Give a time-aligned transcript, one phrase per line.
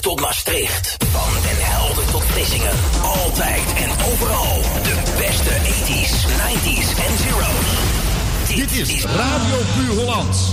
[0.00, 0.96] Tot Maastricht.
[1.10, 2.70] Van Den Helder tot Vlissingen.
[3.02, 4.60] Altijd en overal.
[4.82, 7.98] De beste 80s, 90s en zeros.
[8.54, 10.52] Dit is Radio Puur Holland.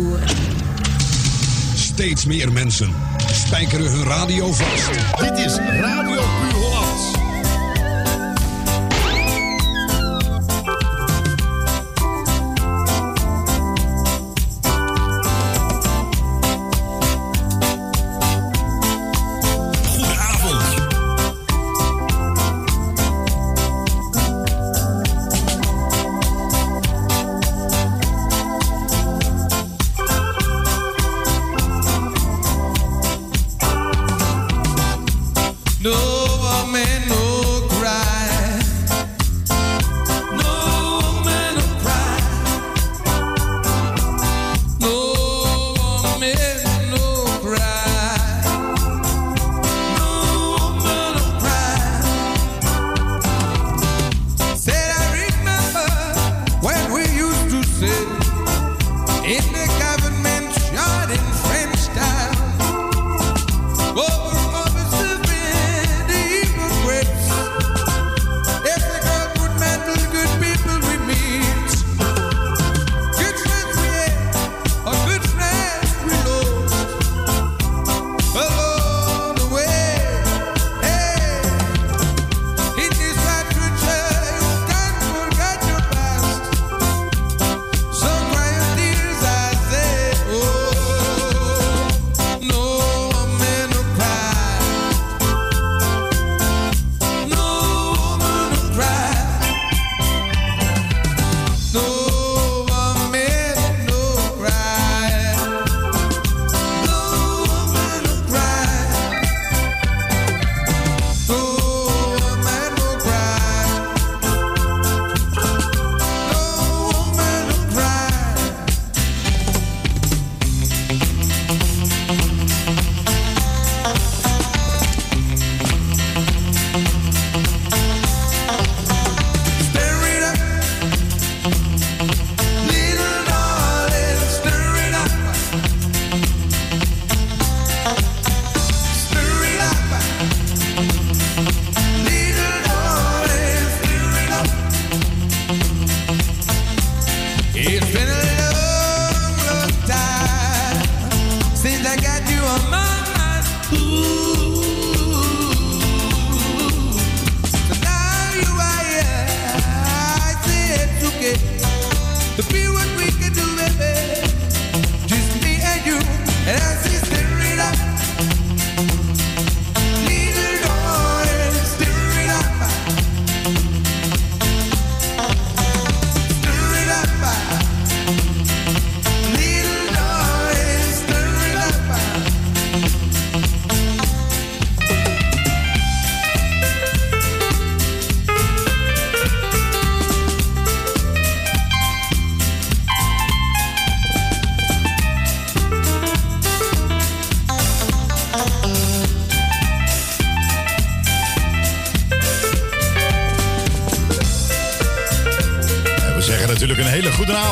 [1.75, 2.93] Steeds meer mensen
[3.31, 4.89] spijkeren hun radio vast.
[5.19, 6.50] Dit is Radio Puur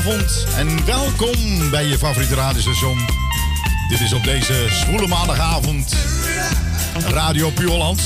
[0.09, 2.99] en welkom bij je favoriete radiostation.
[3.89, 5.95] Dit is op deze zwoele maandagavond
[7.07, 8.01] Radio Puur Holland.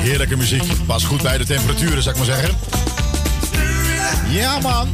[0.00, 2.56] Heerlijke muziek, pas goed bij de temperaturen, zou ik maar zeggen.
[4.28, 4.88] Ja, man.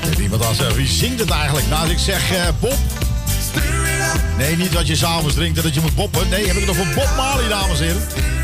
[0.00, 1.68] Heeft iemand al gezegd, wie zingt het eigenlijk?
[1.68, 2.78] Nou, als ik zeg eh, Bob.
[4.38, 6.28] Nee, niet dat je s'avonds drinkt en dat je moet boppen.
[6.28, 8.35] Nee, heb ik het over Bob Marley, dames en heren.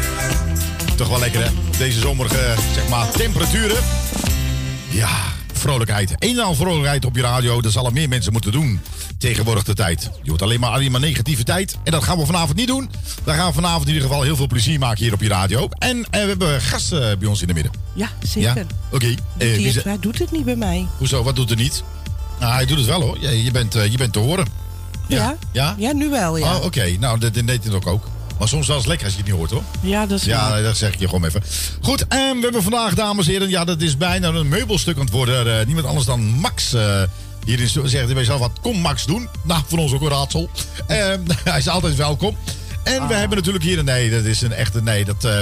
[0.96, 1.50] Toch wel lekker, hè?
[1.78, 3.76] Deze zomerige, zeg maar, temperaturen.
[4.90, 5.08] Ja,
[5.52, 6.14] vrolijkheid.
[6.18, 7.60] Een en al vrolijkheid op je radio.
[7.60, 8.80] Dat zullen meer mensen moeten doen.
[9.18, 10.10] tegenwoordig de tijd.
[10.22, 11.76] Je hoort alleen maar, alleen maar negativiteit.
[11.84, 12.90] En dat gaan we vanavond niet doen.
[13.24, 15.68] We gaan vanavond in ieder geval heel veel plezier maken hier op je radio.
[15.78, 17.72] En eh, we hebben gasten bij ons in de midden.
[17.92, 18.54] Ja, zeker.
[18.56, 18.64] Ja?
[18.90, 19.06] Oké.
[19.08, 20.86] Doet Eh, hij, het, hij doet het niet bij mij.
[20.98, 21.82] hoezo, wat doet er niet?
[22.40, 23.16] Nou, hij doet het wel hoor.
[23.20, 24.46] Je, je, bent, eh, je bent te horen.
[25.08, 25.36] Ja?
[25.52, 25.74] Ja?
[25.78, 26.56] Ja, nu wel, ja.
[26.56, 26.96] Oh, oké.
[27.00, 28.08] Nou, dat, dat deed het ook ook.
[28.42, 29.62] Maar soms wel eens lekker als je het niet hoort hoor.
[29.80, 31.42] Ja, dat is Ja, dat zeg ik je gewoon even.
[31.80, 35.02] Goed, en we hebben vandaag, dames en heren, ja, dat is bijna een meubelstuk aan
[35.04, 35.58] het worden.
[35.60, 36.72] Eh, niemand anders dan Max.
[36.74, 37.02] eh
[37.44, 39.28] hier in de- zegt hij bij zelf wat, kom Max doen.
[39.42, 40.50] Nou, voor ons ook een raadsel.
[40.86, 40.96] Eh,
[41.44, 42.36] hij is altijd welkom.
[42.82, 43.08] En Ah.
[43.08, 45.04] we hebben natuurlijk hier een nee, dat is een echte nee.
[45.04, 45.40] Dat, eh,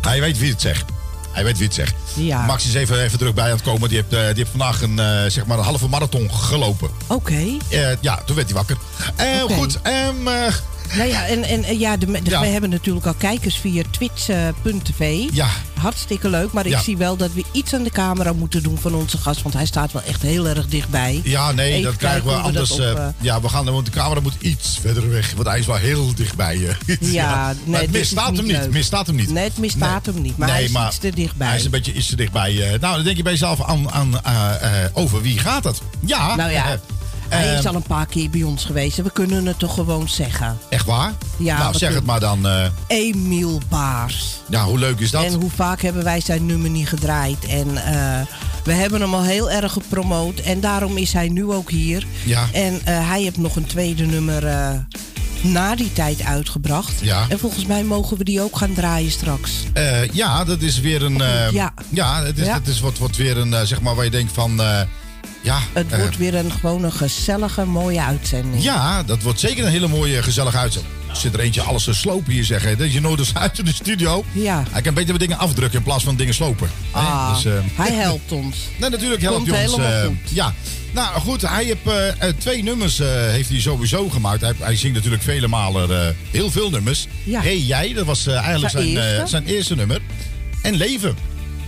[0.00, 0.84] hij weet wie het zegt.
[1.32, 1.94] Hij weet wie het zegt.
[2.14, 2.46] Ja.
[2.46, 3.88] Max is even, even terug bij aan het komen.
[3.88, 6.90] Die heeft, eh, die heeft vandaag een, eh, zeg maar een halve marathon gelopen.
[7.06, 7.42] Oké.
[7.68, 8.76] Eh, ja, toen werd hij wakker.
[9.16, 9.54] Eh, Oké.
[9.54, 9.92] Goed, eh,
[10.96, 12.40] Nou ja, en, en eh, ja, de, de, Ja.
[12.40, 15.24] wij hebben natuurlijk al kijkers via twitch.tv.
[15.32, 15.48] ja,
[15.80, 16.80] Hartstikke leuk, maar ik Ja.
[16.80, 19.42] zie wel dat we iets aan de camera moeten doen van onze gast.
[19.42, 21.20] Want hij staat wel echt heel erg dichtbij.
[21.24, 22.70] Ja, nee, Even dat krijgen we anders.
[22.70, 25.32] op, eh, eh, ja, we gaan, want de camera moet iets verder weg.
[25.36, 26.58] Want hij is wel heel dichtbij.
[27.00, 28.70] Ja, nee, het misstaat hem niet.
[28.70, 29.30] Misstaat hem niet.
[29.30, 31.46] Nee, het misstaat hem niet, maar hij is iets te dichtbij.
[31.48, 32.62] Hij is een beetje iets te dichtbij.
[32.72, 32.80] eh.
[32.80, 35.80] nou, dan denk je bij jezelf aan, aan, eh, eh, over wie gaat het?
[36.00, 36.34] Ja.
[36.36, 36.78] Nou ja, eh,
[37.28, 39.74] Hij is eh, al een paar keer bij ons geweest en we kunnen het toch
[39.74, 40.58] gewoon zeggen.
[40.68, 41.12] Echt waar?
[41.36, 42.46] Ja, nou, zeg het maar dan.
[42.46, 42.66] eh.
[42.86, 44.40] Emiel Baars.
[44.48, 45.24] ja, hoe leuk is dat?
[45.24, 47.44] En hoe vaak hebben wij zijn nummer niet gedraaid.
[47.46, 48.20] En eh,
[48.64, 50.38] we hebben hem al heel erg gepromoot.
[50.38, 52.06] En daarom is hij nu ook hier.
[52.24, 52.46] Ja.
[52.52, 54.42] En eh, hij heeft nog een tweede nummer
[55.42, 56.92] na die tijd uitgebracht.
[57.00, 57.26] Ja.
[57.28, 59.50] En volgens mij mogen we die ook gaan draaien straks.
[60.12, 61.22] Ja, dat is weer een.
[61.52, 61.72] Ja.
[61.88, 62.54] ja, het is, Ja.
[62.54, 64.60] Het is wat, wat weer een, zeg maar, waar je denkt van.
[65.40, 68.62] Eh, ja, Het eh, wordt weer een gewoon een gezellige, mooie uitzending.
[68.62, 70.94] Ja, dat wordt zeker een hele mooie, gezellige uitzending.
[71.10, 72.78] Er zit er eentje alles te slopen hier, zeggen.
[72.78, 74.24] Dat je nodig uit in de studio.
[74.32, 74.62] Ja.
[74.70, 76.70] Hij kan beter wat dingen afdrukken in plaats van dingen slopen.
[76.90, 78.56] Ah, Dus, eh, hij helpt ons.
[78.80, 79.76] nee, natuurlijk helpt Komt hij ons.
[79.76, 80.16] helemaal eh, goed.
[80.30, 80.54] ja.
[80.92, 84.40] Nou goed, hij heeft eh, eh, twee nummers eh, heeft hij sowieso gemaakt.
[84.40, 87.06] Hij, hij zingt natuurlijk vele malen eh, heel veel nummers.
[87.24, 87.40] Ja.
[87.40, 89.26] Hey jij, dat was eh, eigenlijk Zijn zijn, eh, eerste?
[89.28, 90.00] zijn eerste nummer.
[90.62, 91.16] En Leven.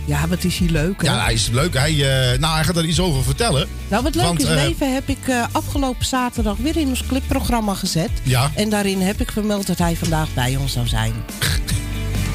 [0.05, 1.07] Ja, wat is hij leuk, hè?
[1.07, 1.73] Ja, hij is leuk.
[1.73, 3.67] Hij, eh, nou, hij gaat er iets over vertellen.
[3.87, 7.05] Nou, wat leuk Want, is, eh, Leven heb ik eh, afgelopen zaterdag weer in ons
[7.07, 8.09] clipprogramma gezet.
[8.23, 8.51] Ja.
[8.55, 11.13] En daarin heb ik vermeld dat hij vandaag bij ons zou zijn.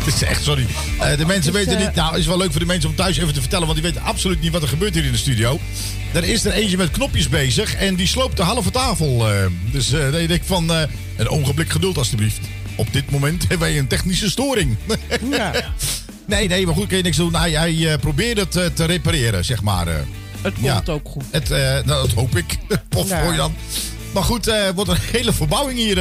[0.04, 0.66] Het is echt, sorry.
[1.16, 1.94] De mensen weten niet.
[1.94, 3.90] Nou, het is wel leuk voor de mensen om thuis even te vertellen, want die
[3.92, 5.60] weten absoluut niet wat er gebeurt hier in de studio.
[6.12, 9.26] Er is er eentje met knopjes bezig en die sloopt de halve tafel.
[9.72, 10.70] dus eh dan denk ik van,
[11.16, 12.40] een ogenblik geduld alstublieft.
[12.76, 14.76] Op dit moment hebben wij een technische storing.
[15.30, 15.52] Ja.
[16.26, 17.34] nee, nee, maar goed, kun je niks doen.
[17.34, 19.86] Hij, hij eh, probeert het eh, te repareren, zeg maar.
[19.88, 19.94] eh.
[20.42, 20.82] Het komt Ja.
[20.86, 21.22] ook goed.
[21.30, 22.58] Het, nou, dat hoop ik.
[22.96, 23.36] Of Ja.
[23.36, 23.54] dan.
[24.12, 25.94] Maar goed, wordt een hele verbouwing hier.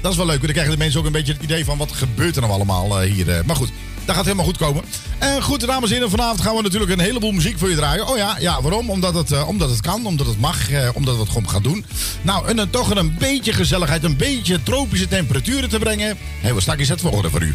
[0.00, 0.34] dat is wel leuk.
[0.34, 2.52] want Dan krijgen de mensen ook een beetje het idee van wat gebeurt er nou
[2.54, 3.42] allemaal hier.
[3.46, 3.70] Maar goed,
[4.04, 4.84] dat gaat helemaal goed komen.
[5.18, 8.08] En goed, dames en heren, vanavond gaan we natuurlijk een heleboel muziek voor je draaien.
[8.08, 8.90] Oh ja, ja waarom?
[8.90, 11.84] Omdat het, omdat het kan, omdat het mag, omdat we het gewoon gaan doen.
[12.22, 16.16] Nou, en dan toch een beetje gezelligheid, een beetje tropische temperaturen te brengen.
[16.34, 17.54] Hebben we straks het volgende voor u.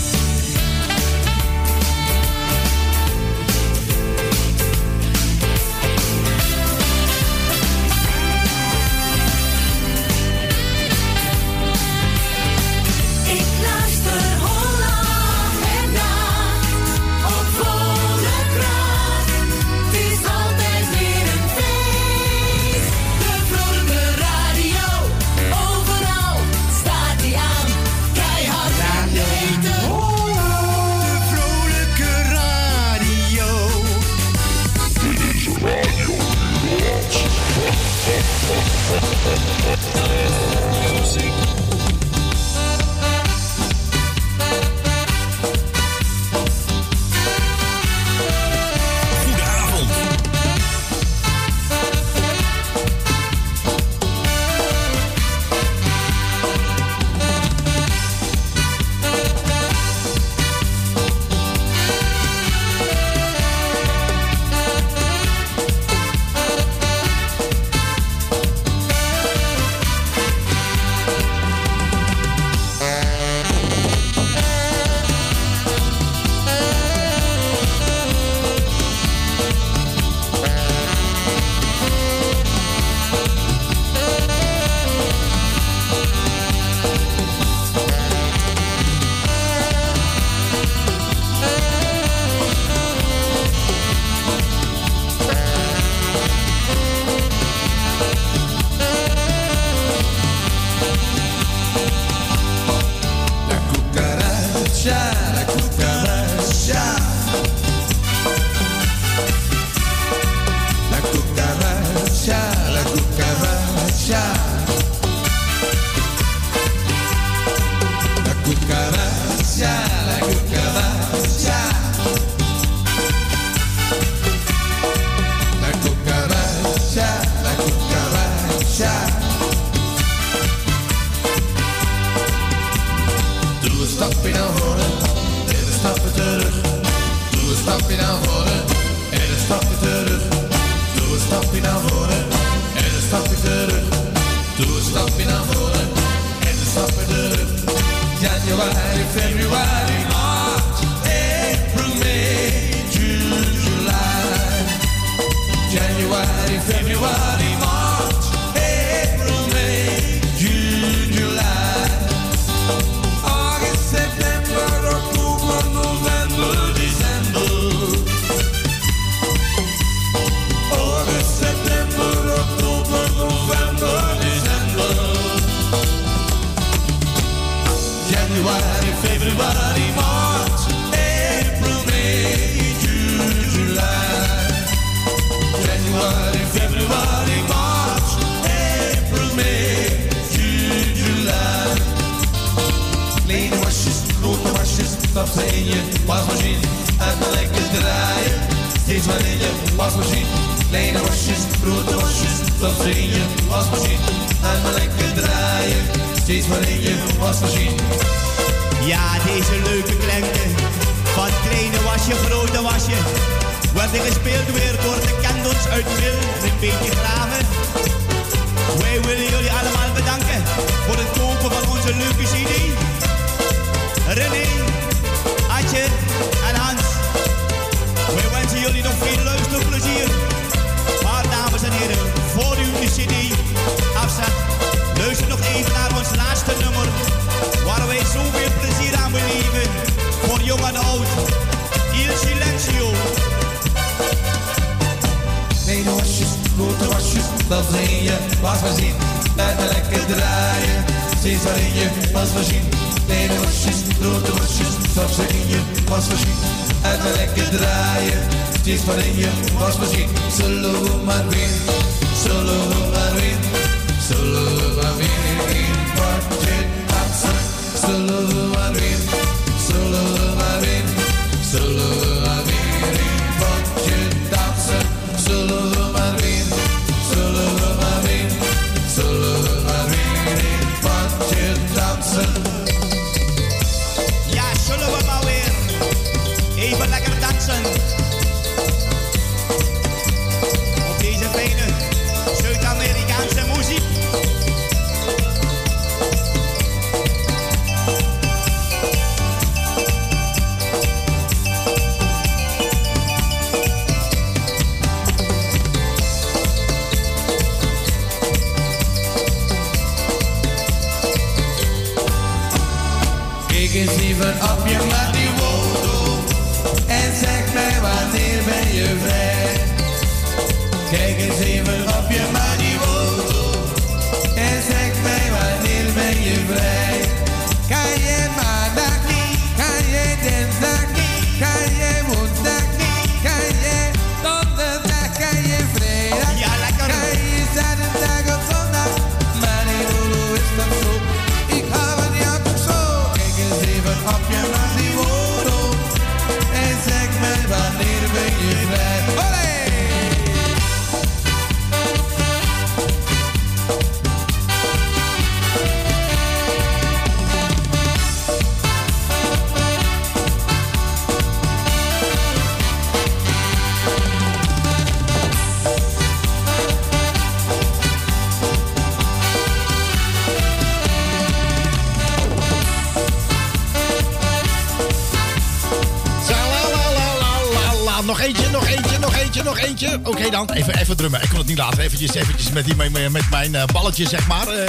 [379.55, 379.99] nog eentje?
[380.03, 381.21] Oké dan, even, even drummen.
[381.21, 381.79] Ik kon het niet laten.
[381.79, 382.75] Eventjes, eventjes met, die,
[383.09, 384.47] met mijn eh, balletje, zeg maar.
[384.47, 384.67] Uh,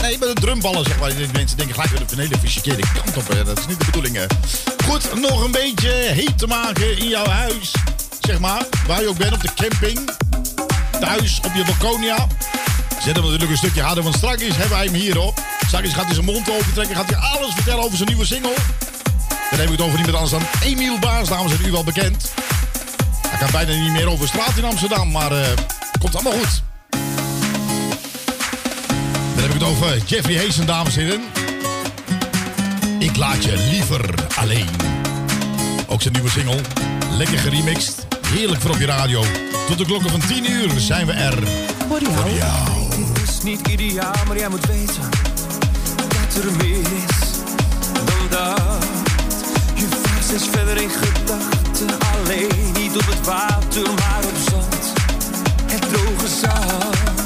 [0.00, 1.12] nee, met de drumballen, zeg maar.
[1.32, 3.46] Mensen denken gelijk weer op een hele verkeerde kant op.
[3.46, 4.18] Dat is niet de bedoeling.
[4.84, 7.72] Goed, nog een beetje heet te maken in jouw huis.
[8.20, 10.10] Zeg maar, waar je ook bent, op de camping.
[11.00, 12.26] Thuis, op je balkonia.
[13.02, 15.40] Zet hem natuurlijk een stukje harder, want straks hebben wij hem hier op.
[15.66, 18.54] Straks gaat hij zijn mond open trekken, gaat hij alles vertellen over zijn nieuwe single.
[19.28, 22.32] Dan hebben we het over niemand anders dan Emiel Baars, dames en u wel bekend
[23.42, 25.46] kan bijna niet meer over straat in Amsterdam, maar uh,
[25.98, 26.62] komt allemaal goed.
[29.34, 31.22] Dan heb ik het over Jeffrey Hazen, dames en heren.
[32.98, 34.68] Ik laat je liever alleen.
[35.86, 36.60] Ook zijn nieuwe single.
[37.10, 38.06] Lekker geremixed.
[38.26, 39.24] Heerlijk voor op je radio.
[39.66, 41.38] Tot de klokken van 10 uur zijn we er.
[41.88, 42.70] Voor jou.
[43.12, 45.10] Het is niet ideaal, maar jij moet weten
[45.96, 47.22] dat er meer is.
[50.32, 54.92] Je verder in gedachten alleen niet op het water, maar op zand.
[55.66, 57.21] Het droge zand.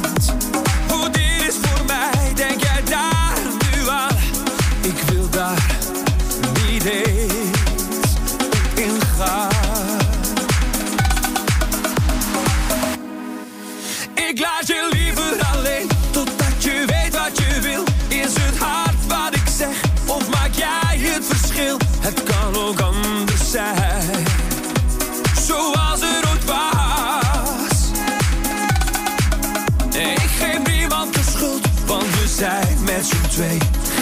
[33.37, 33.59] Twee.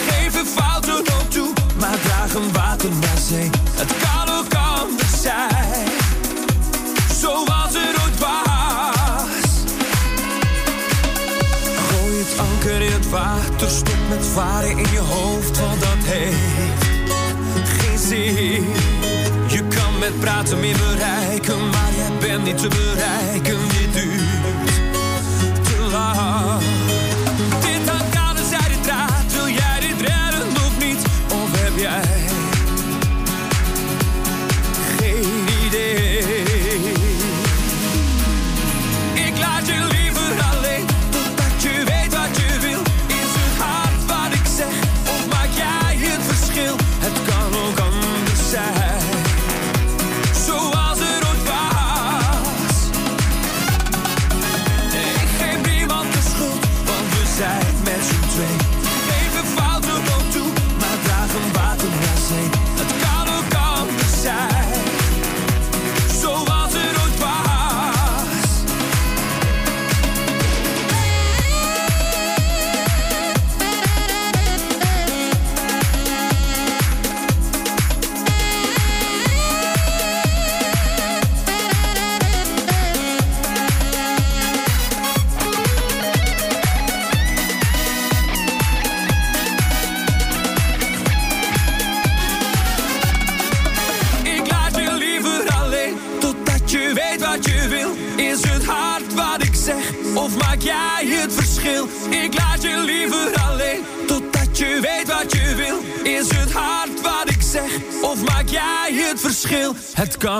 [0.07, 1.47] Geven fouten ook toe,
[1.79, 3.49] maar dragen water naar zee.
[3.75, 5.87] Het kan ook anders zijn,
[7.21, 9.49] zoals het ooit was.
[11.87, 17.69] Gooi het anker in het water, stop met varen in je hoofd, want dat heeft
[17.79, 18.65] geen zin.
[19.47, 23.84] Je kan met praten meer bereiken, maar jij bent niet te bereiken.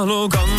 [0.06, 0.55] Het kan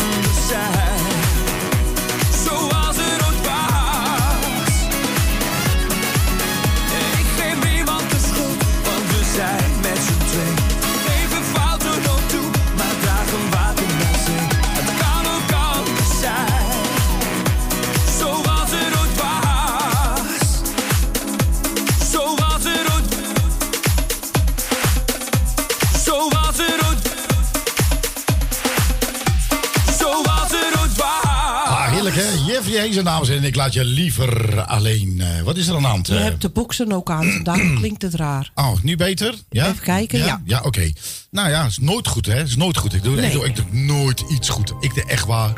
[33.07, 33.47] dames en heren.
[33.49, 35.21] Ik laat je liever alleen.
[35.21, 36.07] Eh, wat is er aan de hand?
[36.07, 38.51] Je hebt de boksen ook aan, daarom klinkt het raar.
[38.55, 39.33] Oh, nu beter?
[39.49, 39.67] Ja?
[39.67, 40.41] Even kijken, ja.
[40.45, 40.91] Ja, oké.
[41.31, 42.43] Nou ja, is nooit goed, hè?
[42.43, 42.93] Is nooit goed.
[42.93, 44.73] Ik doe, ik, doe, ik doe nooit iets goed.
[44.79, 45.53] Ik doe echt waar.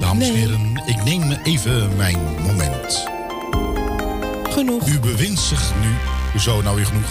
[0.00, 0.40] Dames en Nee.
[0.42, 3.06] heren, ik neem even mijn moment.
[4.50, 4.86] Genoeg.
[4.88, 6.17] U bewint zich nu.
[6.32, 7.04] Hoezo nou weer genoeg?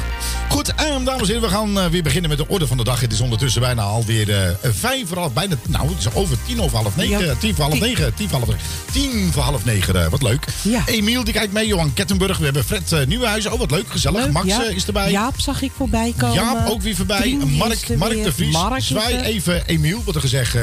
[0.49, 2.83] Goed, ehm, dames en heren, we gaan eh, weer beginnen met de orde van de
[2.83, 2.99] dag.
[2.99, 6.61] Het is ondertussen bijna alweer eh vijf voor half, bijna, nou, het is over tien
[6.61, 7.25] over half negen.
[7.25, 7.33] Ja.
[7.35, 7.83] Tien voor half Tien.
[7.83, 8.13] negen.
[8.13, 8.49] Tien voor half,
[8.91, 10.03] tien voor half negen.
[10.03, 10.45] eh, wat leuk.
[10.61, 10.81] Ja.
[10.85, 11.67] Emiel, die kijkt mee.
[11.67, 12.37] Johan Kettenburg.
[12.37, 13.51] We hebben Fred uh, Nieuwenhuizen.
[13.51, 13.85] Oh, wat leuk.
[13.89, 14.23] Gezellig.
[14.23, 14.63] Leuk, Max ja.
[14.65, 15.11] eh, is erbij.
[15.11, 16.35] Jaap zag ik voorbij komen.
[16.35, 17.37] Jaap ook weer voorbij.
[17.45, 18.23] Mark, Mark weer.
[18.23, 18.53] de Vries.
[18.53, 20.01] Mark Zwaai even Emiel.
[20.05, 20.55] Wat er gezegd.
[20.55, 20.61] eh,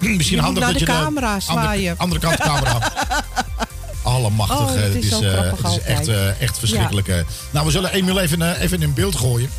[0.16, 1.94] misschien handig naar dat de je camera andere, zwaaien.
[1.98, 2.78] andere kant de camera.
[4.10, 4.60] Allemachtig.
[4.60, 7.24] Oh, het het is eh, grappig het is echt, eh, echt verschrikkelijk.
[7.50, 9.50] Nou, we zullen Emiel even, eh, even in beeld gooien.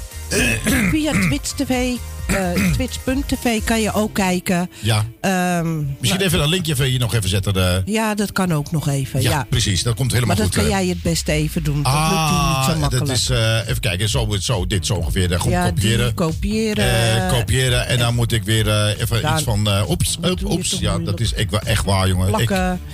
[0.91, 1.95] Via Twitch TV,
[2.27, 4.69] eh, twitch.tv kan je ook kijken.
[4.79, 5.05] Ja.
[5.21, 7.83] Ehm, Misschien nou, even een linkje even hier nog even zetten.
[7.85, 9.21] Ja, dat kan ook nog even.
[9.21, 9.83] ja, Ja, precies.
[9.83, 10.63] Dat komt helemaal Maar dat goed.
[10.63, 10.79] kan eh.
[10.79, 11.83] jij het beste even doen.
[11.83, 13.07] Dat lukt hier niet zo Ah, makkelijk.
[13.07, 15.29] dat is, eh, even kijken, zo, zo, dit zo ongeveer.
[15.39, 16.13] Gewoon ja, kopiëren.
[16.13, 17.29] kopiëren.
[17.29, 19.67] Kopiëren en dan moet ik weer even Dan iets van.
[19.89, 20.77] oeps, oeps.
[20.79, 22.39] Ja, dat is ik, wel echt waar, jongen.
[22.39, 22.51] Ik,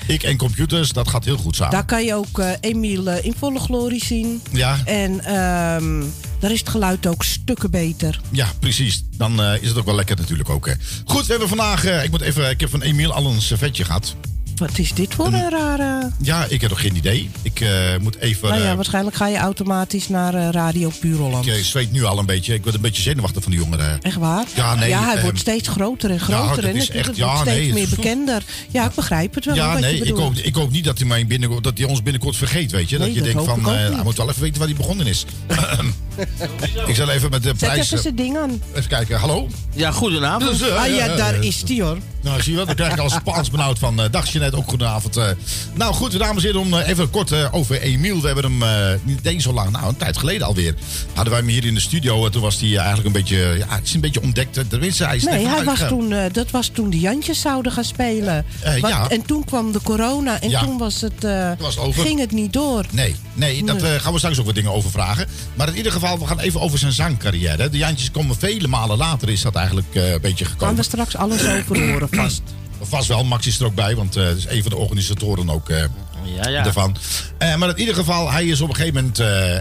[0.08, 1.74] ik en computers, dat gaat heel goed samen.
[1.74, 4.42] Daar kan je ook Emiel eh, in volle glorie zien.
[4.52, 6.04] Ja, En ehm,
[6.40, 8.20] daar is het geluid ook stukken beter.
[8.32, 9.04] ja, precies.
[9.18, 10.66] Dan eh, is het ook wel lekker natuurlijk ook.
[10.66, 10.74] hè.
[11.06, 11.86] Goed, we hebben vandaag.
[11.86, 14.16] eh, ik, moet even, ik heb van Emiel al een servetje gehad.
[14.58, 16.12] Wat is dit voor een rare...
[16.22, 17.30] Ja, ik heb nog geen idee.
[17.42, 17.70] Ik eh,
[18.02, 18.50] moet even...
[18.50, 21.48] Nou ja, eh, waarschijnlijk ga je automatisch naar eh, Radio Puur Holland.
[21.48, 22.54] ik zweet nu al een beetje.
[22.54, 24.02] Ik word een beetje zenuwachtig van die jongeren.
[24.02, 24.46] Echt waar?
[24.56, 26.56] Ja, nee, Ja, hij ehm, wordt steeds groter en groter.
[26.56, 28.44] dat en is echt- ja, wordt steeds nee, meer bekender.
[28.70, 29.56] Ja, ik begrijp het wel.
[29.56, 31.88] Ja, wat nee, je ik hoop, ik hoop niet dat hij, mij binnenkort, dat hij
[31.88, 32.98] ons binnenkort vergeet, weet je.
[32.98, 35.08] Nee, dat je dat denkt van, eh, hij moet wel even weten waar hij begonnen
[35.08, 35.26] is.
[36.88, 37.80] ik zal even met de Zet prijs...
[37.86, 38.62] even zijn ding aan.
[38.76, 39.48] Even kijken, hallo?
[39.76, 40.62] Ja, Dus, goedenavond.
[40.62, 41.98] eh, Ah ja, daar is die hoor.
[42.28, 42.68] Nou, zie je wat?
[42.68, 44.02] Dan krijg ik al Spaans benauwd van.
[44.02, 45.18] eh dag Jeanette, ook goedenavond.
[45.18, 45.26] eh.
[45.74, 48.22] nou goed, dames en heren, om eh, even kort over Emiel.
[48.22, 50.74] We hebben hem niet eens zo lang, nou een tijd geleden alweer.
[51.14, 52.30] Hadden wij hem hier in de studio.
[52.30, 54.70] toen was hij eigenlijk een beetje, ja, het is een beetje ontdekt.
[54.70, 57.84] Tenminste, hij is net Nee, hij was toen, dat was toen de Jantjes zouden gaan
[57.84, 58.46] spelen.
[58.64, 59.10] Want- ja.
[59.10, 60.64] En toen kwam de corona en Ja.
[60.64, 61.28] toen was het,
[61.60, 62.02] was over.
[62.02, 62.86] ging het niet door.
[62.92, 65.28] Nee, nee, eh, gaan we straks ook wat dingen over vragen.
[65.56, 67.70] Maar in ieder geval, we gaan even over zijn zangcarrière.
[67.70, 70.76] De Jantjes komen vele malen later, is dat eigenlijk een beetje Gaan gekomen.
[70.76, 72.42] we straks alles over horen vast.
[72.82, 75.70] Vast wel, Max is er ook bij, want het is een van de organisatoren ook
[75.70, 75.84] eh,
[76.24, 76.64] Ja, ja.
[76.64, 76.98] daarvan.
[77.38, 79.18] Eh, maar in ieder geval, hij is op een gegeven moment,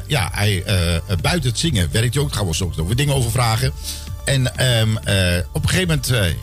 [0.07, 0.64] ja, hij,
[1.23, 2.29] buiten het zingen werkt hij ook.
[2.29, 3.73] Daar gaan we ook weer dingen over vragen.
[4.25, 6.35] En ehm, eh, op een gegeven moment,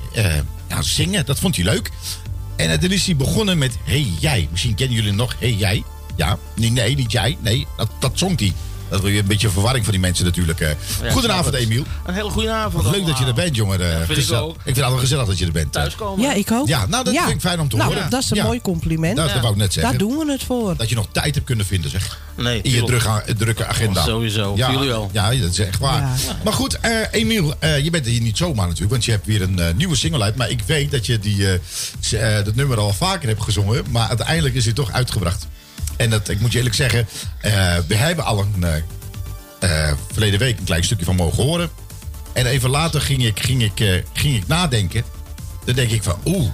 [0.68, 1.92] ja, zingen, dat vond hij leuk.
[2.56, 4.48] En toen is hij begonnen met Hey Jij.
[4.52, 5.84] Misschien kennen jullie nog Hey Jij.
[6.16, 7.38] Ja, nee, nee niet jij.
[7.42, 8.54] Nee, dat, dat zong hij.
[8.94, 10.60] Dat wil je een beetje verwarring van die mensen natuurlijk.
[10.60, 10.70] eh.
[11.04, 11.56] Ja, Goedenavond, het.
[11.64, 11.84] Emiel.
[12.06, 12.84] Een hele goede avond.
[12.92, 13.80] Leuk dat je er bent, jongen.
[13.82, 14.42] Eh, vind ik gezellig.
[14.44, 14.56] ook.
[14.56, 15.66] ik vind het altijd gezellig dat je er bent.
[15.66, 15.72] eh.
[15.72, 16.26] Thuiskomen.
[16.26, 16.68] Ja, ik ook.
[16.68, 18.10] Ja, nou, dat vind ik fijn om te nou, horen.
[18.10, 18.44] Dat is een Ja.
[18.44, 19.18] mooi compliment.
[19.18, 19.98] Dat, dat wou ik net zeggen.
[19.98, 20.78] Daar doen we het voor.
[20.78, 22.20] Dat je nog tijd hebt kunnen vinden, zeg.
[22.38, 24.00] Nee, In je drukke, drukke agenda.
[24.00, 25.10] Oh, sowieso, Ja, voor jullie wel.
[25.14, 26.02] Ja, dat is echt waar.
[26.02, 26.14] Ja.
[26.44, 28.92] Maar goed, eh, Emiel, eh, je bent hier niet zomaar natuurlijk.
[28.92, 30.36] Want je hebt weer een nieuwe single uit.
[30.36, 31.48] Maar ik weet dat je die,
[32.44, 33.84] dat nummer al vaker hebt gezongen.
[33.90, 35.48] Maar uiteindelijk is hij toch uitgebracht.
[35.98, 37.08] En dat, ik moet je eerlijk zeggen,
[37.42, 41.70] eh, we hebben al een eh, eh, verleden week een klein stukje van mogen horen.
[42.34, 45.04] En even later ging ik, ging ik, ging ik nadenken.
[45.66, 46.50] Dan denk ik van, oeh.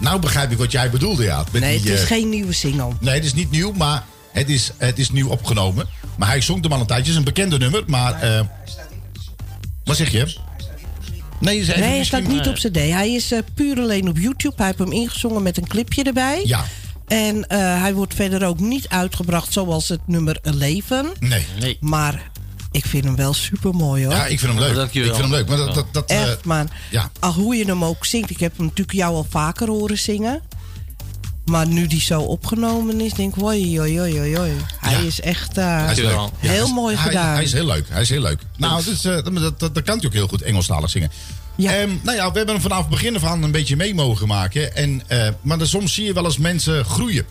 [0.00, 1.44] Nou begrijp ik wat jij bedoelde, ja.
[1.52, 2.92] Met Nee, die, het is geen nieuwe single.
[3.00, 5.86] Nee, het is niet nieuw, maar het is, het is nieuw opgenomen.
[6.16, 7.04] Maar hij zong hem al een tijdje.
[7.04, 8.22] Het is een bekende nummer, maar...
[8.22, 8.40] eh,
[9.84, 10.36] wat zeg je?
[11.40, 12.76] Nee, even Nee, hij staat niet op CD.
[12.76, 14.54] Hij is puur alleen op YouTube.
[14.56, 16.42] Hij heeft hem ingezongen met een clipje erbij.
[16.44, 16.64] Ja,
[17.08, 21.06] En eh, hij wordt verder ook niet uitgebracht zoals het nummer Leven.
[21.20, 21.46] nee.
[21.60, 21.76] Nee.
[21.80, 22.30] Maar
[22.70, 24.14] ik vind hem wel super mooi hoor.
[24.14, 24.84] Ja, ik vind hem leuk.
[24.92, 25.48] Ik vind hem leuk.
[25.48, 26.68] Maar dat, dat, dat, eh, Echt, man.
[26.90, 27.10] ja.
[27.18, 28.30] Al hoe je hem ook zingt.
[28.30, 30.42] Ik heb hem natuurlijk jou al vaker horen zingen.
[31.44, 34.52] Maar nu die zo opgenomen is, denk ik, oi, oi, oi, oi, oi.
[34.80, 34.98] Hij Ja.
[34.98, 35.98] is echt eh, hij is.
[35.98, 37.34] Ja, heel mooi hij- gedaan.
[37.34, 37.86] Hij is heel leuk.
[37.88, 38.40] Hij is heel leuk.
[38.56, 41.10] Nou, dat, is, eh, dat, dat, dat, dat kan hij ook heel goed Engelstalig zingen.
[41.58, 41.74] Ja.
[41.74, 44.26] Ehm, nou ja, we hebben hem vanaf het begin af aan een beetje mee mogen
[44.26, 44.76] maken.
[44.76, 47.26] En, eh, maar dan soms zie je wel eens mensen groeien.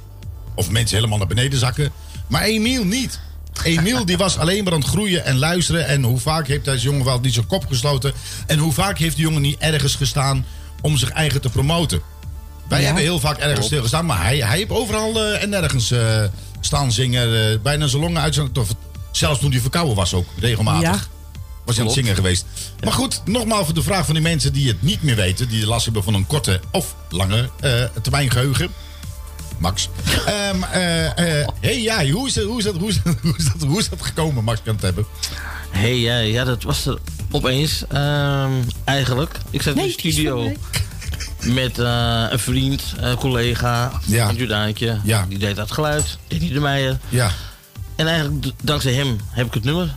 [0.55, 1.91] Of mensen helemaal naar beneden zakken.
[2.27, 3.19] Maar Emiel niet.
[3.63, 5.87] Emiel die was alleen maar aan het groeien en luisteren.
[5.87, 8.13] En hoe vaak heeft deze jongen wel niet zijn kop gesloten.
[8.47, 10.45] En hoe vaak heeft die jongen niet ergens gestaan
[10.81, 12.01] om zich eigen te promoten.
[12.69, 12.85] Wij Ja.
[12.85, 14.05] hebben heel vaak ergens stilgestaan.
[14.05, 16.23] Maar hij, hij heeft overal eh, en nergens eh,
[16.59, 17.51] staan zingen.
[17.51, 18.57] eh, bijna zijn longen uit.
[18.57, 18.69] Of,
[19.11, 20.81] zelfs toen hij verkouden was ook, regelmatig.
[20.81, 20.99] Ja.
[21.67, 22.45] Was hij aan het zingen geweest.
[22.83, 25.49] Maar goed, nogmaals voor de vraag van die mensen die het niet meer weten.
[25.49, 28.69] Die last hebben van een korte of lange eh, termijn geheugen.
[29.57, 29.89] Max.
[30.25, 31.05] Ehm eh,
[31.41, 33.67] eh, hey jij, hoe is, het, hoe, is dat, hoe, is dat, hoe, is dat,
[33.67, 35.05] hoe is dat gekomen, Max kan het hebben?
[35.69, 36.97] hey, ja, ja, dat was er
[37.31, 37.83] opeens.
[37.89, 38.51] ehm,
[38.83, 39.37] eigenlijk.
[39.49, 40.51] Ik zat in de studio
[41.45, 44.29] met eh, een vriend, een collega, Ja.
[44.29, 44.99] een Judaantje.
[45.03, 45.25] Ja.
[45.29, 46.97] Die deed dat geluid, deed hij de Meijer.
[47.09, 47.31] Ja,
[47.95, 49.95] En eigenlijk dankzij hem heb ik het nummer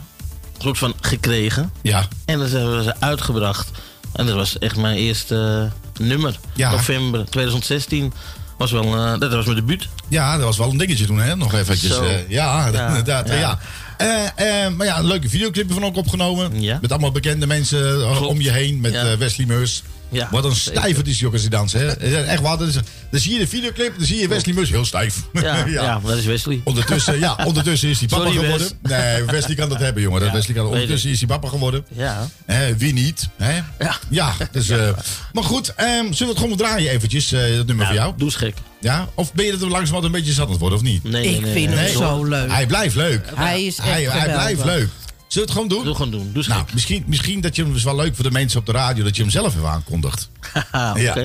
[0.61, 1.71] soort van gekregen.
[1.81, 3.69] ja, En dat hebben we ze uitgebracht.
[4.13, 6.39] En dat was echt mijn eerste eh, nummer.
[6.53, 6.71] Ja.
[6.71, 8.13] November 2016
[8.57, 9.87] was wel, eh, dat was mijn debuut.
[10.07, 11.35] ja, dat was wel een dingetje toen, hè?
[11.35, 11.97] Nog eventjes.
[11.99, 13.27] Eh, ja, Ja, inderdaad.
[13.27, 13.59] Ja.
[13.97, 14.69] ja.
[14.69, 16.61] Maar ja, een leuke videoclip van ook opgenomen.
[16.61, 16.77] Ja.
[16.81, 18.25] Met allemaal bekende mensen Klopt.
[18.25, 18.79] om je heen.
[18.81, 19.83] Met Wesley Meurs.
[20.11, 21.73] Ja, Wat een stijver is die ook als hij danst.
[21.73, 21.87] Hè?
[22.23, 22.57] Echt waar.
[22.57, 22.73] dat is-
[23.11, 25.15] Dan zie je de videoclip, dan zie je Wesley Meurs heel stijf.
[25.41, 25.99] Ja, ja.
[26.05, 26.61] dat is Wesley.
[26.63, 28.67] Ondertussen, ja, ondertussen is hij papa Sorry, geworden.
[28.81, 30.19] Nee, Wesley kan dat hebben, jongen.
[30.19, 31.13] Dat Ja, Wesley kan, ondertussen ik.
[31.15, 31.85] is hij papa geworden.
[31.95, 32.27] Ja.
[32.45, 33.27] Hè, wie niet?
[33.37, 33.55] Hè?
[33.79, 33.97] Ja.
[34.09, 34.89] Ja, dus, eh,
[35.33, 38.13] maar goed, ehm, zullen we het gewoon draaien eventjes, eh, dat nummer voor jou?
[38.17, 38.55] Doe eens gek.
[38.79, 39.07] Ja?
[39.15, 41.03] Of ben je er langzamerhand een beetje zat aan het worden, of niet?
[41.03, 41.75] Nee, Ik nee, vind nee.
[41.77, 41.91] hem Nee.
[41.93, 42.51] zo leuk.
[42.51, 43.25] Hij blijft leuk.
[43.35, 44.89] Hij is echt hij, blijft leuk.
[45.31, 45.85] Zullen we het gewoon doen?
[45.85, 46.31] Doe gewoon doen.
[46.33, 48.71] Doe Nou, misschien, misschien dat je hem is wel leuk voor de mensen op de
[48.71, 50.29] radio dat je hem zelf even aankondigt.
[50.95, 51.13] Ja.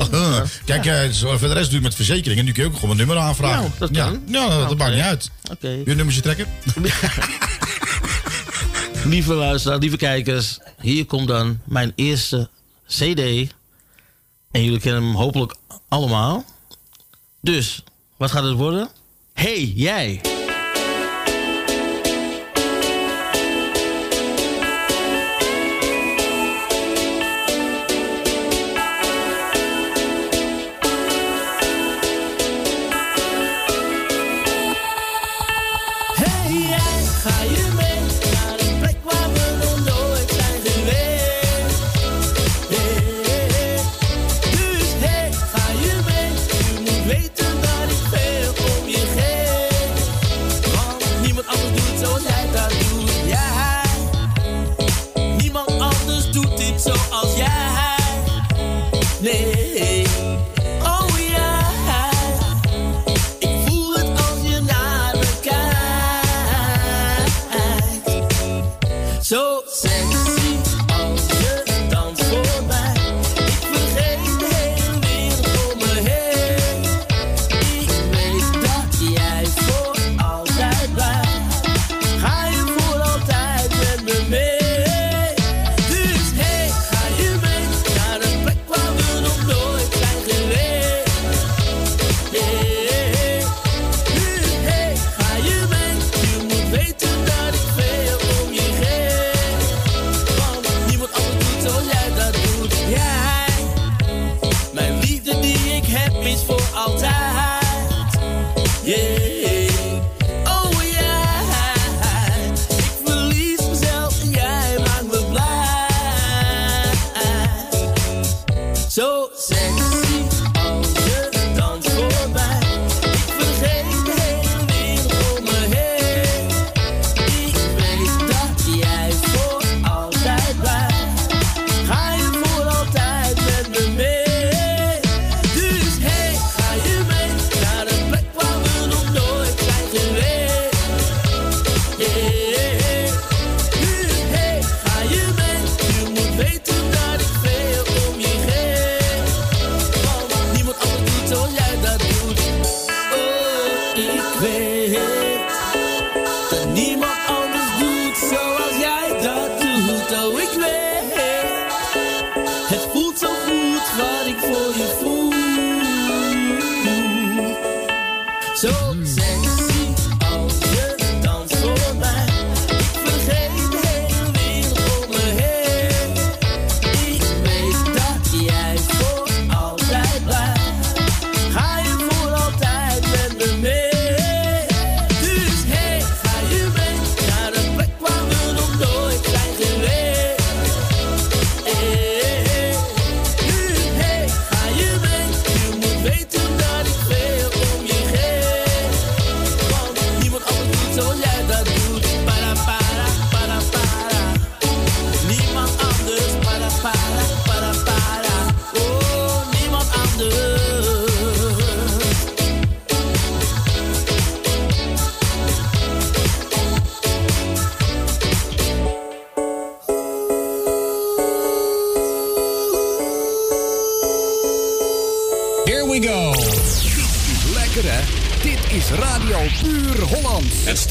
[0.65, 2.45] Kijk, eh, voor de rest doe je met verzekeringen.
[2.45, 3.61] Nu kun je ook gewoon een nummer aanvragen.
[3.61, 4.05] Nou, dat ja.
[4.05, 4.23] kan.
[4.27, 4.75] Ja, dat Oké.
[4.75, 5.31] maakt niet uit.
[5.51, 5.69] Oké.
[5.69, 6.47] Je nummertje trekken?
[9.05, 10.59] Lieve luisteraars, lieve kijkers.
[10.81, 12.49] Hier komt dan mijn eerste
[12.89, 13.21] CD.
[14.51, 15.55] En jullie kennen hem hopelijk
[15.89, 16.45] allemaal.
[17.41, 17.83] Dus,
[18.17, 18.89] wat gaat het worden?
[19.33, 20.21] Hey, jij.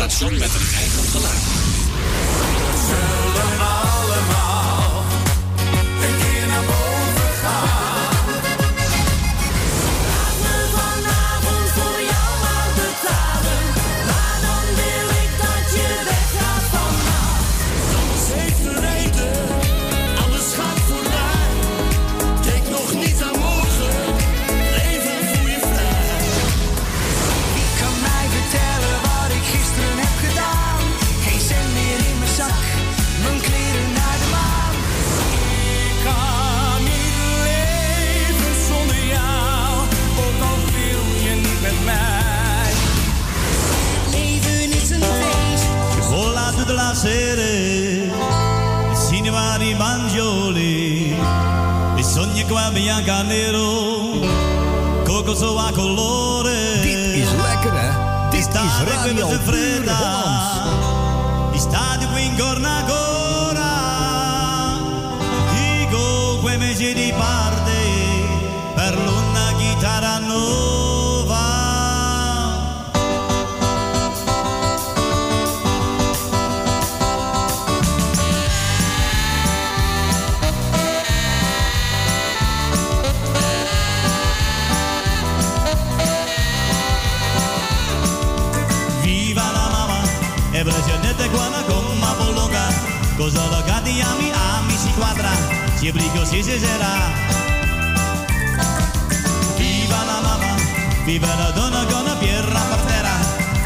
[0.06, 0.38] Station.
[0.38, 0.55] mit
[52.76, 54.20] bianca nero,
[55.06, 56.82] cocoso a colore.
[56.82, 58.30] Dit is lekker hè?
[58.30, 59.28] Dit is radio.
[95.93, 97.13] que si se será.
[99.58, 100.56] Viva la mamma,
[101.06, 103.15] viva la dona con la pierna partera.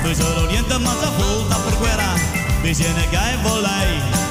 [0.03, 2.13] We zullen niente maar ze voelt dat verquera.
[2.61, 4.28] We zijn een volai.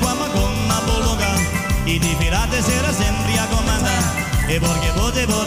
[0.00, 1.32] Quando con una bolonga.
[1.84, 5.42] I di pirate sera sempre a comandare e perché potevo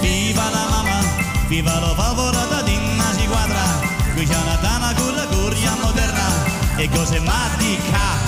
[0.00, 1.00] Viva la mamma,
[1.48, 3.62] viva lo favorata di una si quadra.
[4.14, 6.26] Qui c'è una tana con la curia moderna
[6.76, 8.27] e cose matica.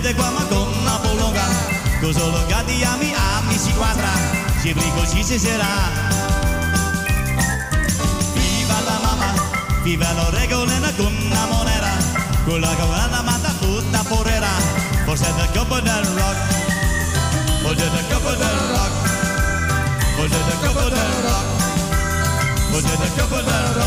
[0.00, 1.44] precedente qua ma con una polonga
[2.00, 4.10] Con solo gatti ami ami si quadra
[4.60, 5.66] Si brigo ci si sarà
[8.34, 9.32] Viva la mamma
[9.82, 11.92] Viva lo regolena con una monera.
[12.44, 14.48] Con la colana mata tutta porera
[15.04, 16.36] Forse del capo del rock.
[17.62, 18.92] Forse del capo del rock.
[20.16, 21.60] Forse del capo del rock.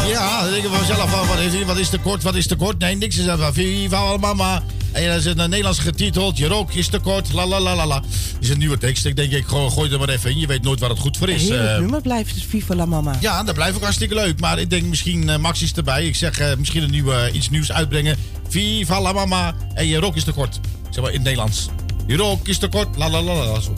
[0.08, 2.56] Ja, dan denk ik vanzelf van, wat is, wat is te kort, wat is te
[2.56, 2.80] kort?
[2.80, 3.54] Nee, niks is even.
[3.54, 4.62] Viva mama.
[4.93, 6.38] En dat is het Nederlands getiteld.
[6.38, 7.34] Je rook is te kort.
[7.34, 8.01] La la la la la.
[8.39, 9.06] is een nieuwe tekst.
[9.06, 10.39] Ik denk, ik gooi, gooi er maar even in.
[10.39, 11.41] Je weet nooit waar het goed voor is.
[11.41, 13.15] Heerlijk Eh, nummer blijft het Viva la Mama.
[13.19, 14.39] ja, dat blijft ook hartstikke leuk.
[14.39, 16.06] Maar ik denk misschien eh, Max is erbij.
[16.06, 18.17] Ik zeg eh, misschien een nieuwe, iets nieuws uitbrengen.
[18.49, 19.53] Viva la mama.
[19.73, 20.60] En je rook is te kort.
[20.89, 21.67] Zeg maar in het Nederlands.
[22.08, 22.97] Je rook is te kort.
[22.97, 23.45] La la la la.
[23.45, 23.60] la.
[23.60, 23.73] Zo.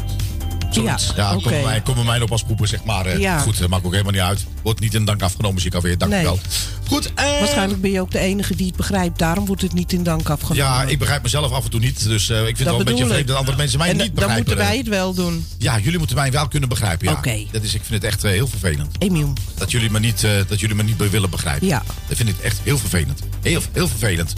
[0.71, 1.11] Zoiets.
[1.15, 1.41] Ja, oké.
[1.41, 3.19] kom, bij mij, kom bij mij op als poepen, zeg maar.
[3.19, 3.39] Ja.
[3.39, 4.45] Goed, dat maakt ook helemaal niet uit.
[4.63, 5.97] Wordt niet in dank afgenomen, zie ik alweer.
[5.97, 6.39] Dank u wel.
[6.87, 9.19] Goed, eh, Waarschijnlijk ben je ook de enige die het begrijpt.
[9.19, 10.65] Daarom wordt het niet in dank afgenomen.
[10.65, 12.03] Ja, ik begrijp mezelf af en toe niet.
[12.03, 14.05] Dus eh, ik vind het wel een beetje vreemd dat andere mensen mij en niet
[14.05, 14.45] dan begrijpen.
[14.45, 15.45] moeten wij het wel doen.
[15.57, 17.07] Ja, jullie moeten mij wel kunnen begrijpen.
[17.07, 17.13] Ja.
[17.13, 17.45] Oké.
[17.51, 18.95] Dat is, ik vind het echt eh, heel vervelend.
[18.99, 19.33] Emiel.
[19.57, 21.67] Dat jullie me niet, eh, dat jullie me niet willen begrijpen.
[21.67, 21.83] Ja.
[22.07, 23.19] Dat vind ik echt heel vervelend.
[23.41, 24.33] Heel, heel vervelend.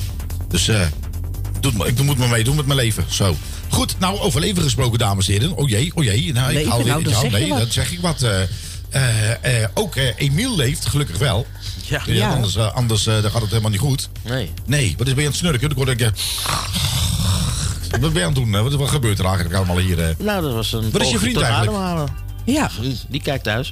[0.50, 0.82] Dus eh,
[1.60, 3.06] doe het maar, ik doe het maar mee doen met mijn leven.
[3.10, 3.36] Zo.
[3.70, 5.56] Goed, nou over leven gesproken, dames en heren.
[5.56, 6.34] Oh jee, oh jee.
[6.34, 8.26] Nou, ik Leven, haal nou, ik dan nee, dat zeg ik wat.
[8.90, 11.46] Eh, eh, ook eh, Emiel leeft, gelukkig wel.
[11.84, 12.02] Ja.
[12.06, 12.30] Ja.
[12.30, 14.10] Anders, anders eh, dan gaat het helemaal niet goed.
[14.24, 14.52] Nee.
[14.66, 15.70] Nee, wat is ben je aan het snurken?
[15.70, 16.12] Ik hoor dat je...
[17.90, 18.52] Wat ben je aan het doen?
[18.64, 20.16] Wat, wat gebeurt er eigenlijk allemaal hier?
[20.18, 21.72] Nou, dat was een Wat is je vriend eigenlijk?
[21.78, 22.08] ademhalen.
[22.46, 22.70] Ja,
[23.10, 23.72] Die kijkt thuis.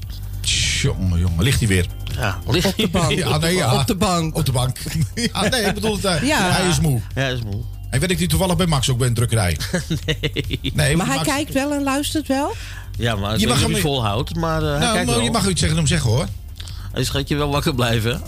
[0.82, 1.86] Jongen, jongen, ligt hij weer?
[2.15, 3.12] Ja, ligt op de bank.
[3.17, 3.80] Ja, nee, ja.
[3.80, 4.36] Op de bank.
[4.36, 4.78] Op de bank.
[5.34, 6.51] ja, nee, ik bedoel, het, Ja.
[6.51, 7.01] hij is moe.
[7.15, 7.62] Ja, is moe.
[7.89, 9.58] En weet ik die toevallig bij Max ook bij een drukkerij?
[10.06, 10.60] Nee.
[10.73, 12.56] Nee, Maar hij Max- kijkt wel en luistert wel.
[12.97, 14.36] Ja, maar Je mag hem niet- volhoudt.
[14.36, 15.23] Maar eh, hij Nou, kijkt maar wel.
[15.23, 16.25] je mag iets tegen hem zeggen hoor.
[16.91, 18.21] Hij schat je wel wakker blijven.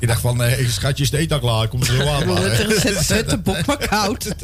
[0.00, 1.68] Je dacht van, nee, schatje, is de eten klaar?
[1.68, 2.38] Kom er zo aan.
[2.80, 4.34] Zet, zet de bok maar koud.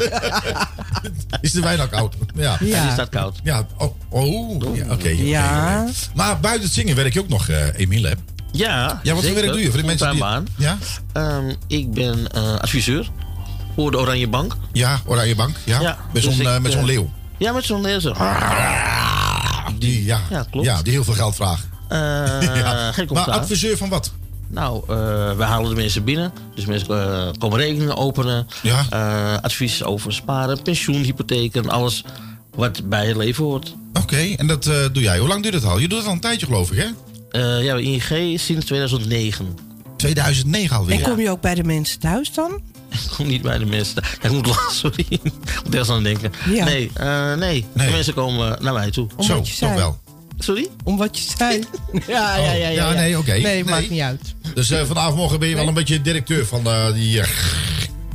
[1.41, 2.15] Is de wijn al koud?
[2.35, 2.43] Ja.
[2.61, 2.67] Ja.
[2.67, 2.83] Ja.
[2.83, 3.39] Die staat koud.
[3.43, 5.09] Ja, oh, oh ja, oké.
[5.09, 5.87] Ja.
[6.15, 8.13] Maar buiten het zingen werk je ook nog, eh Emiel, hè?
[8.53, 9.71] Ja, Ja, wat voor werk doe je?
[9.71, 10.21] Voor de mensen die...
[10.21, 10.47] Baan.
[10.57, 10.79] Ja?
[11.13, 13.11] Ehm, ik ben eh, adviseur
[13.75, 14.57] voor de Oranje Bank.
[14.73, 15.57] Ja, Oranje Bank.
[15.65, 17.11] Ja, Ja, met dus zo'n eh, met zo'n eh, leeuw.
[17.39, 18.17] Ja, met zo'n lezer.
[19.79, 20.67] Die, ja, Ja, klopt.
[20.67, 21.67] Ja, die heel veel geld vraagt.
[21.89, 22.93] Eh, Ja.
[22.93, 23.35] Geen Maar commentaar.
[23.35, 24.13] adviseur van wat?
[24.49, 24.97] Nou, eh,
[25.37, 26.33] we halen de mensen binnen.
[26.55, 26.87] Dus mensen
[27.39, 28.47] komen rekeningen openen.
[28.63, 28.87] Ja.
[29.43, 31.69] Advies over sparen, pensioen, hypotheken.
[31.71, 32.05] Alles
[32.55, 33.75] wat bij het leven hoort.
[33.93, 35.19] Oké, en dat doe jij.
[35.19, 35.79] Hoe lang duurt het al?
[35.79, 36.89] Je doet het al een tijdje, geloof ik, hè?
[37.59, 39.47] Ja, ING sinds 2009.
[39.97, 40.97] 2009 alweer.
[40.97, 42.61] En kom je ook bij de mensen thuis dan?
[42.91, 44.03] Ik kom niet bij de mensen.
[44.23, 45.07] Ja, ik moet lachen, sorry.
[45.09, 45.21] Ik
[45.65, 46.33] moet ergens aan denken.
[46.51, 46.65] Ja.
[46.65, 47.87] Nee, eh, nee, Nee.
[47.87, 49.09] De mensen komen naar mij toe.
[49.17, 49.79] Om Zo, wat je toch zei.
[49.79, 49.99] wel.
[50.39, 50.69] Sorry?
[50.85, 51.59] Om wat je zei.
[52.07, 52.53] Ja, ja, ja.
[52.53, 53.31] ja, ja, nee, oké.
[53.33, 53.65] Nee, Nee.
[53.65, 54.35] maakt niet uit.
[54.55, 57.21] Dus eh, vanavond morgen ben je wel een beetje directeur van eh, die...
[57.21, 57.29] eh,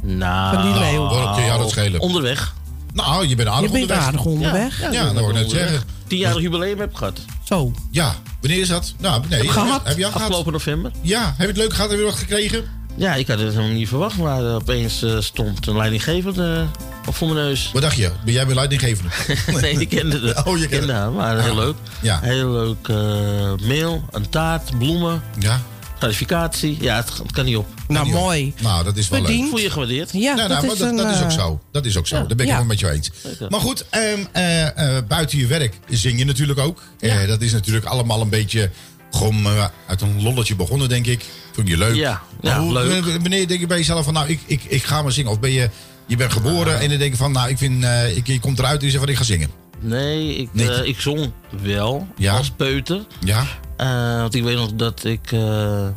[0.02, 1.10] Nou, Van die leeuw.
[1.58, 2.00] Dat schelen?
[2.00, 2.54] onderweg.
[2.94, 4.06] nou, je bent aardig Je bent onderweg.
[4.08, 4.92] aardig onderweg.
[4.92, 5.84] Ja, dat wou ik net zeggen.
[6.10, 7.20] Tienjarig jubileum heb ik gehad.
[7.44, 7.72] Zo.
[7.92, 8.94] Ja, wanneer is dat?
[9.00, 9.48] Nou, nee.
[9.50, 9.82] Gehad.
[9.84, 10.28] Heb je al gehad?
[10.28, 10.92] Afgelopen november.
[11.02, 11.90] Ja, heb je het leuk gehad?
[11.90, 12.64] Heb je wat gekregen?
[12.96, 16.66] Ja, ik had het helemaal niet verwacht, maar eh, opeens eh, stond een leidinggevende
[17.08, 17.70] op voor mijn neus.
[17.74, 18.12] Wat dacht je?
[18.26, 19.10] Ben jij weer leidinggevende?
[19.62, 20.46] nee, ik kende het.
[20.46, 21.76] Oh, je kende kende haar, maar heel Ah, leuk.
[22.02, 22.20] ja.
[22.24, 25.62] Heel leuk eh, mail, een taart, bloemen, Ja.
[26.00, 26.78] Kwalificatie.
[26.82, 27.68] Ja, het, het kan niet op.
[27.88, 28.54] Nou, mooi.
[28.62, 29.48] Nou, dat is wel leuk.
[29.50, 30.10] Voel je gewaardeerd?
[30.14, 31.62] Ja, Ja, dat, nou, is dat, een, dat is ook eh, zo.
[31.72, 32.16] Dat is ook zo.
[32.16, 32.24] ja.
[32.24, 32.58] Daar ben ik Ja.
[32.58, 33.12] helemaal met jou eens.
[33.50, 36.82] Maar goed, ehm, eh, eh, buiten je werk zing je natuurlijk ook.
[37.00, 38.70] Eh, dat is natuurlijk allemaal een beetje
[39.12, 39.48] gewoon
[39.88, 41.26] uit een lolletje begonnen, denk ik.
[41.52, 41.96] Vond je leuk?
[41.96, 43.06] Ja, ja, hoe, leuk.
[43.06, 45.32] Wanneer denk je bij jezelf van, nou, ik, ik, ik ga maar zingen?
[45.32, 45.70] Of ben je,
[46.08, 48.60] je bent geboren en dan denk je van, nou, ik vind, eh, ik, je komt
[48.60, 49.50] eruit en je zegt van, ik ga zingen.
[49.80, 50.50] Nee, ik,
[50.84, 51.32] ik zong
[51.62, 52.38] wel Ja.
[52.38, 53.06] als peuter.
[53.26, 53.46] Ja?
[53.80, 55.32] Eh, want ik weet nog dat ik...
[55.32, 55.88] eh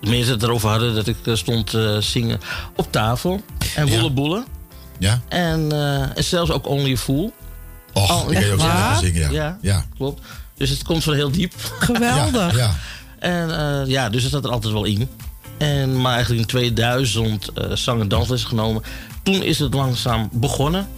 [0.00, 2.40] de mensen het erover hadden dat ik eh, stond eh, zingen
[2.76, 3.40] op tafel.
[3.74, 3.92] En Ja.
[3.92, 4.44] boele boele.
[4.98, 5.20] Ja?
[5.28, 7.32] En, eh, en zelfs ook Only a Fool.
[7.92, 8.60] Och, Oh, ik je ook
[9.00, 9.30] zingen, ja.
[9.30, 9.58] Ja.
[9.60, 9.84] Ja.
[9.96, 10.22] Klopt.
[10.56, 11.52] Dus het komt van heel diep.
[11.78, 12.56] Geweldig.
[12.56, 12.74] Ja, ja.
[13.18, 15.08] En eh, ja, dus het zat er altijd wel in.
[15.58, 18.82] En, maar eigenlijk in 2000 eh zang en dansles genomen.
[19.22, 20.88] Toen is het langzaam begonnen.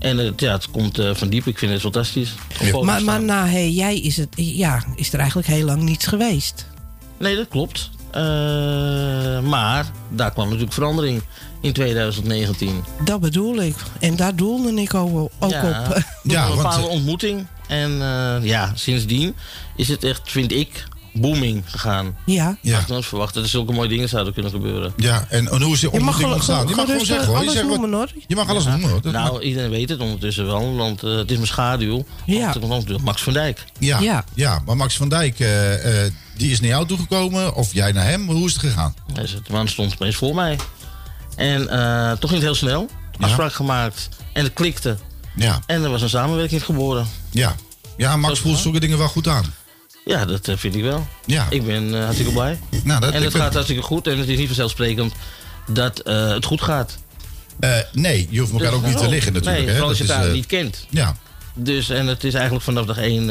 [0.00, 1.46] En het, ja, het komt eh, van diep.
[1.46, 2.34] Ik vind het fantastisch.
[2.72, 3.24] Maar, maar staan.
[3.24, 6.66] nou, hey, jij is, het, ja, is er eigenlijk heel lang niets geweest.
[7.18, 7.90] Nee, dat klopt.
[8.10, 8.20] Eh,
[9.40, 11.22] maar daar kwam natuurlijk verandering
[11.60, 12.84] in 2019.
[13.04, 13.74] Dat bedoel ik.
[14.00, 16.02] En daar doelde ik ook, ook ja, op.
[16.22, 17.46] Ja, een want, bepaalde eh, ontmoeting.
[17.68, 19.34] En eh, ja, sindsdien
[19.76, 22.16] is het echt, vind ik, booming gegaan.
[22.26, 22.56] Ja.
[22.62, 24.92] Ik had nooit verwacht dat er zulke mooie dingen zouden kunnen gebeuren.
[24.96, 26.68] Ja, en, en hoe is die ontmoeting ontstaan?
[26.68, 27.34] Je mag gewoon zeggen hoor.
[27.36, 28.08] Je, alles zegt wat- noemen, hoor.
[28.26, 29.00] je mag alles noemen hoor.
[29.02, 32.04] Dat mag- Nou, iedereen weet het ondertussen wel, want eh, het is mijn schaduw.
[32.26, 32.52] Ja.
[32.60, 33.64] Want, want Max van Dijk.
[33.78, 34.24] Ja, ja.
[34.34, 34.62] Ja.
[34.66, 38.28] maar Max van Dijk, eh, eh, die is naar jou toegekomen of jij naar hem?
[38.30, 38.94] Hoe is het gegaan?
[39.12, 40.58] Dus de man stond opeens voor mij.
[41.36, 42.88] En eh, toch niet heel snel.
[43.20, 44.08] Afspraak gemaakt.
[44.32, 44.96] En het klikte.
[45.36, 47.06] Ja, En er was een samenwerking geboren.
[47.30, 47.54] ja.
[47.96, 49.44] Ja, Max voelt het zulke dingen wel goed aan.
[50.10, 51.06] Ja, dat eh, vind ik wel.
[51.26, 52.58] Ja, Ik ben eh, hartstikke blij.
[52.84, 54.06] nou, dat, en het gaat hartstikke goed.
[54.06, 55.12] En het is niet vanzelfsprekend
[55.68, 56.98] dat eh, het goed gaat.
[57.92, 59.58] nee, je hoeft elkaar Dus ook niet te liggen natuurlijk.
[59.64, 59.72] Nee, hè.
[59.72, 60.86] vooral als je eh, niet kent.
[60.90, 61.16] Ja,
[61.54, 63.28] Dus, en het is eigenlijk vanaf dag één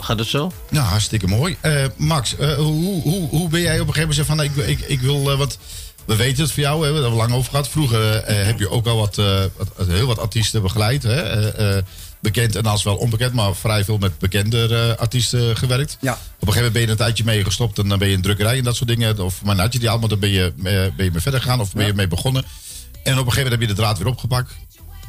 [0.00, 0.52] gaat het zo.
[0.70, 1.56] nou, hartstikke mooi.
[1.96, 4.36] Max, hoe, hoe, hoe ben jij op een gegeven moment van...
[4.36, 5.58] nou, ik, ik, ik wil, eh, want
[6.04, 7.68] we weten het voor jou, hè, we hebben het er lang over gehad.
[7.68, 9.16] Vroeger heb je ook al wat,
[9.56, 11.02] wat- heel wat artiesten begeleid.
[11.02, 11.82] Hè?
[12.26, 15.96] Eh, eh, bekend en als wel onbekend, maar vrij veel met bekende eh, artiesten gewerkt.
[16.00, 16.12] Ja.
[16.12, 18.22] Op een gegeven moment ben je een tijdje mee gestopt en dan ben je in
[18.22, 19.18] drukkerij en dat soort dingen.
[19.18, 20.62] Of maar had je die allemaal, dan ben je, eh,
[20.96, 22.42] ben je mee verder gegaan of ben je mee begonnen.
[23.02, 24.54] En op een gegeven moment heb je de draad weer opgepakt.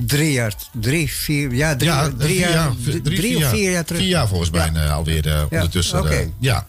[0.06, 2.72] Drie jaar, drie, vier, ja, drie, Ja, drie, vier jaar,
[3.04, 4.02] drie, of vier jaar terug.
[4.02, 6.10] Vier jaar volgens mij eh, alweer eh, ondertussen.
[6.12, 6.66] eh, ja.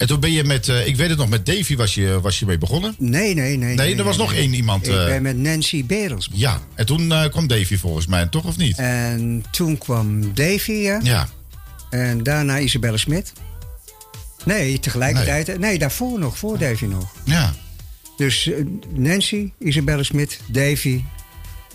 [0.00, 2.38] En toen ben je met, eh, ik weet het nog, met Davy was je, was
[2.38, 2.94] je mee begonnen.
[2.98, 3.74] Nee, nee, nee.
[3.74, 4.86] Nee, er was nog één iemand.
[4.86, 6.28] Ik eh, ben met Nancy Berels.
[6.32, 8.78] ja, en toen eh, kwam Davy volgens mij, toch of niet?
[8.78, 11.00] En toen kwam Davy, ja.
[11.02, 11.28] Ja,
[11.90, 13.32] En daarna Isabelle Smit.
[14.44, 15.58] Nee, tegelijkertijd.
[15.58, 15.78] Nee.
[15.78, 17.12] daarvoor nog, voor Davy nog.
[17.24, 17.54] ja.
[18.16, 18.50] Dus
[18.94, 21.02] Nancy, Isabelle Smit, Davy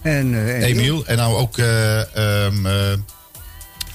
[0.05, 1.05] en eh, Emiel.
[1.05, 2.93] En nou ook, eh ehm, eh,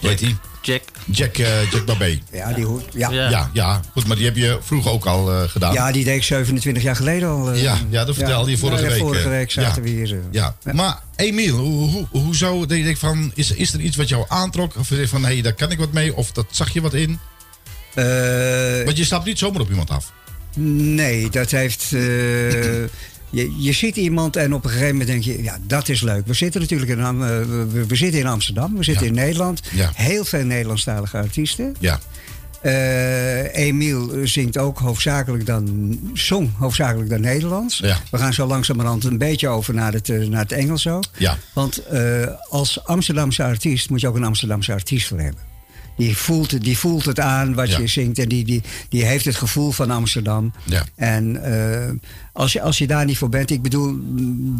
[0.00, 0.36] hoe heet die?
[0.62, 0.82] Jack.
[1.10, 2.18] Jack, eh, Jack Babé.
[2.32, 2.84] Ja, die hoort.
[2.92, 3.10] Ja.
[3.10, 3.22] Ja.
[3.22, 3.30] Ja.
[3.30, 3.50] Ja.
[3.52, 5.92] ja, goed, maar die heb je vroeger ook al eh, gedaan.
[5.92, 7.50] die deed ik 27 jaar geleden al.
[7.52, 7.62] eh.
[7.62, 9.90] Ja, ja, dat vertelde je vorige Ja, week, Vorige week zaten Ja.
[9.90, 10.20] we hier.
[10.30, 14.24] Ja, maar Emiel, hoe, hoe, hoezo denk ik van, is, is er iets wat jou
[14.28, 14.72] aantrok?
[14.78, 16.16] Of je van, hé, hey, daar kan ik wat mee?
[16.16, 17.18] Of dat zag je wat in?
[17.94, 18.04] Eh,
[18.84, 20.12] Want je stapt niet zomaar op iemand af.
[20.56, 21.92] Nee, dat heeft.
[23.30, 26.26] je, je ziet iemand en op een gegeven moment denk je, ja, dat is leuk.
[26.26, 27.28] We zitten natuurlijk in, Am- eh,
[27.72, 29.08] we, we zitten in Amsterdam, we zitten Ja.
[29.12, 29.60] in Nederland.
[29.74, 29.90] Ja.
[29.94, 31.74] Heel veel Nederlandstalige artiesten.
[31.78, 32.00] Ja,
[32.60, 37.78] Eh Emiel zingt ook hoofdzakelijk dan, zong hoofdzakelijk dan Nederlands.
[37.78, 37.96] Ja.
[38.10, 41.04] We gaan zo langzamerhand een beetje over naar het, eh, naar het Engels ook.
[41.16, 41.82] ja, Want
[42.48, 45.42] als Amsterdamse artiest moet je ook een Amsterdamse artiest voor hebben.
[46.00, 47.78] Die voelt, die voelt het aan wat Ja.
[47.78, 50.52] je zingt en die, die, die heeft het gevoel van Amsterdam.
[50.64, 50.84] ja.
[50.96, 51.90] En eh,
[52.32, 53.96] als, je, als je daar niet voor bent, ik bedoel,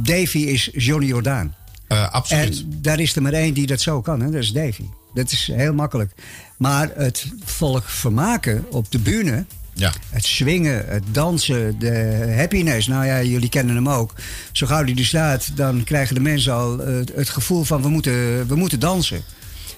[0.03, 1.55] Davy is Johnny Jordaan.
[1.87, 2.59] Eh, absoluut.
[2.61, 4.31] En daar is er maar één die dat zo kan, hè?
[4.31, 4.83] dat is Davy.
[5.15, 6.13] Dat is heel makkelijk.
[6.57, 12.87] Maar het volk vermaken op de bühne, ja, het swingen, het dansen, de happiness.
[12.87, 14.15] Nou ja, jullie kennen hem ook.
[14.53, 17.83] Zo gauw die er staat, dan krijgen de mensen al eh, het, het gevoel van
[17.83, 19.23] we moeten, we moeten dansen.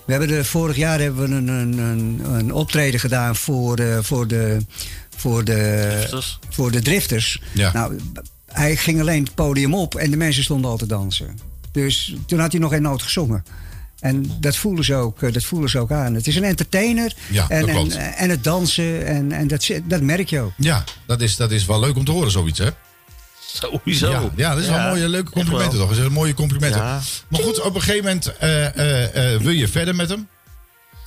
[0.05, 3.98] We hebben de, vorig jaar hebben we een, een, een, een optreden gedaan voor, eh,
[4.00, 4.59] voor, de,
[5.16, 6.38] voor, de, Drifters.
[6.48, 7.42] voor de drifters.
[7.55, 7.72] Ja.
[7.72, 7.98] Nou,
[8.46, 11.38] hij ging alleen het podium op en de mensen stonden al te dansen.
[11.72, 13.44] Dus toen had hij nog geen noot gezongen.
[14.00, 16.14] En dat voelen ze ook, eh, dat voelen ze ook aan.
[16.14, 17.14] Het is een entertainer.
[17.30, 17.96] Ja, en, en, klopt.
[17.96, 19.07] en het dansen.
[19.07, 20.53] En, en dat, dat merk je ook.
[20.57, 22.68] ja dat, is, dat is wel leuk om te horen, zoiets, hè?
[23.61, 24.11] Sowieso.
[24.11, 25.88] Ja, ja, dat is wel Ja, mooie, leuke complimenten, toch?
[25.88, 26.80] Dat zijn mooie complimenten.
[26.80, 27.00] Ja.
[27.28, 30.28] Maar goed, op een gegeven moment eh, eh, eh, wil je verder met hem.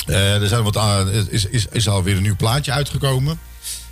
[0.05, 3.39] Eh, er zijn wat, is, is, is alweer een nieuw plaatje uitgekomen.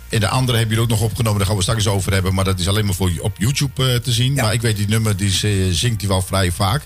[0.08, 2.34] En de andere hebben jullie ook nog opgenomen, daar gaan we straks over hebben.
[2.34, 4.34] Maar dat is alleen maar voor, op YouTube eh, te zien.
[4.34, 5.30] Maar ik weet, die nummer die
[5.72, 6.82] zingt hij wel vrij vaak.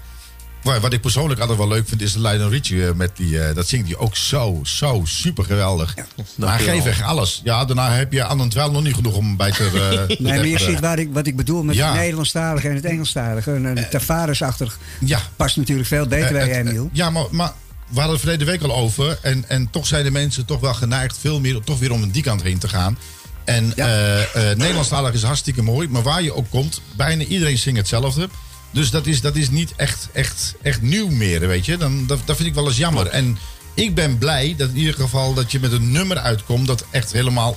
[0.81, 2.87] Wat ik persoonlijk altijd wel leuk vind, is de Lionel Richie.
[2.87, 5.95] eh, met die, eh, dat zingt hij ook zo, zo super geweldig.
[6.37, 7.41] maar geeft echt alles.
[7.45, 9.65] Ja, daarna heb je aan het wel nog niet genoeg om bij te...
[10.09, 11.89] eh, Nee, maar je ziet waar ik, wat ik bedoel met Ja.
[11.91, 13.51] het Nederlandstalige en het Engelstalige.
[13.51, 15.21] Een, een Tavares-achtig ja.
[15.37, 16.91] past natuurlijk veel beter bij Emiel.
[16.93, 17.53] Ja, maar, maar
[17.89, 19.19] we hadden het verleden week al over.
[19.23, 22.23] En, en toch zijn de mensen toch wel geneigd veel meer toch weer om die
[22.23, 22.99] kant heen te gaan.
[23.45, 25.89] En eh, eh, Nederlandstalig is hartstikke mooi.
[25.89, 28.29] Maar waar je ook komt, bijna iedereen zingt hetzelfde.
[28.71, 31.77] Dus dat is, dat is niet echt, echt, echt nieuw meer, weet je.
[31.77, 33.07] Dan, dat, dat vind ik wel eens jammer.
[33.07, 33.39] En
[33.75, 36.67] ik ben blij dat in ieder geval dat je met een nummer uitkomt...
[36.67, 37.57] dat echt helemaal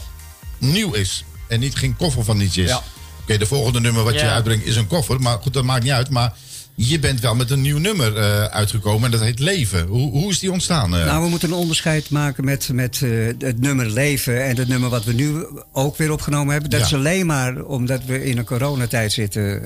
[0.58, 1.24] nieuw is.
[1.48, 2.70] En niet geen koffer van niets is.
[2.70, 2.84] Ja.
[3.22, 5.22] Oké, de volgende nummer wat je uitbrengt is een koffer.
[5.22, 6.10] Maar goed, dat maakt niet uit.
[6.10, 6.34] Maar
[6.90, 9.06] je bent wel met een nieuw nummer eh, uitgekomen.
[9.06, 9.88] En dat heet Leven.
[9.88, 10.96] Hoe, hoe is die ontstaan?
[10.96, 11.06] eh?
[11.06, 13.10] Nou, we moeten een onderscheid maken met, met eh,
[13.40, 16.70] het nummer Leven en het nummer wat we nu ook weer opgenomen hebben.
[16.70, 16.86] Dat Ja.
[16.86, 19.62] is alleen maar omdat we in een coronatijd zitten.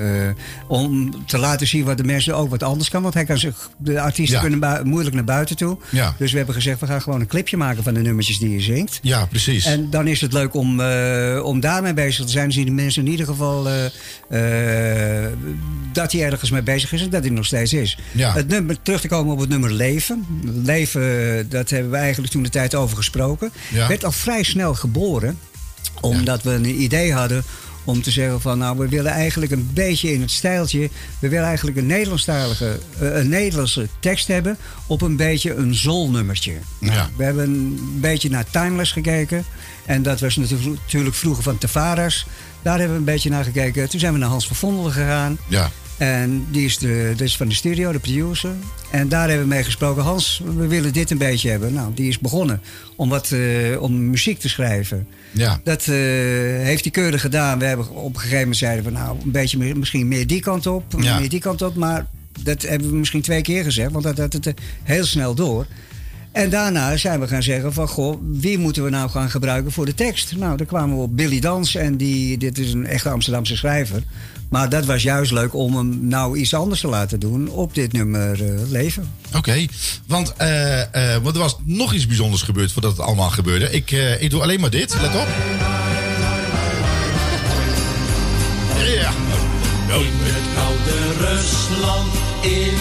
[0.68, 3.02] om te laten zien wat de mensen ook wat anders kan.
[3.02, 4.48] Want hij kan zich, de artiesten Ja.
[4.48, 5.78] kunnen moeilijk naar buiten toe.
[5.92, 6.16] Ja.
[6.18, 8.62] Dus we hebben gezegd, we gaan gewoon een clipje maken van de nummertjes die je
[8.62, 9.00] zingt.
[9.02, 9.66] ja, precies.
[9.66, 10.82] En dan is het leuk om,
[11.42, 12.44] om daarmee bezig te zijn.
[12.44, 13.68] Dan zien de mensen in ieder geval
[15.94, 17.98] dat hij ergens mee bezig is dat hij nog steeds is.
[18.12, 18.34] Ja.
[18.34, 20.26] Het nummer, terug te komen op het nummer Leven.
[20.64, 23.52] Leven, dat hebben we eigenlijk toen de tijd over gesproken.
[23.72, 23.88] Ja.
[23.88, 25.40] Werd al vrij snel geboren.
[26.02, 27.44] Omdat we een idee hadden
[27.84, 30.90] om te zeggen van nou, we willen eigenlijk een beetje in het stijltje.
[31.20, 36.54] We willen eigenlijk een Nederlandstalige, eh, een Nederlandse tekst hebben op een beetje een zolnummertje.
[36.80, 37.10] Nou, Ja.
[37.18, 39.46] We hebben een beetje naar Timeless gekeken.
[39.86, 42.26] En dat was natuurlijk vroeger van Tavares.
[42.62, 43.90] Daar hebben we een beetje naar gekeken.
[43.90, 45.38] Toen zijn we naar Hans van Vondelen gegaan.
[45.48, 45.72] Ja.
[45.98, 48.52] En die is, de, dat is van de studio, de producer.
[48.92, 50.04] En daar hebben we mee gesproken.
[50.04, 51.74] Hans, we willen dit een beetje hebben.
[51.74, 52.62] Nou, die is begonnen
[52.96, 55.08] om, wat, eh, om muziek te schrijven.
[55.32, 55.60] Ja.
[55.64, 55.88] Dat eh,
[56.64, 57.60] heeft hij keurig gedaan.
[57.60, 60.42] We hebben op een gegeven moment zeiden we, nou, een beetje meer, misschien meer die
[60.42, 61.20] kant op, Ja.
[61.20, 61.76] meer die kant op.
[61.76, 62.06] Maar
[62.44, 65.66] dat hebben we misschien twee keer gezegd, want dat had het heel snel door.
[66.32, 69.86] En daarna zijn we gaan zeggen van, goh, wie moeten we nou gaan gebruiken voor
[69.86, 70.36] de tekst?
[70.36, 74.04] Nou, dan kwamen we op Billy Dans en die, dit is een echte Amsterdamse schrijver.
[74.56, 77.92] Maar dat was juist leuk om hem nou iets anders te laten doen op dit
[77.92, 79.12] nummer eh, Leven.
[79.36, 79.66] Oké,
[80.08, 83.72] want, eh, eh, want er was nog iets bijzonders gebeurd voordat het allemaal gebeurde.
[83.72, 85.28] Ik, eh, ik doe alleen maar dit, let op.
[88.78, 89.12] Ja.
[90.00, 92.78] In het koude Rusland in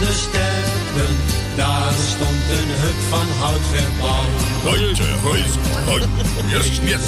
[0.00, 1.16] de steppen,
[1.56, 4.48] daar stond een hut van hout gebouwd.
[6.52, 6.62] Er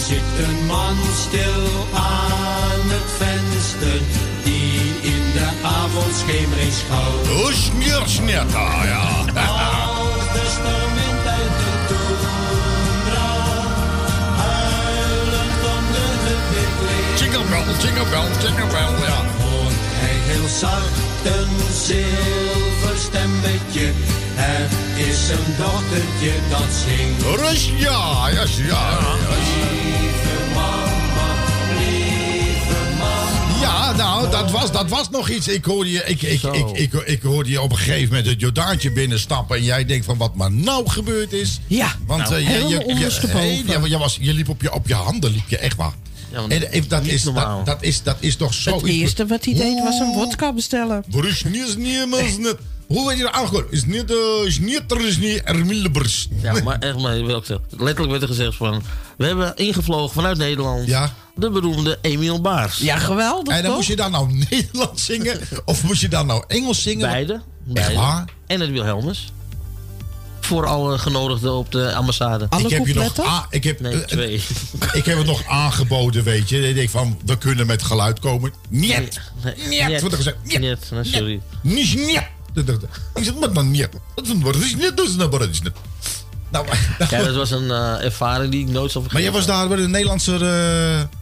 [0.07, 0.97] zit een man
[1.27, 3.11] stil aan het
[4.43, 7.29] die in de avondschemering schouwt.
[7.29, 7.51] Oh,
[8.55, 9.01] ah, ja.
[9.35, 13.31] Als de storm in tijd de toendra,
[14.43, 16.07] huilend om de
[16.79, 17.13] kleed.
[17.21, 19.19] Jingle bell, jingle bell, jingle bell, ja.
[19.43, 21.55] Hoort hij heel zacht een
[21.87, 23.87] zilverstemmetje.
[24.35, 24.73] Het
[25.09, 27.23] is een dochtertje dat zingt.
[27.41, 28.99] Rus, ja, ja, ja.
[29.29, 30.32] Lieve mama,
[33.63, 35.49] Ja, nou, dat was, dat was nog iets.
[35.49, 38.41] Ik hoorde, je, ik, ik, ik, ik, ik hoorde je op een gegeven moment het
[38.41, 39.57] Jordaantje binnenstappen.
[39.57, 41.61] En jij denkt van wat maar nou gebeurd is.
[41.67, 44.73] Ja, Want nou, eh, je, je, je, hey, ja, je, was, je liep op je,
[44.73, 45.95] op je handen, liep je echt waar.
[46.33, 48.75] Ja, en, eh, dat, is, dat, dat, is, dat is toch zo...
[48.77, 51.05] Het eerste wat hij deed was een wodka bestellen.
[51.09, 52.57] Brus niet, niet, niet, niet.
[52.87, 53.73] Hoe werd je er aangehoord?
[53.73, 56.29] Is niet, eh, is niet, er is niet, er millenbrus.
[56.43, 57.67] Ja, maar echt, maar wil ik zeggen.
[57.71, 58.83] Letterlijk werd er gezegd van...
[59.17, 60.87] We hebben ingevlogen vanuit Nederland.
[60.87, 61.15] Ja.
[61.35, 62.79] De beroemde Emiel Baars.
[62.79, 63.75] Ja, geweldig En dan toch?
[63.77, 65.41] moest je dan nou Nederlands zingen?
[65.65, 67.09] Of moest je dan nou Engels zingen?
[67.11, 67.33] Beide.
[67.33, 67.95] Echt beide.
[67.95, 68.25] waar?
[68.47, 69.33] En het Wilhelmus.
[70.41, 72.47] Voor alle genodigden op de ambassade.
[72.49, 74.35] Alle ik heb je nog a- ik heb, Nee, eh, twee.
[74.93, 76.69] ik heb het nog aangeboden, weet je.
[76.69, 78.53] Ik denk van, we kunnen met geluid komen.
[78.69, 79.21] Niet.
[79.69, 80.37] Nee, Niet, wordt er gezegd.
[80.61, 80.79] Niet.
[81.03, 81.41] Sorry.
[81.63, 82.23] Niet, niet.
[82.55, 83.89] Ik zeg, maar dan niet.
[84.15, 84.55] Dat is een woord.
[84.55, 85.41] Dat is niet, dat is een woord.
[85.43, 85.73] Dat is niet.
[86.51, 86.67] Nou,
[87.11, 89.13] Ja, dat was een eh, ervaring die ik nooit zal vergeten.
[89.13, 90.35] maar jij was daar bij de Nederlandse...
[90.35, 91.19] eh,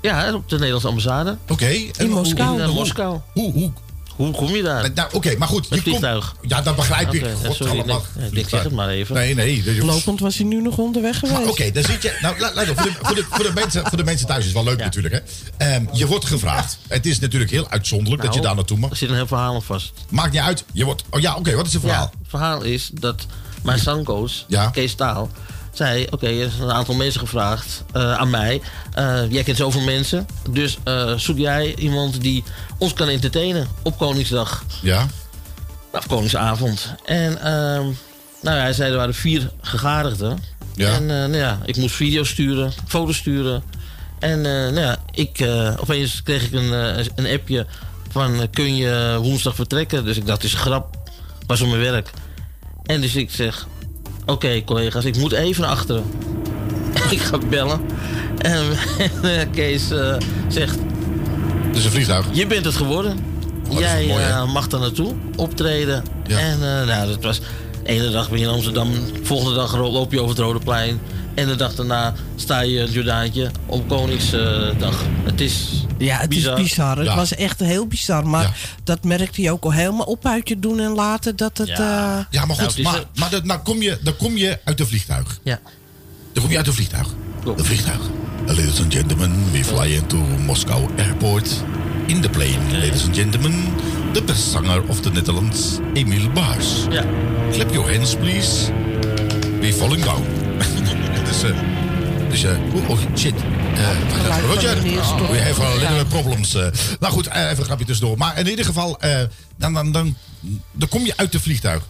[0.00, 1.36] Ja, op de Nederlandse ambassade.
[1.48, 1.66] Oké.
[1.66, 2.58] In En hoe- Moskou.
[2.60, 3.18] In hoe- Moskou.
[3.32, 3.72] Hoe, hoe,
[4.18, 4.90] Hoe kom je daar?
[4.94, 5.70] nou, oké, maar goed.
[5.70, 6.34] Met je komt- vliegtuig.
[6.42, 7.24] Ja, dat begrijp ik.
[7.44, 8.04] God, sorry, allemaal.
[8.16, 9.14] nee, nee, ik zeg het maar even.
[9.14, 9.56] Nee, nee.
[9.64, 11.46] is- Lopend was hij nu nog onderweg geweest.
[11.48, 12.18] Oké, dan zit je.
[12.20, 14.38] Nou, laat, laat op, voor, de, voor, de, voor, de mensen, voor de mensen thuis
[14.38, 14.84] is het wel leuk Ja.
[14.84, 15.14] natuurlijk.
[15.14, 15.20] Hè?
[15.66, 16.78] Ehm, je wordt gevraagd.
[16.88, 18.90] Het is natuurlijk heel uitzonderlijk dat je Nou, daar naartoe mag.
[18.90, 19.92] Er zit een heel verhaal aan vast.
[20.08, 20.64] Maakt niet uit.
[20.72, 21.02] Je wordt.
[21.10, 22.10] Oh ja, oké, wat is het verhaal?
[22.12, 23.26] Ja, het verhaal is dat
[23.62, 24.66] mijn zangcoach, Ja.
[24.70, 25.30] Kees Staal,
[25.78, 26.06] zei...
[26.10, 28.60] Oké, er is een aantal mensen gevraagd eh, aan mij.
[28.92, 30.26] Eh, jij kent zoveel mensen.
[30.50, 32.44] Dus eh, zoek jij iemand die
[32.78, 34.64] ons kan entertainen op Koningsdag.
[34.82, 35.06] Ja.
[35.92, 36.94] Of Koningsavond.
[37.04, 37.84] En ehm,
[38.42, 40.38] nou ja, hij zei er waren vier gegadigden.
[40.74, 40.92] Ja.
[40.92, 43.62] En nou ja, ik moest video's sturen, foto's sturen.
[44.18, 45.46] En nou ja, ik,
[45.80, 46.72] opeens kreeg ik een,
[47.14, 47.66] een appje
[48.10, 50.04] van kun je woensdag vertrekken?
[50.04, 50.96] Dus ik dacht, het is een grap.
[51.46, 52.10] Was op mijn werk.
[52.84, 53.66] En dus ik zeg,
[54.28, 56.04] oké collega's, ik moet even naar achteren.
[57.10, 57.80] ik ga bellen.
[58.38, 58.62] En,
[59.54, 60.16] Kees eh,
[60.48, 60.78] zegt...
[61.66, 62.26] Het is een vliegtuig.
[62.32, 63.18] Je bent het geworden.
[63.68, 66.02] Oh, Jij mooi, eh, mag daar naartoe optreden.
[66.26, 67.40] En eh, nou, dat was...
[67.88, 70.58] De ene dag ben je in Amsterdam, de volgende dag loop je over het Rode
[70.58, 71.00] Plein.
[71.34, 75.02] En de dag daarna sta je Jordaantje op Koningsdag.
[75.24, 76.58] Het is Ja, het bizar.
[76.58, 76.96] is bizar.
[76.96, 77.16] Het Ja.
[77.16, 78.26] was echt heel bizar.
[78.26, 81.36] Maar dat merkte je ook al helemaal op uit je doen en laten.
[81.36, 81.68] Dat het...
[81.68, 81.74] Ja,
[82.18, 84.80] eh, ja maar Nou, goed, maar, maar dat, nou kom je, dan kom je uit
[84.80, 85.38] een vliegtuig.
[85.42, 85.60] Ja.
[86.32, 87.06] Dan kom je uit een vliegtuig.
[87.44, 88.00] Een vliegtuig.
[88.46, 91.48] Ladies and gentlemen, we fly into Moscow Airport.
[92.06, 93.64] In the plane, ladies and gentlemen,
[94.18, 96.86] the best singer of the Netherlands, Emil Baars.
[96.90, 97.04] Ja.
[97.52, 98.72] Clap your hands, please.
[99.60, 100.24] We're falling down.
[101.28, 101.50] dus, eh,
[102.30, 103.34] dus, eh, oh, oh, shit.
[103.74, 103.88] Eh,
[104.20, 104.82] Geluid van Roger,
[105.30, 106.54] we have a little problems.
[106.54, 106.66] eh.
[107.00, 108.16] nou goed, eh, even een grapje tussendoor.
[108.18, 109.20] Maar in ieder geval, eh,
[109.56, 110.16] dan, dan, dan,
[110.72, 111.82] dan kom je uit de vliegtuig.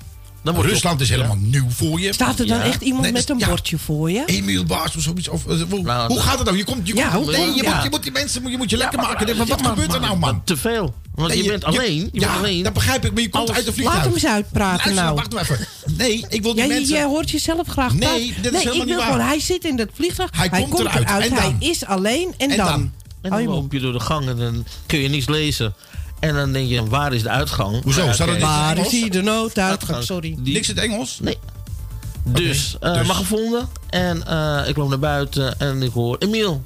[0.43, 2.12] Rusland op- is helemaal nieuw voor je.
[2.12, 2.64] Staat er dan Ja.
[2.64, 3.49] echt iemand Nee, met dus- een ja.
[3.49, 4.22] bordje voor je?
[4.26, 5.29] Emiel Baars of zoiets.
[5.29, 6.57] Of, eh, hoe, Nou, hoe gaat het nou?
[6.57, 7.74] Je komt, je Ja, komt, nee, je, ja.
[7.74, 9.37] moet, je moet die mensen je moet je lekker maar- maken.
[9.37, 10.45] Maar wat maar- gebeurt er nou, man?
[10.45, 10.95] Te veel.
[11.18, 11.94] Want Nee, je bent alleen.
[12.12, 12.62] Je ja, bent alleen.
[12.62, 13.96] dat begrijp ik, maar je komt Alles- uit de vliegtuig.
[14.04, 15.14] Laat hem eens uitpraten Luister, nou.
[15.14, 15.66] wacht maar even.
[15.96, 16.94] Nee, ik wil die Ja, mensen...
[16.94, 18.42] Jij hoort jezelf graag Nee, praten.
[18.42, 19.06] dit is nee, helemaal ik niet wil waar.
[19.12, 20.30] gewoon, hij zit in dat vliegtuig.
[20.32, 20.96] Hij komt eruit.
[21.04, 21.56] En Hij dan?
[21.58, 22.66] is alleen en, En dan.
[22.66, 22.92] dan?
[23.22, 25.74] En dan loop je door de gang en dan kun je niets lezen.
[26.20, 27.82] En dan denk je, waar is de uitgang?
[27.82, 28.04] Hoezo?
[28.06, 28.92] Niks in Waar is Engels?
[29.00, 30.04] hij de nooduitgang?
[30.04, 30.36] Sorry.
[30.38, 31.18] Die- Niks in het Engels?
[31.22, 31.38] Nee.
[32.24, 33.06] Dus, eh dus.
[33.06, 33.68] maar gevonden.
[33.90, 36.64] En eh, ik loop naar buiten en ik hoor Emiel.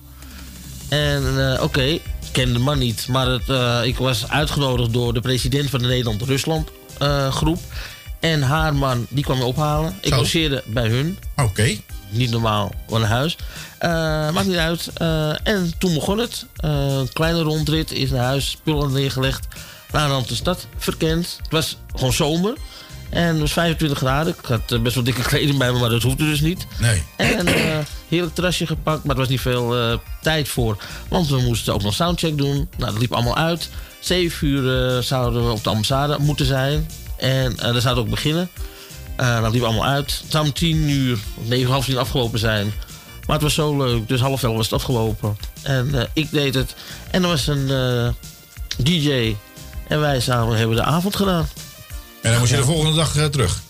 [0.89, 1.99] En eh, oké,
[2.33, 3.07] ken de man niet.
[3.09, 7.59] Maar het, eh, ik was uitgenodigd door de president van de Nederland-Rusland eh, groep.
[8.21, 9.99] En haar man, die kwam me ophalen.
[10.01, 11.19] Ik logeerde bij hun.
[11.37, 11.77] Oké.
[12.09, 13.37] Niet normaal, een huis.
[13.79, 13.91] Eh,
[14.31, 14.91] maakt niet uit.
[15.43, 16.47] En toen begon het.
[16.57, 19.47] Een kleine rondrit is naar huis, spullen neergelegd.
[19.93, 21.39] Naar de stad verkend.
[21.43, 22.55] Het was gewoon zomer.
[23.13, 24.35] En het was 25 graden.
[24.39, 26.67] Ik had eh, best wel dikke kleding bij me, maar dat hoefde dus niet.
[26.79, 27.03] Nee.
[27.17, 30.77] En eh heerlijk terrasje gepakt, maar er was niet veel eh, tijd voor.
[31.09, 32.69] Want we moesten ook nog soundcheck doen.
[32.77, 33.71] Nou, dat liep allemaal uit.
[34.01, 36.89] Zeven uur zouden we op de ambassade moeten zijn.
[37.17, 38.49] En daar zouden we ook beginnen.
[39.17, 40.21] Eh dat liep allemaal uit.
[40.23, 41.19] Het zou om tien uur,
[41.51, 42.73] of half tien afgelopen zijn.
[43.27, 45.37] Maar het was zo leuk, dus half elf was het afgelopen.
[45.63, 46.75] En ik deed het.
[47.11, 47.67] En er was een
[48.77, 49.37] DJ.
[49.89, 51.49] En wij samen hebben de avond gedaan.
[52.23, 53.61] En dan moest je de volgende dag eh, terug.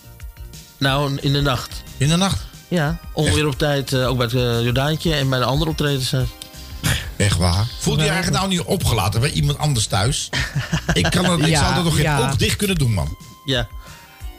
[0.78, 1.82] Nou, in de nacht.
[1.96, 2.40] In de nacht?
[2.68, 5.70] Ja, om weer op tijd eh, ook bij het eh, Jordaantje en bij de andere
[5.70, 6.26] optreden te zijn.
[7.16, 7.66] Echt waar?
[7.78, 10.28] Voelde je je eigenlijk nou niet opgelaten bij iemand anders thuis?
[10.92, 12.18] ik, kan dat, ik Ja, zou dat nog geen ja.
[12.28, 13.16] oog dicht kunnen doen, man.
[13.44, 13.68] Ja.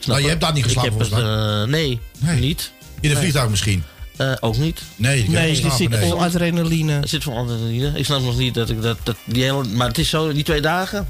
[0.06, 2.40] Nou, je hebt daar niet geslapen volgens eh, nee, Nee.
[2.40, 2.72] niet.
[2.80, 3.16] In een Nee.
[3.16, 3.84] vliegtuig misschien?
[4.18, 4.82] Eh, ook niet.
[4.96, 6.10] Nee, Nee, slapen, zit nee.
[6.10, 6.92] vol adrenaline.
[6.92, 7.92] Het zit vol adrenaline.
[7.96, 10.44] Ik snap nog niet dat ik dat, dat die hele, maar het is zo, die
[10.44, 11.08] twee dagen.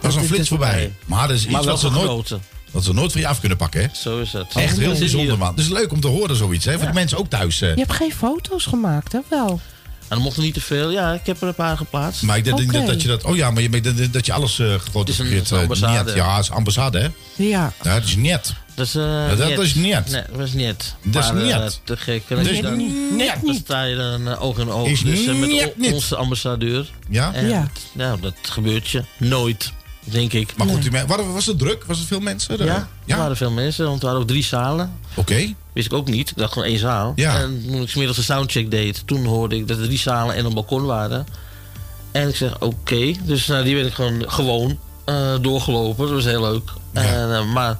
[0.00, 0.92] Dat is een flits voorbij.
[1.04, 2.34] Maar dat is iets wat ze, nooit,
[2.70, 3.86] wat ze nooit van je af kunnen pakken, hè?
[3.92, 4.46] Zo is het.
[4.54, 5.50] Echt heel bijzonder, man.
[5.50, 6.78] Het is leuk om te horen zoiets, hè?
[6.78, 7.60] Voor de mensen ook thuis.
[7.60, 7.68] eh.
[7.74, 9.18] Je hebt geen foto's gemaakt, hè?
[9.28, 9.60] Wel.
[10.00, 10.90] En dan mocht er niet te veel.
[10.90, 12.22] Ja, ik heb er een paar geplaatst.
[12.22, 13.24] Maar ik denk dat, dat je dat...
[13.24, 15.34] Oh ja, maar je, dat, dat je alles eh gefotografeerd...
[15.38, 16.04] Het is een ambassade.
[16.04, 16.14] niet.
[16.14, 17.08] Ja, het is ambassade, hè?
[17.44, 17.72] Ja.
[17.82, 18.54] Ja, dat is niet.
[18.74, 19.58] Dat is, eh, dat niet.
[19.58, 20.06] is niet.
[20.10, 20.94] Nee, dat is niet.
[21.04, 21.80] Dat is niet.
[21.84, 22.22] te gek.
[22.28, 22.92] Dat is dan, niet.
[23.44, 24.88] dan sta je dan eh, oog in oog.
[24.88, 25.92] Is dus met niet.
[25.92, 26.90] onze ambassadeur.
[27.08, 27.32] Ja?
[27.34, 27.68] En Ja.
[27.92, 29.72] nou, dat gebeurt je nooit,
[30.04, 30.56] denk ik.
[30.56, 31.84] Maar goed, waren- was het druk?
[31.86, 32.58] Was het veel mensen?
[32.58, 32.64] er?
[32.66, 34.92] Ja, er waren veel mensen, want er waren ook drie zalen.
[35.14, 35.54] Oké.
[35.72, 36.30] Wist ik ook niet.
[36.30, 37.12] Ik dacht gewoon één zaal.
[37.16, 37.40] Ja.
[37.40, 40.34] En toen ik 's middags de soundcheck deed, toen hoorde ik dat er drie zalen
[40.34, 41.26] en een balkon waren.
[42.12, 43.12] En ik zeg, oké.
[43.22, 46.04] Dus nou, die ben ik gewoon, gewoon eh, doorgelopen.
[46.04, 46.70] Dat was heel leuk.
[46.92, 47.76] En, eh, maar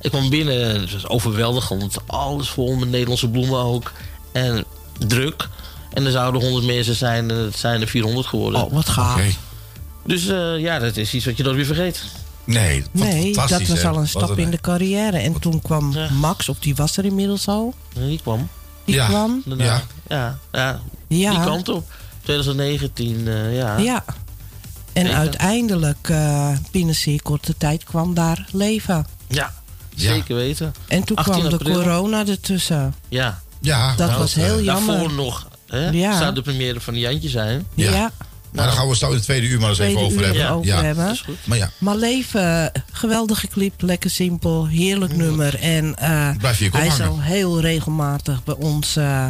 [0.00, 1.96] ik kwam binnen en het was overweldigend.
[2.06, 3.92] Alles vol met Nederlandse bloemen ook.
[4.32, 4.64] En
[5.06, 5.48] druk.
[5.92, 8.64] En er zouden 100 mensen zijn en het zijn er 400 geworden.
[8.64, 9.14] Oh, wat gaaf.
[9.16, 9.30] Oké.
[10.08, 12.04] Dus eh, ja, dat is iets wat je nooit weer vergeet.
[12.44, 13.88] Nee, Nee, dat was hè?
[13.88, 15.16] al een stap in de carrière.
[15.18, 16.10] En toen kwam Ja.
[16.10, 17.74] Max, of die was er inmiddels al.
[17.94, 18.48] Die kwam.
[18.84, 19.06] Die Ja.
[19.06, 19.42] kwam.
[19.46, 19.64] Daarna.
[19.64, 19.82] Ja.
[20.08, 20.38] Ja.
[20.52, 21.30] Ja, Ja.
[21.30, 21.90] Die kant op.
[22.22, 23.76] 2019, eh, ja.
[23.76, 24.04] Ja.
[24.92, 25.18] En Zeker.
[25.18, 29.06] uiteindelijk, eh, binnen zeer korte tijd, kwam daar leven.
[29.28, 29.52] Ja,
[29.94, 30.12] Ja.
[30.12, 30.74] zeker weten.
[30.88, 31.74] En toen 18 kwam de april.
[31.74, 32.94] corona ertussen.
[33.08, 33.40] Ja.
[33.60, 34.94] Ja, Dat nou, was heel jammer.
[34.96, 36.18] Daarvoor nog hè, Ja.
[36.18, 37.66] zou de première van Jantje zijn.
[37.74, 38.10] Ja.
[38.52, 38.56] Ja.
[38.56, 40.34] Maar daar gaan we zo in het tweede uur maar eens even Tweede over uur
[40.34, 40.50] hebben.
[40.56, 41.18] over hebben.
[41.44, 45.54] Maar ja, Maar leven, geweldige clip, lekker simpel, heerlijk nummer.
[45.60, 49.26] En eh, Blijf je hij is al heel regelmatig bij ons eh,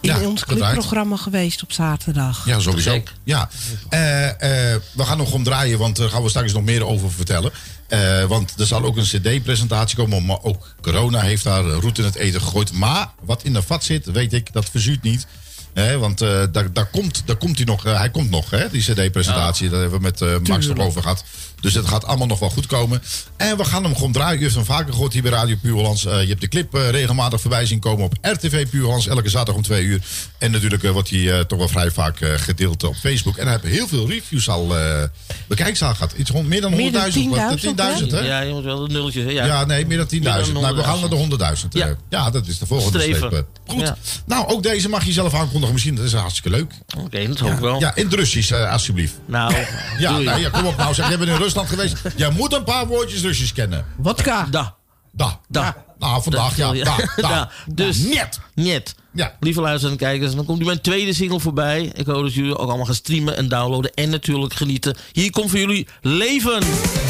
[0.00, 0.72] in Ja, ons gedraaid.
[0.72, 2.46] clipprogramma geweest op zaterdag.
[2.46, 3.02] ja sowieso.
[3.24, 3.48] Ja.
[3.88, 7.50] Eh, eh, we gaan nog omdraaien, want daar gaan we straks nog meer over vertellen.
[7.88, 12.04] Eh, want er zal ook een cd-presentatie komen, maar ook corona heeft daar roet in
[12.04, 12.72] het eten gegooid.
[12.72, 15.26] Maar wat in de vat zit, weet ik, dat verzuurt niet.
[15.72, 18.70] Hè, want eh, daar, daar, komt, daar komt hij nog, eh, hij komt nog, hè,
[18.70, 19.68] die cd-presentatie.
[19.68, 21.24] Daar hebben we met eh, Max nog over gehad.
[21.60, 23.02] Dus het gaat allemaal nog wel goed komen.
[23.36, 24.36] En we gaan hem gewoon draaien.
[24.38, 26.02] Je hebt hem vaker gehoord hier bij Radio Puurlands.
[26.02, 29.06] je hebt de clip eh, regelmatig voorbij zien komen op RTV Puurlands.
[29.06, 30.00] Elke zaterdag om twee uur.
[30.38, 33.36] En natuurlijk eh, wordt hij eh, toch wel vrij vaak eh, gedeeld op Facebook.
[33.36, 35.02] En hij heeft heel veel reviews al uh,
[35.46, 36.12] bekijkzaal gehad.
[36.16, 36.76] Iets rond meer dan 100.000.
[36.76, 38.20] Meer dan 10.000, 10.000, hè?
[38.20, 39.24] Ja, je moet wel de nulletjes.
[39.24, 39.30] hè?
[39.30, 40.10] Ja, Ja, nee, meer dan 10.000.
[40.10, 41.16] Meer dan Nou, we gaan naar de
[41.62, 41.68] 100.000.
[41.70, 41.94] Ja.
[42.08, 42.30] Ja.
[42.30, 43.32] dat is de volgende Streven.
[43.32, 43.38] eh.
[43.66, 43.80] Goed.
[43.80, 43.96] Ja.
[44.26, 45.72] Nou, ook deze mag je zelf aankondigen.
[45.72, 46.72] Misschien dat is hartstikke leuk.
[46.98, 47.80] Oké, dat hoop ik wel.
[47.80, 49.14] Ja, in het Russisch, eh, alsjeblieft.
[49.26, 49.54] Nou,
[49.98, 50.24] Ja, doei.
[50.24, 50.94] nou, ja, kom op nou.
[50.94, 52.16] Zeg, jij bent in Rusland geweest.
[52.16, 53.84] Jij moet een paar woordjes Russisch kennen.
[53.96, 54.46] Wodka.
[54.50, 54.74] Da.
[55.12, 55.40] Da.
[55.48, 55.84] Da.
[55.98, 56.72] Nou, vandaag, ja.
[56.72, 56.96] Da.
[57.16, 57.28] Da.
[57.28, 57.50] Da.
[57.66, 58.40] Dus, Niet.
[58.54, 58.94] Niet.
[59.12, 59.36] Ja.
[59.40, 61.92] Lieve luisteraars en kijkers, dan komt nu mijn tweede single voorbij.
[61.94, 63.94] Ik hoop dat jullie ook allemaal gaan streamen en downloaden.
[63.94, 64.96] En natuurlijk genieten.
[65.12, 66.52] Hier komt voor jullie Leven.
[66.52, 67.09] Leven,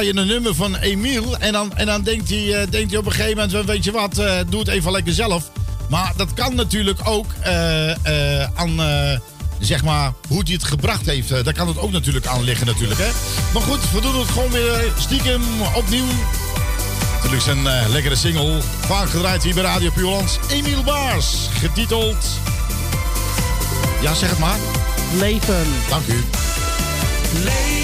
[0.00, 1.38] draai je, een nummer van Emiel.
[1.38, 3.92] En dan, en dan denkt, hij, eh, denkt hij op een gegeven moment: weet je
[3.92, 5.50] wat, eh, doe het even lekker zelf.
[5.88, 8.80] Maar dat kan natuurlijk ook eh, aan.
[9.60, 13.00] Zeg maar, hoe hij het gebracht heeft, daar kan het ook natuurlijk aan liggen natuurlijk,
[13.00, 13.08] hè.
[13.52, 15.42] Maar goed, we doen het gewoon weer stiekem
[15.74, 16.06] opnieuw.
[17.14, 20.38] Natuurlijk zijn eh, lekkere single, vaak gedraaid hier bij Radio Puurlands.
[20.50, 22.26] Emiel Baars, getiteld...
[24.02, 24.58] Ja, zeg het maar.
[25.18, 25.66] Leven.
[25.88, 26.24] Dank u.
[27.44, 27.79] Leven,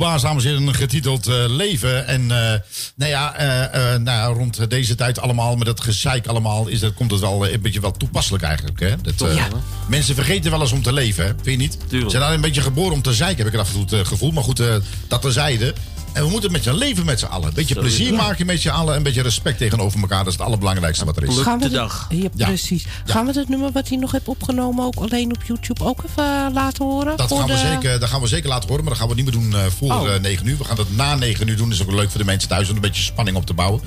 [0.00, 2.06] Baas, dames en heren, getiteld eh, Leven.
[2.06, 2.58] En eh,
[2.94, 6.94] nou ja, eh, nou ja, rond deze tijd allemaal, met dat gezeik allemaal, is dat,
[6.94, 8.80] komt het wel een beetje wel toepasselijk eigenlijk.
[8.80, 8.94] Hè?
[9.00, 9.48] Dat, Ja.
[9.88, 11.32] Mensen vergeten wel eens om te leven, hè?
[11.42, 11.78] vind je niet?
[11.90, 14.08] Ze zijn daar een beetje geboren om te zeiken, heb ik af en toe het
[14.08, 14.30] gevoel.
[14.30, 14.62] Maar goed,
[15.08, 15.74] dat terzijde.
[16.12, 17.48] En we moeten met z'n leven met z'n allen.
[17.48, 18.16] Een beetje plezier ja.
[18.16, 18.96] maken met z'n allen.
[18.96, 20.18] Een beetje respect tegenover elkaar.
[20.18, 21.36] Dat is het allerbelangrijkste wat er is.
[21.36, 22.46] Gaan we dit- Ja, Ja.
[22.46, 22.82] precies.
[22.82, 23.12] Ja.
[23.12, 26.24] Gaan we het nummer wat hij nog heeft opgenomen ook alleen op YouTube ook even
[26.24, 27.16] eh, laten horen?
[27.16, 29.08] Dat Voor gaan, we de- zeker, dat gaan we zeker laten horen, maar dat gaan
[29.16, 30.14] we niet meer doen eh, voor Oh.
[30.14, 30.58] eh, 9 uur.
[30.58, 31.68] We gaan dat na 9 uur doen.
[31.70, 33.80] Dat is ook leuk voor de mensen thuis om een beetje spanning op te bouwen.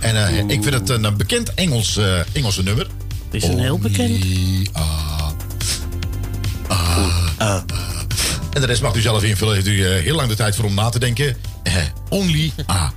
[0.00, 2.86] En eh, ik vind het een, eh, bekend Engels, eh, Engelse nummer.
[3.30, 4.10] Is een heel bekend.
[4.24, 5.32] Only a-
[7.40, 7.64] a-
[8.52, 9.54] En de rest mag u zelf invullen.
[9.54, 11.36] Heeft u eh, heel lang de tijd voor om na te denken.
[11.62, 11.74] Eh,
[12.08, 12.92] only A.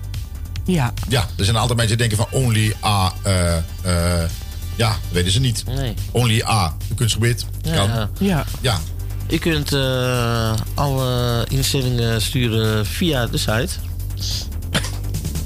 [0.65, 0.93] Ja.
[1.09, 3.13] Ja, er zijn altijd mensen die denken van only A.
[3.21, 4.29] eh, eh,
[4.75, 5.63] ja, weten ze niet.
[5.65, 5.93] Nee.
[6.11, 6.75] Only A.
[6.89, 7.45] Een kunstgebied.
[7.61, 7.89] Ja, Kan.
[7.89, 8.09] ja.
[8.19, 8.45] Ja.
[8.61, 8.79] Ja.
[9.27, 13.69] Je kunt eh, alle instellingen sturen via de site.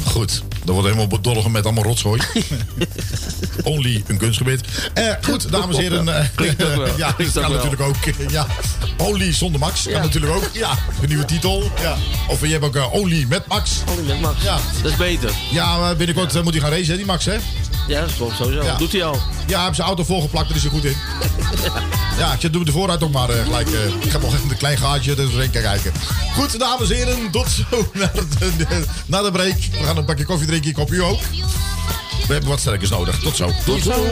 [0.05, 2.21] Goed, dan wordt helemaal bedolgen met allemaal rotzooi.
[3.63, 4.61] Only een kunstgebied.
[4.93, 6.07] Eh, goed, dames en heren.
[6.07, 6.25] eh,
[6.97, 7.95] ja, Klinkt dat kan natuurlijk ook.
[8.29, 8.45] ja.
[8.97, 10.49] Only zonder Max kan natuurlijk ook.
[10.53, 11.71] Ja, een nieuwe titel.
[11.81, 11.95] Ja.
[12.27, 13.71] Of je hebt ook eh, Only met Max.
[13.89, 14.43] Only met Max.
[14.43, 14.57] Ja.
[14.81, 15.31] Dat is beter.
[15.51, 17.37] Ja, eh, binnenkort eh, moet hij gaan racen, hè, die Max, hè?
[17.87, 18.63] Ja, dat klopt sowieso.
[18.63, 18.75] Ja.
[18.77, 19.17] Doet hij al.
[19.47, 20.95] Ja, hij heeft zijn auto volgeplakt, daar is hij goed in.
[22.17, 23.67] Ja, ik zet doe de vooruit ook maar eh, gelijk.
[23.67, 25.91] eh, ik ga nog even een klein gaatje er doorheen kijken.
[26.35, 27.63] Goed, dames en heren, tot zo
[27.93, 29.55] naar de, naar de break.
[29.79, 31.19] We gaan een bakje koffie drinken, ik hoop u ook.
[32.27, 33.19] We hebben wat sterkers nodig.
[33.19, 33.51] Tot zo.
[33.65, 34.05] Tot zo.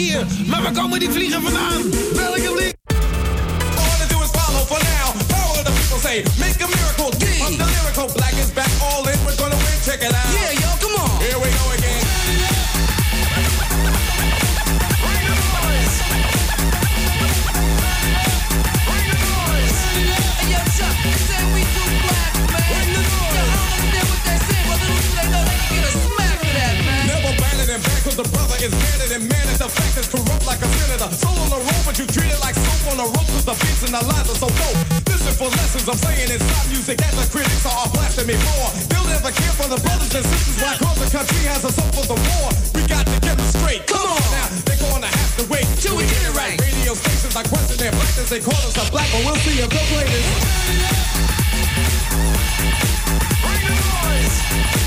[0.00, 0.26] Hier.
[0.46, 1.82] Maar waar komen die vliegen vandaan?
[2.14, 2.78] Welke vliegen?
[3.76, 5.08] All I do is follow for now.
[5.26, 7.06] Power the people say, make a miracle.
[7.06, 8.06] Up the lyrical.
[8.14, 9.18] Black is back, all in.
[9.24, 9.76] We're gonna win.
[9.84, 10.29] Check it out.
[29.60, 31.12] The fact is corrupt like a senator.
[31.12, 33.52] Soul on the road, but you treat it like soap on the rope 'cause the
[33.60, 34.80] beats and the lines are so dope.
[35.04, 38.40] Listen for lessons I'm saying it's not music that the critics are all blasting me
[38.40, 38.64] for.
[38.88, 41.92] They'll never care for the brothers and sisters why cause the country has a soul
[41.92, 42.48] for the war.
[42.72, 43.84] We got to get them straight.
[43.84, 46.56] Come on now, they're gonna have to wait till we get it right.
[46.56, 48.30] Radio stations are question their blackness.
[48.32, 50.24] They call us a black, but we'll see if they'll play this.
[50.40, 50.88] Camina, mina,
[53.44, 54.79] sangalewa,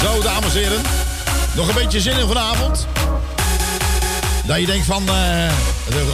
[0.00, 0.82] Zo, dames en heren.
[1.54, 2.86] Nog een beetje zin in vanavond.
[4.44, 5.04] Dat je denkt van,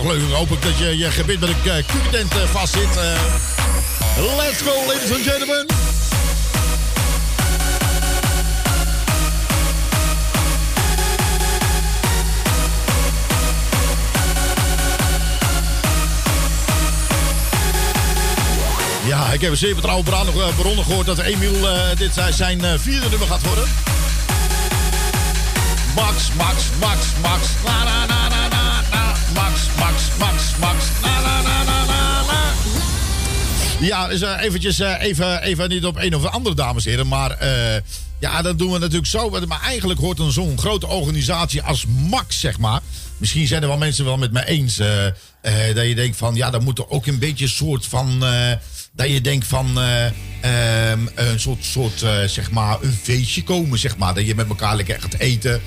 [0.06, 0.32] leuk.
[0.32, 1.62] Hoop ik dat je je gebit met een
[2.36, 2.96] uh, vastzit.
[2.96, 5.85] Eh, let's go, ladies and gentlemen.
[19.06, 22.72] Ja, ik heb een zeer betrouwbare bron- bronnen gehoord dat Emiel eh, dit zijn eh,
[22.78, 23.64] vierde nummer gaat worden.
[25.94, 27.46] Max, Max, Max, Max.
[27.64, 29.14] Na, na, na, na, na.
[29.34, 30.84] Max, Max, Max, Max.
[31.02, 32.52] Na, na, na, na, na.
[33.80, 37.08] Ja, dus eh, eventjes, even, even niet op een of andere dames en heren.
[37.08, 37.30] Maar
[38.20, 39.30] ja, dat doen we natuurlijk zo.
[39.46, 42.80] Maar eigenlijk hoort een zo'n grote organisatie als Max, zeg maar.
[43.16, 44.78] Misschien zijn er wel mensen wel met me eens.
[44.78, 47.86] eh, eh, dat je denkt van, ja, dat moet er ook een beetje een soort
[47.86, 48.24] van...
[48.24, 48.52] eh,
[48.92, 50.06] dat je denkt van eh,
[50.90, 54.14] ehm, een soort, soort zeg maar, een feestje komen, zeg maar.
[54.14, 55.60] Dat je met elkaar lekker gaat eten.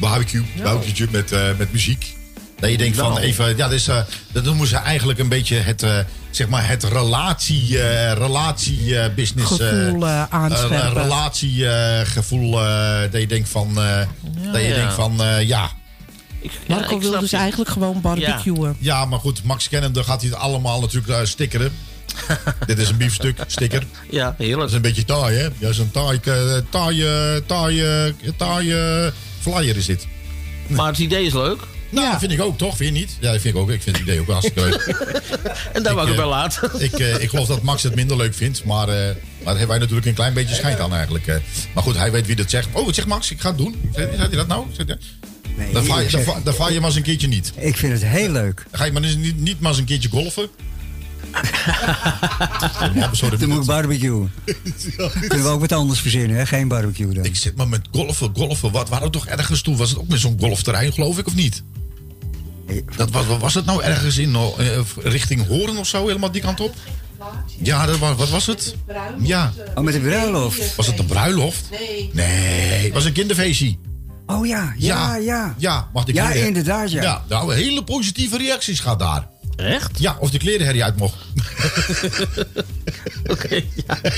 [0.00, 2.14] Barbecue, barbecue met, met muziek.
[2.60, 3.20] Dat je denkt van Nou.
[3.22, 3.98] even, ja, dat, is, eh,
[4.32, 5.98] dat noemen ze eigenlijk een beetje het, eh,
[6.30, 9.58] zeg maar, het relatie, eh, relatie eh, business.
[9.58, 10.82] eh, Gevoel, eh, aanscherpen.
[10.82, 12.60] eh, relatiegevoel.
[12.64, 13.98] eh, dat je denkt van, eh,
[14.52, 14.74] dat je ja.
[14.74, 15.70] denkt van, eh, ja.
[16.68, 18.76] Marco wil dus eigenlijk gewoon barbecuen.
[18.78, 21.72] Ja, maar goed, Max kennende gaat hij het allemaal natuurlijk uh, stickeren.
[22.66, 23.82] Dit is een biefstuk, sticker.
[24.10, 24.58] Ja, heerlijk.
[24.60, 25.48] Dat is een beetje taai, hè?
[25.58, 26.34] Ja, zo'n taai, eh,
[26.70, 27.04] taai,
[27.46, 27.82] taai,
[28.36, 30.06] taai eh, flyer is dit.
[30.66, 31.60] Maar het idee is leuk.
[31.94, 32.76] Nou, dat vind ik ook, toch?
[32.76, 33.16] Vind je niet?
[33.20, 33.70] Ja, dat vind ik ook.
[33.70, 34.82] Ik vind het idee ook hartstikke leuk.
[35.72, 36.82] En daar wou ik eh, het bij laten.
[36.82, 39.14] Ik, eh, ik geloof dat Max het minder leuk vindt, maar, eh, maar
[39.44, 41.26] daar hebben wij natuurlijk een klein beetje schijnt aan eigenlijk.
[41.26, 41.36] eh.
[41.74, 42.68] Maar goed, hij weet wie dat zegt.
[42.72, 43.30] Oh, wat zegt Max?
[43.30, 43.90] Ik ga het doen.
[43.94, 44.66] Zegt hij dat nou?
[44.72, 44.98] Zegt hij-
[45.72, 47.52] dan, vaar je, dan, va- dan vaar je maar eens een keertje niet.
[47.56, 48.66] Ik vind het heel leuk.
[48.70, 50.48] Dan ga je maar eens niet, niet maar eens een keertje golfen.
[53.38, 54.26] Dan moet ik barbecue.
[55.28, 56.46] Kunnen we ook wat anders verzinnen, hè?
[56.46, 57.24] Geen barbecue dan.
[57.24, 58.70] Ik zit maar met golfen, golfen.
[58.72, 59.76] Wat waren we toch ergens toe?
[59.76, 61.62] Was het ook met zo'n golfterrein, geloof ik, of niet?
[62.96, 66.42] Dat was, wat was het nou ergens in eh, richting Horen of zo, helemaal die
[66.42, 66.74] kant op?
[67.62, 68.74] Ja, dat was, wat was het?
[69.20, 69.52] Ja.
[69.74, 70.76] Oh, met de bruiloft.
[70.76, 71.64] Was het een bruiloft?
[71.70, 72.10] Nee.
[72.12, 73.76] Nee, het was een kinderfeestje.
[74.26, 75.54] Oh ja, ja, ja.
[75.58, 77.02] Ja, mag de Ja, kleren- inderdaad, ja.
[77.02, 79.28] Ja, nou, hele positieve reacties gaat daar.
[79.56, 79.98] Echt?
[79.98, 81.16] Ja, of de klerenherrie uit mocht.
[83.32, 83.98] Oké, ja.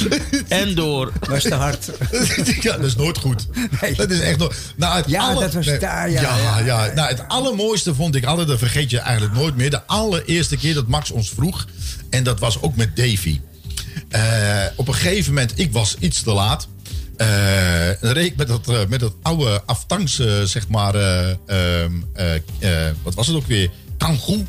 [0.48, 1.12] en door.
[1.28, 1.90] Was te hard.
[2.60, 3.46] ja, dat is nooit goed.
[3.96, 4.54] Dat is echt nooit.
[4.76, 8.24] Nou, het Ja, dat was daar, ja, Ja, ja, ja, Nou, het allermooiste vond ik
[8.24, 9.70] altijd, dat vergeet je eigenlijk nooit meer.
[9.70, 11.66] De allereerste keer dat Max ons vroeg.
[12.10, 13.40] En dat was ook met Davy.
[14.08, 16.68] Eh, op een gegeven moment, ik was iets te laat.
[17.16, 17.28] Eh,
[18.00, 22.34] dan reed ik met dat, eh, met dat oude aftangs, zeg maar, eh, ehm, eh,
[22.34, 23.70] eh, wat was het ook weer?
[23.98, 24.44] Kangoo.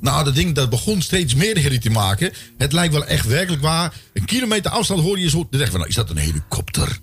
[0.00, 2.32] Nou, dat ding dat begon steeds meer herrie te maken.
[2.58, 3.94] Het lijkt wel echt werkelijk waar.
[4.12, 5.46] Een kilometer afstand hoorde je zo.
[5.50, 6.98] Dan van, nou, is dat een helikopter?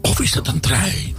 [0.00, 1.14] Of is dat een trein?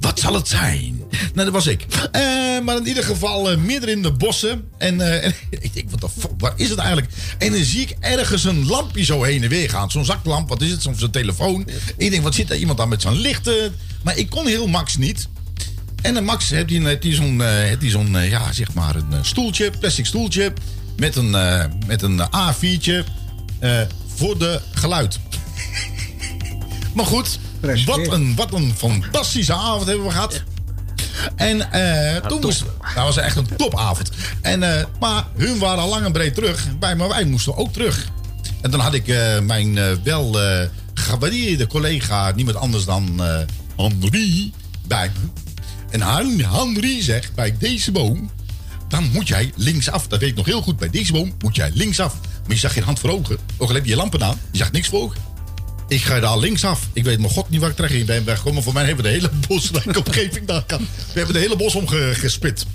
[0.00, 1.02] Wat zal het zijn?
[1.10, 1.86] Nou, dat was ik.
[2.12, 2.22] Eh,
[2.64, 4.68] maar in ieder geval eh, midden in de bossen.
[4.78, 7.12] En, eh, ik denk, wat de fuck, waar is het eigenlijk?
[7.38, 9.90] En dan zie ik ergens een lampje zo heen en weer gaan.
[9.90, 10.82] Zo'n zaklamp, wat is het?
[10.82, 11.66] Zo'n zo'n telefoon.
[11.96, 13.74] Ik denk, wat zit daar iemand aan met zo'n lichten?
[14.02, 15.28] Maar ik kon heel Max niet.
[16.04, 18.72] En dan Max heeft hij heeft hij zo'n, eh, heeft hij zo'n eh, ja, zeg
[18.72, 20.52] maar een eh, stoeltje, plastic stoeltje.
[20.96, 23.04] Met een, eh, met een A4'tje
[23.58, 23.80] eh,
[24.14, 25.18] voor de geluid.
[26.94, 27.38] maar goed,
[27.86, 30.42] wat een, wat een fantastische avond hebben we gehad.
[31.36, 32.64] En eh, toen moest,
[32.94, 34.10] dat was echt een topavond.
[34.40, 36.66] En, eh, maar hun waren al lang en breed terug.
[36.80, 38.08] Wij, maar wij moesten ook terug.
[38.60, 43.38] En dan had ik eh, mijn eh, wel eh gewaardeerde collega, niemand anders dan eh
[43.76, 44.52] Henri,
[44.86, 45.43] bij me.
[45.94, 48.30] En Han- Henri zegt, bij deze boom,
[48.88, 50.06] dan moet jij linksaf.
[50.08, 50.76] Dat weet ik nog heel goed.
[50.76, 52.14] Bij deze boom moet jij linksaf.
[52.22, 53.38] Maar je zag geen hand voor ogen.
[53.56, 54.40] Ook al heb je je lampen aan.
[54.50, 55.18] Je zag niks voor ogen.
[55.88, 56.88] Ik ga daar linksaf.
[56.92, 58.62] Ik weet mijn god niet waar ik terecht in ben weggekomen.
[58.62, 60.78] Voor mij hebben we de hele bos, de omgeving daar kan.
[60.80, 62.66] We hebben de hele bos omgespit.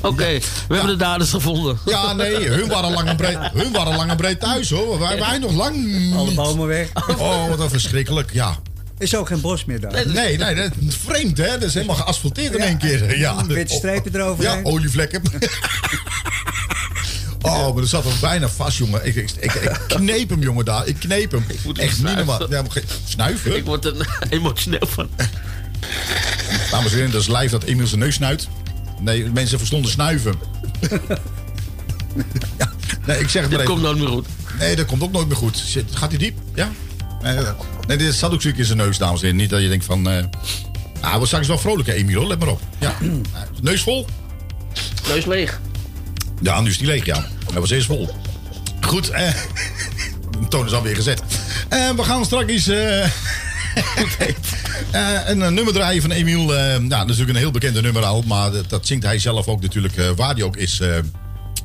[0.00, 0.38] Oké,
[0.68, 1.78] we hebben de daders gevonden.
[1.86, 4.98] Ja, nee, hun waren lang en breed, hun waren lang en breed thuis hoor.
[4.98, 5.76] Wij, wij nog lang
[6.14, 6.88] Alle bomen weg.
[7.18, 8.32] Oh, wat een verschrikkelijk.
[8.32, 8.58] Ja.
[9.02, 9.92] Is ook geen bos meer daar.
[10.06, 11.46] Nee, nee, dat is vreemd hè.
[11.46, 13.18] Dat is helemaal geasfalteerd in één keer.
[13.18, 13.46] Ja.
[13.46, 14.56] Witte strepen eroverheen.
[14.58, 15.22] Ja, olievlekken.
[17.44, 19.06] Oh, maar er zat hem bijna vast, jongen.
[19.06, 20.86] Ik, ik, ik, ik kneep hem, jongen, daar.
[20.86, 21.44] Ik kneep hem.
[21.76, 22.50] Echt niet normaal.
[22.50, 23.56] Ja, maar geen- snuiven?
[23.56, 23.94] Ik word er
[24.30, 25.08] emotioneel van.
[26.70, 28.48] Dames en heren, dat is live dat Emiel zijn neus snuit.
[29.00, 30.34] Nee, mensen verstonden snuiven.
[32.58, 32.72] ja,
[33.06, 33.64] nee, ik zeg het Dit maar even.
[33.64, 34.26] komt nooit meer goed.
[34.58, 35.62] Nee, dat komt ook nooit meer goed.
[35.66, 36.38] Zit- Gaat hij diep?
[36.54, 36.70] Ja?
[37.22, 37.48] Eh,
[37.86, 39.40] nee, dit zat ook ziek in zijn neus, dames en heren.
[39.40, 40.08] Niet dat je denkt van...
[40.12, 40.24] Uh,
[41.00, 42.60] ah, we straks wel vrolijk, hè, Emiel, let maar op.
[42.78, 42.94] Ja.
[43.00, 44.06] Eh, neus vol?
[45.08, 45.60] Neus leeg.
[46.40, 47.26] Ja, nu is die leeg, ja.
[47.50, 48.08] Hij was eerst vol.
[48.80, 49.28] Goed, eh...
[50.40, 51.22] De toon is alweer gezet.
[51.68, 52.68] En we gaan straks...
[52.68, 53.06] Uh, uh,
[55.30, 56.44] een nummer draaien van Emiel.
[56.44, 58.22] nou, dat is natuurlijk een heel bekende nummer al.
[58.26, 60.80] Maar dat, dat zingt hij zelf ook natuurlijk, waar hij ook is...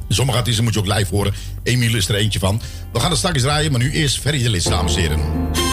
[0.09, 1.34] Sommige artiesten moet je ook live horen.
[1.63, 2.61] Emiel is er eentje van.
[2.93, 5.66] We gaan er straks draaien, maar nu eerst Ferry de Lid, dames en heren.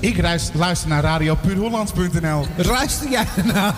[0.00, 0.22] Ik
[0.54, 2.46] luister naar radiopuurhollands.nl.
[2.56, 3.72] Luister jij nou?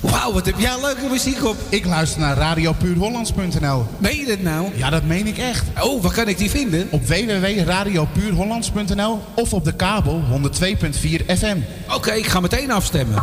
[0.00, 1.56] Wauw, wat heb jij leuke muziek op.
[1.68, 3.86] Ik luister naar radiopuurhollands.nl.
[3.98, 4.68] Meen je dat nou?
[4.74, 5.64] Ja, dat meen ik echt.
[5.80, 6.88] Oh, waar kan ik die vinden?
[6.90, 10.36] Op www.radiopuurhollands.nl of op de kabel 102.4
[11.26, 11.56] FM.
[11.94, 13.22] Oké, ik ga meteen afstemmen.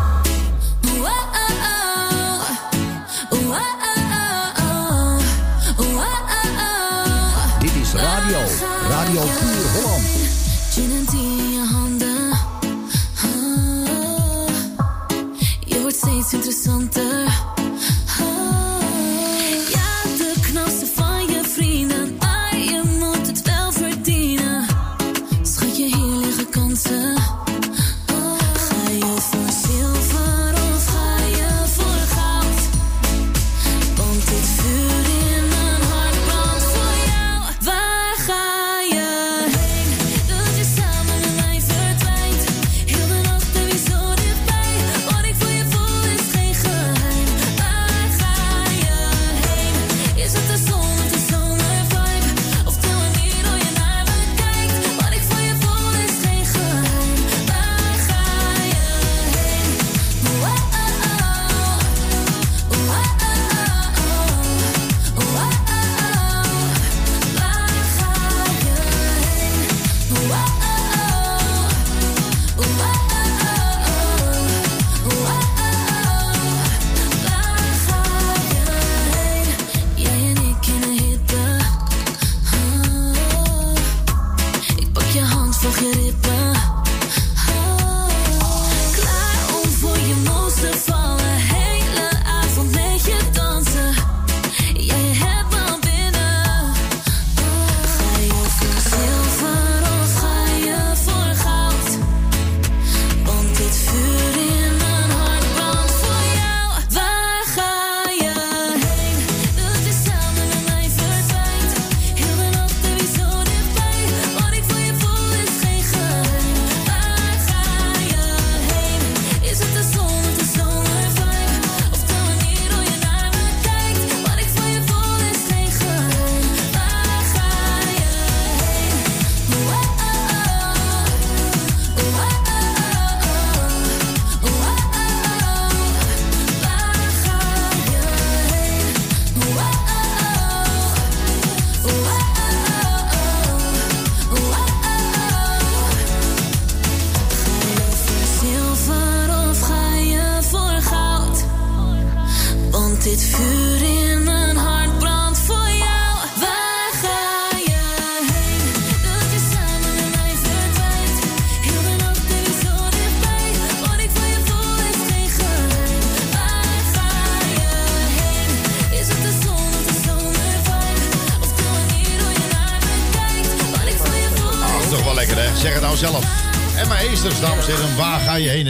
[9.16, 9.59] 有病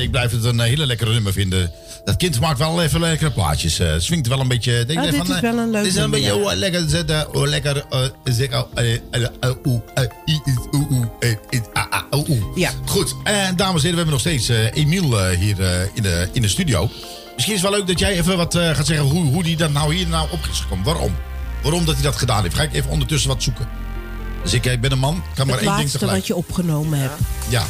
[0.02, 1.72] Ik blijf het een eh, hele lekkere nummer vinden.
[2.04, 3.80] Dat kind maakt wel even lekkere plaatjes.
[3.80, 4.86] eh swingt wel een beetje...
[4.86, 6.90] Denk je dit van, is eh, wel een leuk Dit is een beetje oh, lekker
[6.90, 7.36] zetten.
[7.36, 7.86] Oh, lekker...
[7.90, 8.06] oh.
[12.56, 12.72] Ja.
[12.86, 16.48] Goed, en dames en heren, we hebben nog steeds Emiel hier in, de, in de
[16.48, 16.90] studio.
[17.36, 19.72] Misschien is het wel leuk dat jij even wat gaat zeggen hoe, hoe die dan
[19.72, 20.86] nou hier nou op is gekomen.
[20.86, 21.16] Waarom?
[21.62, 22.56] Waarom dat hij dat gedaan heeft.
[22.56, 23.68] Ga ik even ondertussen wat zoeken.
[24.44, 26.18] Dus ik, ik ben een man, kan maar Het één ding laatste tegelijk.
[26.18, 27.20] wat je opgenomen hebt.
[27.50, 27.66] Ja,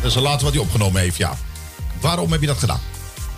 [0.00, 1.36] dat is het laatste wat hij opgenomen heeft, ja.
[2.02, 2.80] Waarom heb je dat gedaan?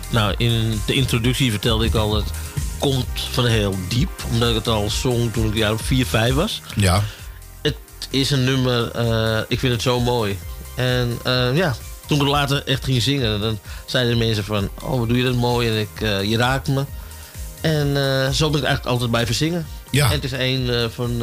[0.09, 2.33] Nou, in de introductie vertelde ik al dat het
[2.79, 4.09] komt van heel diep.
[4.31, 6.61] Omdat ik het al zong toen ik jaar of 4, 5 was.
[6.75, 7.03] Ja.
[7.61, 7.77] Het
[8.09, 10.37] is een nummer, eh, ik vind het zo mooi.
[10.75, 11.75] En eh, ja,
[12.05, 14.69] toen ik het later echt ging zingen, dan zeiden de mensen van...
[14.81, 16.85] Oh, wat doe je dat mooi en ik, eh, je raakt me.
[17.61, 17.95] En
[18.33, 19.67] zo ben ik eigenlijk altijd blijven zingen.
[19.89, 20.05] Ja.
[20.05, 21.17] En het is een van,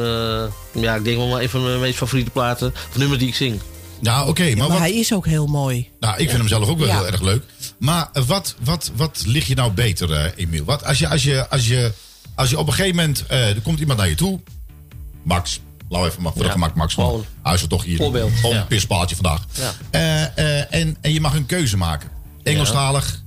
[0.71, 3.61] ja, ik denk wel een van mijn meest favoriete platen, of nummers die ik zing.
[4.03, 4.77] Nou, oké, maar maar wat...
[4.77, 5.89] hij is ook heel mooi.
[5.99, 6.95] Nou, ik vind hem zelf ook wel Ja.
[6.97, 7.43] heel erg leuk.
[7.77, 10.63] Maar wat, wat, wat ligt je nou beter, eh, Emiel?
[10.63, 11.91] Wat, als, je, als, je, als, je,
[12.35, 13.25] als je op een gegeven moment...
[13.25, 14.39] eh, er komt iemand naar je toe.
[15.23, 15.59] Max.
[15.89, 16.93] Laat even maar voor de gemak Max.
[16.93, 17.97] Van, hij is er toch hier.
[17.97, 18.61] Voorbeeld, Gewoon ja.
[18.61, 19.45] een pispaaltje vandaag.
[19.51, 19.73] Ja.
[19.89, 20.21] Eh,
[20.59, 22.09] eh, en, en je mag een keuze maken.
[22.43, 23.21] Engelstalig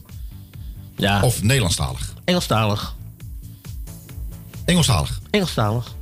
[0.96, 1.22] Ja.
[1.22, 2.14] of Nederlandstalig?
[2.24, 2.94] Engelstalig.
[4.64, 5.20] Engelstalig.
[5.30, 5.94] Engelstalig.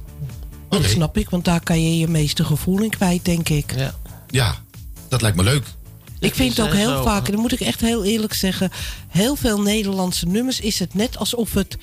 [0.68, 3.74] Dat snap ik, want daar kan je je meeste gevoel in kwijt, denk ik.
[3.76, 3.94] Ja.
[4.30, 4.54] Ja,
[5.14, 5.66] dat lijkt me leuk.
[6.20, 8.70] Ik vind het ook eh, heel vaak, en dat moet ik echt heel eerlijk zeggen...
[9.08, 11.76] heel veel Nederlandse nummers is het net alsof het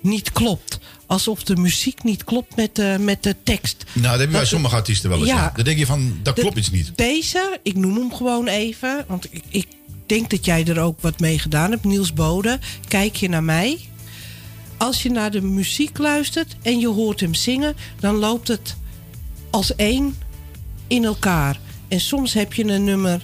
[0.00, 0.78] niet klopt.
[1.06, 3.84] Alsof de muziek niet klopt met de, met de tekst.
[3.92, 5.28] Nou, dat hebben wij sommige artiesten wel eens.
[5.28, 5.36] Ja.
[5.36, 5.52] Ja.
[5.54, 6.92] Dan denk je van, dat De- klopt iets niet.
[6.94, 9.66] Deze, ik noem hem gewoon even, want ik, ik
[10.06, 11.84] denk dat jij er ook wat mee gedaan hebt.
[11.84, 12.58] Niels Bode,
[12.88, 13.78] kijk je naar mij.
[14.76, 18.76] Als je naar de muziek luistert en je hoort hem zingen, dan loopt het
[19.50, 20.18] als één
[20.86, 21.58] in elkaar.
[21.92, 23.22] En soms heb je een nummer,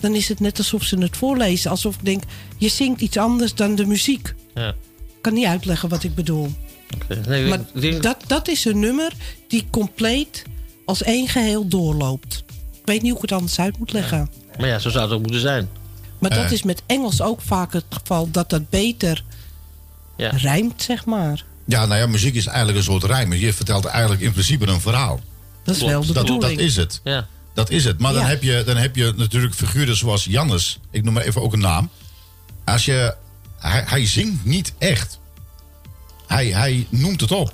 [0.00, 1.70] dan is het net alsof ze het voorlezen.
[1.70, 2.22] Alsof ik denk,
[2.56, 4.34] je zingt iets anders dan de muziek.
[4.54, 4.68] Ja.
[4.68, 6.52] Ik kan niet uitleggen wat ik bedoel.
[7.26, 7.60] Nee, Maar
[8.00, 9.12] dat, dat is een nummer
[9.48, 10.42] die compleet
[10.84, 12.44] als één geheel doorloopt.
[12.72, 14.30] Ik weet niet hoe ik het anders uit moet leggen.
[14.58, 15.68] Maar ja, zo zou het ook moeten zijn.
[16.18, 19.24] Maar dat is met Engels ook vaak het geval dat dat beter
[20.16, 20.30] Ja.
[20.30, 21.44] rijmt, zeg maar.
[21.64, 23.32] Ja, nou ja, muziek is eigenlijk een soort rijm.
[23.32, 25.20] Je vertelt eigenlijk in principe een verhaal.
[25.64, 26.58] Dat is wel de dat, bedoeling.
[26.58, 27.00] dat is het.
[27.04, 27.26] Ja.
[27.54, 27.98] Dat is het.
[27.98, 30.78] Maar dan, heb je, dan heb je natuurlijk figuren zoals Jannes.
[30.90, 31.90] Ik noem maar even ook een naam.
[32.64, 33.14] Als je,
[33.58, 35.18] hij, hij zingt niet echt.
[36.26, 37.52] Hij, hij noemt het op.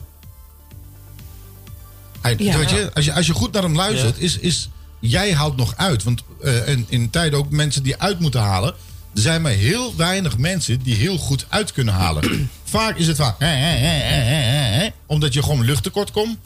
[2.20, 2.58] Hij, Ja.
[2.58, 4.68] weet je, als, je, als je goed naar hem luistert, is, is
[5.00, 6.02] jij haalt nog uit.
[6.02, 8.74] Want eh, in, in tijden ook mensen die uit moeten halen.
[9.14, 12.50] Er zijn maar heel weinig mensen die heel goed uit kunnen halen.
[12.64, 13.34] Vaak is het van.
[13.38, 16.38] hè, hè, hè, hè, hè, hè, omdat je gewoon luchttekort komt.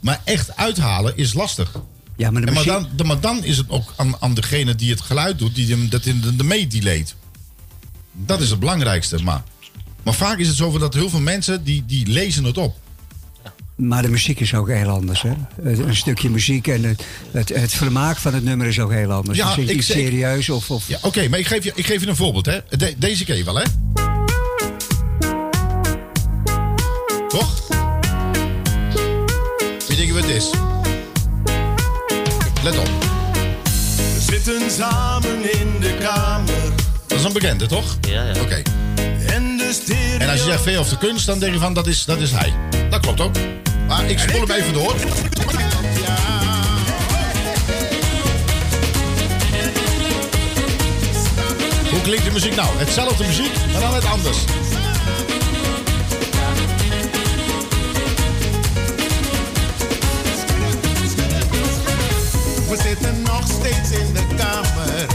[0.00, 1.72] Maar echt uithalen is lastig.
[2.20, 5.38] Ja, maar de dan, maar dan is het ook aan, aan degene die het geluid
[5.38, 7.14] doet, die hem, dat in de, de meedelayt.
[8.12, 9.22] Dat is het belangrijkste.
[9.22, 9.42] Maar,
[10.02, 12.76] maar vaak is het zo dat heel veel mensen die, die lezen het op.
[13.74, 15.22] Maar de muziek is ook heel anders.
[15.22, 15.32] Hè?
[15.62, 19.38] Een stukje muziek en het, het, het vermaak van het nummer is ook heel anders.
[19.38, 20.70] Ja, je ik serieus of...
[20.70, 22.46] of Ja, Oké, maar ik geef, je, ik geef je een voorbeeld.
[22.46, 22.58] Hè.
[22.68, 23.64] De- deze je wel, hè?
[27.28, 27.68] Toch?
[29.86, 30.69] Wie denk je wat het is?
[32.62, 32.88] Let op.
[34.14, 36.72] We zitten samen in de kamer.
[37.06, 37.96] Dat is een bekende, toch?
[38.08, 38.40] Ja, ja.
[38.40, 38.62] Oké.
[39.26, 40.18] En de stereo.
[40.18, 42.18] En als je zegt veel of de kunst, dan denk je van dat is, dat
[42.18, 42.52] is hij.
[42.90, 43.34] Dat klopt ook.
[43.88, 44.94] Maar ik spoel hem even door.
[51.90, 52.68] Hoe klinkt de muziek nou?
[52.78, 54.38] Hetzelfde muziek, maar dan net anders.
[62.70, 65.06] We zitten nog steeds in de kamer.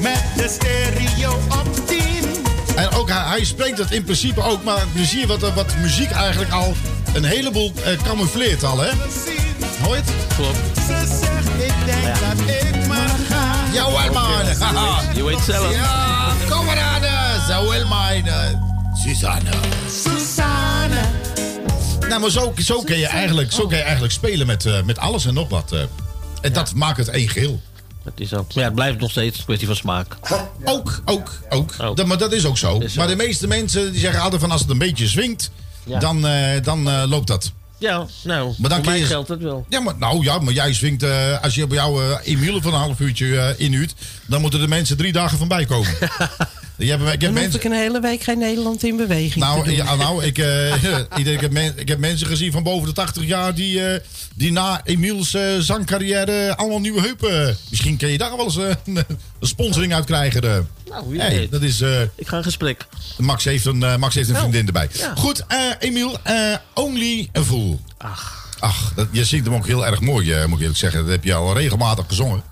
[0.00, 1.98] Met de stereo op 10.
[2.76, 5.76] En ook hij, hij spreekt dat in principe ook, maar nu zie je wat, wat
[5.80, 6.74] muziek eigenlijk al
[7.14, 8.90] een heleboel eh, camoufleert al, hè?
[9.82, 10.10] Hoor je het?
[10.36, 10.56] Klopt.
[10.86, 13.54] Ze zegt, ik denk dat ik maar ga.
[13.72, 14.46] Jawel, man.
[14.60, 15.02] Haha.
[15.14, 15.72] Je weet zelf.
[15.74, 17.04] Ja, kom maar aan.
[17.04, 18.24] eh, Zo wil mijn
[19.04, 19.50] Susanne.
[20.04, 21.00] Susanne.
[22.08, 24.98] Nou, maar zo, zo, kun je eigenlijk, zo kun je eigenlijk spelen met, eh, met
[24.98, 25.72] alles en nog wat.
[25.72, 25.80] eh.
[26.46, 27.60] En dat maakt het één geheel.
[28.04, 28.46] Dat is ook.
[28.46, 30.16] Maar ja, het blijft nog steeds een kwestie van smaak.
[30.64, 31.74] Ook, ook, ook.
[31.78, 31.96] Ook.
[31.96, 32.78] Dat, maar dat is ook zo.
[32.78, 32.94] Is.
[32.94, 35.50] Maar de meeste mensen die zeggen altijd van als het een beetje swingt,
[35.98, 37.52] dan, eh, dan eh, loopt dat.
[37.78, 39.66] Ja, nou, Maar dan voor mij je- geldt het wel.
[39.68, 42.74] Ja, maar, nou ja, maar jij swingt, eh, als je bij jou eh Emiele van
[42.74, 43.94] een half uurtje inhuurt,
[44.26, 45.90] dan moeten de mensen drie dagen van bij komen.
[46.78, 49.32] Je hebt, ik heb Dan hoef mensen, ik een hele week geen Nederland in beweging
[49.32, 49.74] te nou, doen.
[49.74, 50.74] ja, nou ik, eh,
[51.18, 53.86] ik, denk, ik, heb men- ik heb mensen gezien van boven de 80 jaar die,
[53.86, 54.00] eh,
[54.34, 57.56] die na Emiels eh, zangcarrière allemaal nieuwe heupen.
[57.70, 59.04] Misschien kun je daar wel eens een,
[59.40, 60.42] sponsoring uit krijgen.
[60.42, 60.58] eh.
[60.90, 61.50] Nou, wie Hey, weet.
[61.50, 62.86] dat is, eh, Ik ga in gesprek.
[63.18, 64.88] Max heeft een, Max heeft een Nou, vriendin erbij.
[64.92, 65.12] ja.
[65.16, 67.80] Goed, eh, Emiel, eh, Only a Fool.
[67.98, 68.44] Ach.
[68.58, 71.00] Ach, dat, je zingt hem ook heel erg mooi, moet ik eerlijk zeggen.
[71.00, 72.42] Dat heb je al regelmatig gezongen.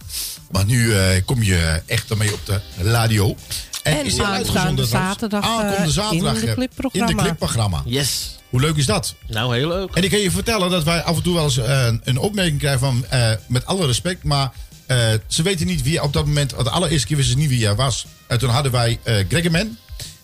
[0.50, 3.36] Maar nu eh, kom je echt ermee op de radio.
[3.84, 7.08] En is die uitgezonden zaterdag, Aankomende zaterdag in de eh, clipprogramma.
[7.10, 7.82] In de clipprogramma.
[7.84, 8.36] Yes.
[8.50, 9.14] Hoe leuk is dat?
[9.26, 9.94] Nou, heel leuk.
[9.94, 12.58] En ik kan je vertellen dat wij af en toe wel eens eh, een opmerking
[12.58, 13.04] krijgen van...
[13.08, 14.50] eh, met alle respect, maar
[14.86, 16.50] eh, ze weten niet wie op dat moment...
[16.50, 18.06] De allereerste keer wisten ze niet wie jij was.
[18.26, 19.76] En toen hadden wij eh Gregorman.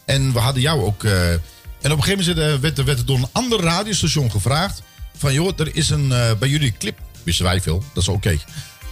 [0.04, 1.04] En we hadden jou ook...
[1.04, 1.40] eh, en
[1.92, 4.82] op een gegeven moment werd, er- werd er door een ander radiostation gevraagd...
[5.16, 6.98] van joh, er is een, eh, bij jullie clip...
[7.22, 8.38] Wisten wij veel, dat is oké.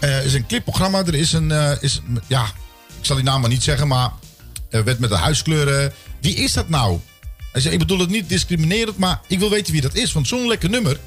[0.01, 1.51] Eh, Er is een clipprogramma, er is een...
[1.53, 2.45] eh, is, ja,
[2.99, 4.11] ik zal die naam maar niet zeggen, maar...
[4.70, 5.93] Er werd met de huiskleuren...
[6.20, 6.99] Wie is dat nou?
[7.53, 10.12] Hij zei, ik bedoel het niet discriminerend, maar ik wil weten wie dat is.
[10.12, 10.93] Want zo'n lekker nummer.
[10.93, 10.99] Ik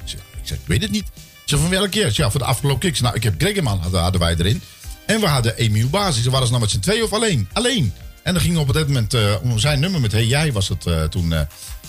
[0.44, 1.06] zeg, ik, weet het niet.
[1.14, 2.10] Ik zeg, van welke keer?
[2.12, 4.62] Ja, voor de afgelopen zeg, Nou, ik heb Greggerman hadden, hadden wij erin.
[5.06, 5.86] En we hadden Emiel.
[5.86, 7.48] Ik zeg, waren ze nou met z'n twee of alleen?
[7.52, 7.92] Alleen.
[8.22, 10.86] En dan ging op dat moment eh, om zijn nummer met Hey Jij was het
[10.86, 11.32] eh, toen.
[11.32, 11.40] eh,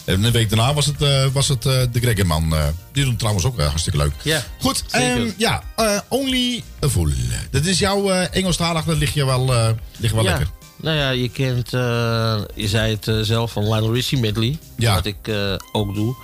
[0.05, 2.55] en een week daarna was het, eh, was het eh, de Greggerman.
[2.55, 4.11] eh die doen trouwens ook eh, hartstikke leuk.
[4.21, 7.09] Ja, Goed, ehm, ja, eh, Only a Fool.
[7.51, 10.29] Dat is jouw eh Engelstalig, dat ligt je wel, eh, ligt wel ja.
[10.29, 10.47] lekker.
[10.83, 14.57] Nou ja, je kent, eh, je zei het eh, zelf van Lionel Richie medley.
[14.77, 14.93] Ja.
[14.93, 16.15] Wat ik eh, ook doe.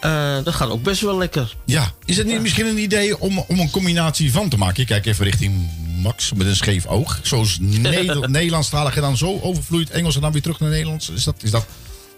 [0.00, 1.56] Eh, dat gaat ook best wel lekker.
[1.64, 4.80] Ja, is het niet misschien een idee om, om een combinatie van te maken?
[4.80, 5.70] Ik kijk even richting
[6.02, 7.18] Max met een scheef oog.
[7.22, 11.08] Zoals Neder Nederlandstalig en dan zo overvloeit Engels en dan weer terug naar Nederlands.
[11.10, 11.66] Is dat, is dat,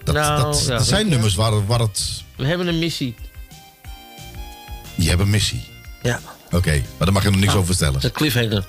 [0.05, 2.23] dat, Nou, dat, ja, dat zijn nummers waar, waar het...
[2.37, 3.15] We hebben een missie.
[4.95, 5.65] Die hebben een missie.
[6.03, 6.21] Ja.
[6.51, 8.05] Oké, maar daar mag je nog niks over vertellen.
[8.05, 8.65] Een cliffhanger.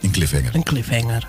[0.00, 0.54] Een cliffhanger.
[0.54, 1.28] Een cliffhanger.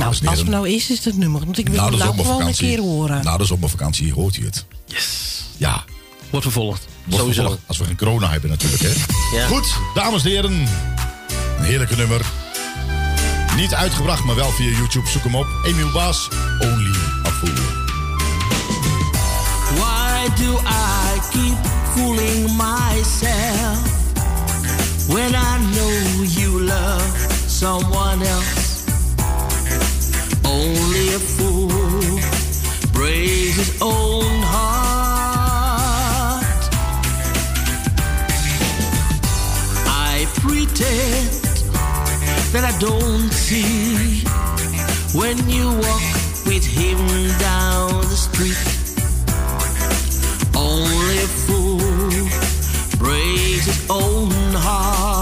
[0.00, 1.44] Dames nou, als het nou is, is het nummer.
[1.44, 3.24] Want ik wil Na het nou gewoon een keer horen.
[3.24, 4.64] Na de zomervakantie hoort u het.
[4.86, 5.44] Yes.
[5.56, 5.84] Ja.
[6.30, 6.84] Wordt vervolgd.
[7.04, 7.40] Wordt Sowieso.
[7.40, 8.92] vervolgd Als we geen corona hebben natuurlijk, hè.
[9.36, 9.46] Ja.
[9.46, 10.52] Goed, dames en heren.
[10.52, 12.20] Een heerlijke nummer.
[13.56, 15.08] Niet uitgebracht, maar wel via YouTube.
[15.08, 15.46] Zoek hem op.
[15.64, 16.28] Emiel Baas,
[16.60, 16.90] Only
[17.26, 17.54] a Fool.
[19.74, 21.58] Why do I keep
[21.94, 23.78] fooling myself
[25.06, 27.04] when I know you love
[27.46, 28.61] someone else?
[30.52, 32.20] Only a fool
[32.92, 35.62] breaks his own heart.
[39.88, 41.30] I pretend
[42.52, 44.24] that I don't see
[45.18, 46.02] when you walk
[46.44, 46.98] with him
[47.38, 48.68] down the street.
[50.54, 51.78] Only a fool
[52.98, 55.21] breaks his own heart.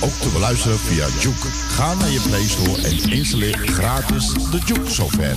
[0.00, 1.48] Ook te beluisteren via Juke.
[1.68, 5.34] Ga naar je Play Store en installeer gratis de Juke software.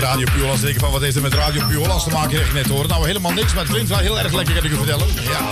[0.00, 0.60] Bij Radio Puurlands.
[0.60, 2.38] Denken van, wat heeft het met Radio Puurlands te maken?
[2.38, 2.88] Je net horen.
[2.88, 5.06] Nou, helemaal niks, maar het klinkt wel heel erg lekker, kan ik u vertellen.
[5.22, 5.48] Ja.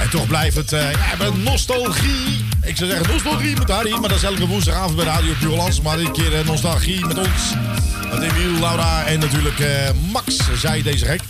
[0.00, 2.44] En toch blijft het eh, ja, met nostalgie.
[2.62, 5.80] Ik zou zeggen nostalgie met Harry, maar dat is elke woensdagavond bij Radio Puurlands.
[5.80, 7.54] Maar dit keer eh, nostalgie met ons.
[8.10, 11.20] Met Emiel, Laura en natuurlijk eh, Max, zei deze gek.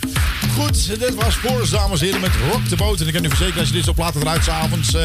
[0.57, 2.99] Goed, dit was Force, dames en heren, met Rock de Boot.
[2.99, 5.01] En ik kan u verzekeren, als je dit zo plaat eruit s'avonds, eh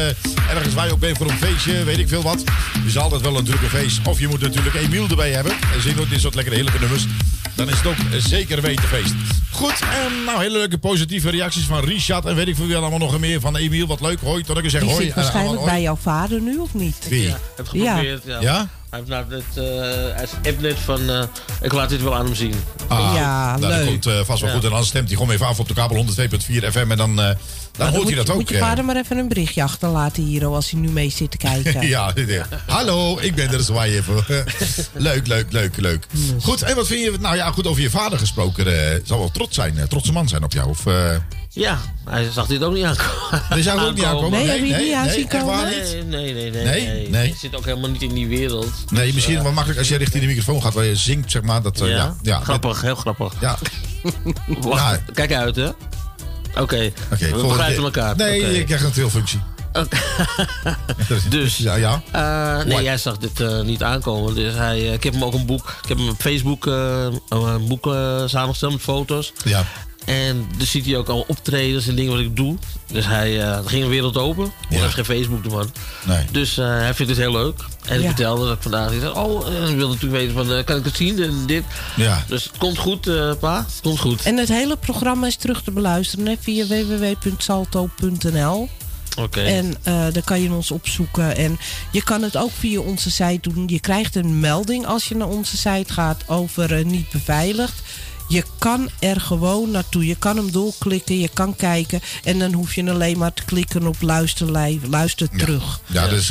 [0.49, 2.43] ergens waar je ook bent voor een feestje, weet ik veel wat.
[2.83, 3.99] Je zal altijd wel een drukke feest.
[4.07, 5.51] Of je moet natuurlijk Emiel erbij hebben.
[5.73, 7.05] En zingt ook dit soort lekkere heerlijke nummers.
[7.55, 9.13] Dan is het ook zeker weten feest.
[9.51, 12.25] Goed, en nou hele leuke positieve reacties van Richard.
[12.25, 13.87] En weet ik veel wie allemaal nog meer van Emiel.
[13.87, 14.43] Wat leuk, hoi.
[14.43, 15.03] Tot ik zeg Die hoi.
[15.05, 17.07] zit en waarschijnlijk bij jouw vader nu, of niet?
[17.09, 17.21] Wie?
[17.27, 18.39] Ja, heb geprobeerd, ja.
[18.41, 18.67] Ja?
[18.89, 21.23] Hij heeft nou net, eh, hij net van, eh,
[21.61, 22.53] ik laat dit wel aan hem zien.
[22.87, 23.85] Ah, Ja, nou, dat leuk.
[23.85, 24.55] komt eh, vast wel Ja.
[24.55, 24.63] goed.
[24.65, 26.91] En dan stemt hij gewoon even af op de kabel 102.4 FM.
[26.91, 27.29] En dan, eh,
[27.77, 28.39] dan Dan hoort moet, hij dat je- ook.
[28.39, 28.61] moet je eh.
[28.61, 31.87] vader maar even een berichtje achterlaten hier, als hij nu mee zit te kijken.
[31.95, 32.41] ja, dit, eh.
[32.67, 34.23] hallo, ik ben er, zwaai even.
[34.93, 36.05] leuk, leuk, leuk, leuk.
[36.41, 38.91] Goed, en wat vind je, nou ja, goed, over je vader gesproken.
[38.93, 40.69] eh zal wel trots zijn, eh, trotse man zijn op jou.
[40.69, 41.15] Of, eh,
[41.49, 43.41] Ja, hij zag dit ook niet aankomen.
[43.53, 44.45] Die zag het ook niet aankomen?
[44.45, 44.61] Nee?
[44.61, 44.73] Nee,
[46.03, 46.51] nee, nee.
[46.51, 46.63] Nee?
[46.87, 47.09] nee.
[47.09, 47.27] Nee.
[47.27, 48.71] Hij zit ook helemaal niet in die wereld.
[48.89, 51.61] nee, misschien wel makkelijk als je richting de microfoon gaat waar je zingt, zeg maar.
[51.61, 51.95] Dat, eh, Ja?
[51.95, 53.33] ja, ja, Grappig, heel grappig.
[53.41, 53.57] Ja.
[54.61, 55.69] Wacht, kijk uit, hè.
[56.61, 57.83] Oké, we begrijpen keer.
[57.83, 58.15] elkaar.
[58.15, 58.49] Nee, Oké.
[58.49, 59.39] je krijgt een trilfunctie.
[61.29, 62.01] Dus, ja, ja.
[62.11, 64.35] Eh, nee, jij zag dit eh, niet aankomen.
[64.35, 65.75] Dus hij, eh, ik heb hem ook een boek.
[65.83, 67.83] Ik heb hem op Facebook eh, een boek
[68.25, 69.33] samengesteld met foto's.
[69.43, 69.65] Ja.
[70.07, 72.57] En dus ziet hij ook al optredens en dingen wat ik doe.
[72.91, 74.51] Dus hij eh, ging een wereld open.
[74.69, 75.71] Hij heeft geen Facebook, de man.
[76.05, 76.25] Nee.
[76.31, 77.59] Dus eh, hij vindt het heel leuk.
[77.85, 78.07] En ik Ja.
[78.07, 78.91] vertelde dat ik vandaag.
[78.91, 81.45] Ik zei, oh, en ik wilde natuurlijk weten van, eh, kan ik het zien en
[81.45, 81.63] dit.
[81.95, 82.23] Ja.
[82.27, 83.57] Dus het komt goed, eh, pa.
[83.59, 84.21] Het komt goed.
[84.23, 88.69] En het hele programma is terug te beluisteren hè, via www.salto.nl.
[89.19, 89.41] Oké.
[89.41, 91.35] En eh daar kan je ons opzoeken.
[91.35, 91.59] En
[91.91, 93.63] je kan het ook via onze site doen.
[93.67, 97.73] Je krijgt een melding als je naar onze site gaat over eh, niet beveiligd.
[98.27, 100.05] Je kan er gewoon naartoe.
[100.05, 102.01] Je kan hem doorklikken, je kan kijken.
[102.23, 105.79] En dan hoef je alleen maar te klikken op luister, live, luister terug.
[105.85, 106.27] Ja, dus,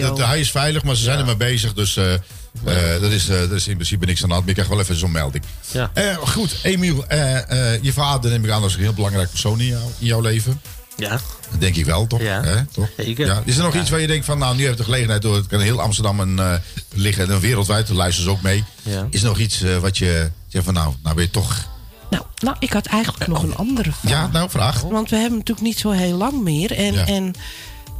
[0.00, 1.72] dat- hij is veilig, maar ze zijn ermee bezig.
[1.72, 4.46] Dus eh, eh, dat, is, eh, dat is in principe niks aan de hand.
[4.46, 5.44] Maar je krijgt wel even zo'n melding.
[5.70, 5.90] Ja.
[5.94, 9.60] Eh, goed, Emiel, eh, eh, je vader neem ik aan als een heel belangrijk persoon
[9.60, 10.60] in, jou, in jouw leven.
[10.96, 11.20] Ja.
[11.50, 12.20] Dat denk ik wel, toch?
[12.22, 12.42] Ja.
[12.42, 12.88] Hè, toch?
[12.96, 13.26] Zeker.
[13.26, 13.42] Ja.
[13.44, 13.80] Is er nog Ja.
[13.80, 15.36] iets waar je denkt van, nou, nu heb je de gelegenheid door.
[15.36, 16.54] Het kan in heel Amsterdam en, eh,
[16.94, 17.86] liggen en wereldwijd.
[17.86, 18.64] De luisteren ze ook mee.
[18.82, 19.06] Ja.
[19.10, 21.68] Is er nog iets wat je zegt van, nou, nou ben je toch.
[22.10, 24.10] Nou, nou, ik had eigenlijk nog een andere vraag.
[24.12, 24.80] Ja, nou, vraag.
[24.82, 26.72] Want we hebben natuurlijk niet zo heel lang meer.
[26.72, 27.06] En, Ja.
[27.06, 27.32] en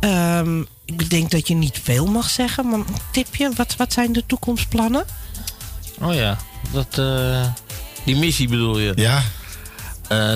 [0.00, 2.68] ehm, ik denk dat je niet veel mag zeggen.
[2.68, 5.04] Maar een tipje, wat, wat zijn de toekomstplannen?
[6.00, 6.36] Oh ja,
[6.72, 7.46] dat, eh,
[8.04, 8.92] die missie bedoel je?
[8.96, 9.22] Ja.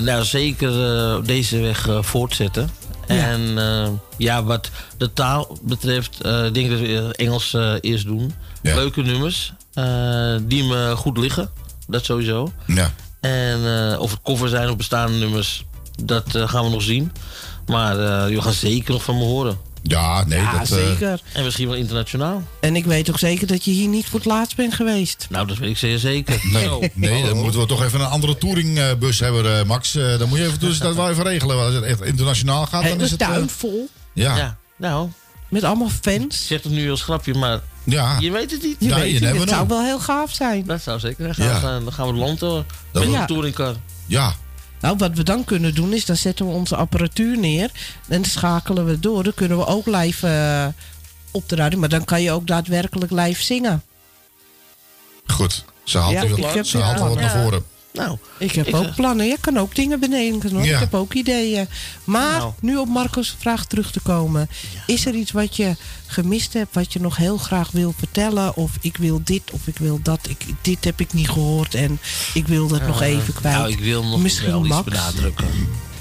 [0.00, 2.70] nou, zeker eh, deze weg eh, voortzetten.
[3.06, 8.04] En eh, ja, wat de taal betreft, eh, ik denk dat we Engels eh, eerst
[8.06, 8.34] doen.
[8.62, 11.50] Leuke nummers, eh, die me goed liggen.
[11.88, 12.52] Dat sowieso.
[12.66, 12.92] Ja.
[13.20, 15.64] En eh, of het cover zijn of bestaande nummers,
[16.04, 17.12] dat eh, gaan we nog zien.
[17.66, 19.58] Maar eh je gaat zeker nog van me horen.
[19.82, 20.70] Ja, nee, Ja, dat...
[20.70, 21.20] eh, zeker.
[21.32, 22.42] En misschien wel internationaal.
[22.60, 25.26] En ik weet ook zeker dat je hier niet voor het laatst bent geweest.
[25.30, 26.40] Nou, dat weet ik zeer zeker.
[26.52, 26.80] Zo.
[26.94, 29.92] Nee, dan moeten we toch even een andere touringbus hebben, eh, Max.
[29.92, 31.56] Dan moet je even dus dat wel even regelen.
[31.64, 33.20] Als het echt internationaal gaat, dan Een is het...
[33.20, 33.88] eh, tuin vol.
[34.12, 34.36] ja.
[34.36, 35.08] Ja, nou.
[35.48, 36.24] Met allemaal fans.
[36.40, 37.60] Ik zeg het nu als grapje, maar
[37.90, 38.16] Ja.
[38.20, 38.76] je weet het niet.
[38.78, 40.64] Je Ja, weet je het, never het zou wel heel gaaf zijn.
[40.66, 41.46] Dat zou zeker gaan.
[41.46, 41.54] Ja.
[41.58, 41.84] gaan.
[41.84, 42.64] Dan gaan we het land door.
[42.92, 43.74] Dat Met we- een touringcar.
[44.06, 44.34] Ja.
[44.80, 47.70] Nou, wat we dan kunnen doen is, dan zetten we onze apparatuur neer.
[48.08, 49.22] En dan schakelen we door.
[49.24, 50.66] Dan kunnen we ook live eh,
[51.30, 51.78] op de radio.
[51.78, 53.82] Maar dan kan je ook daadwerkelijk live zingen.
[55.26, 55.64] Goed.
[55.84, 57.20] Ze haalt, Ja, ze haalt wat ja.
[57.20, 57.64] naar voren.
[57.98, 59.26] Nou, Ik heb Ik, ook eh, plannen.
[59.26, 60.64] Je kan ook dingen bedenken hoor.
[60.64, 60.74] Ja.
[60.74, 61.68] Ik heb ook ideeën.
[62.04, 62.52] Maar Nou.
[62.60, 64.48] nu op Marco's vraag terug te komen.
[64.86, 65.76] Is er iets wat je
[66.06, 68.56] gemist hebt, wat je nog heel graag wil vertellen?
[68.56, 70.18] Of ik wil dit of ik wil dat.
[70.28, 72.00] Ik, dit heb ik niet gehoord en
[72.34, 73.56] ik wil dat nog Eh, even kwijt.
[73.56, 74.86] Nou, ik wil nog Misschien wel Max.
[74.86, 75.46] iets benadrukken.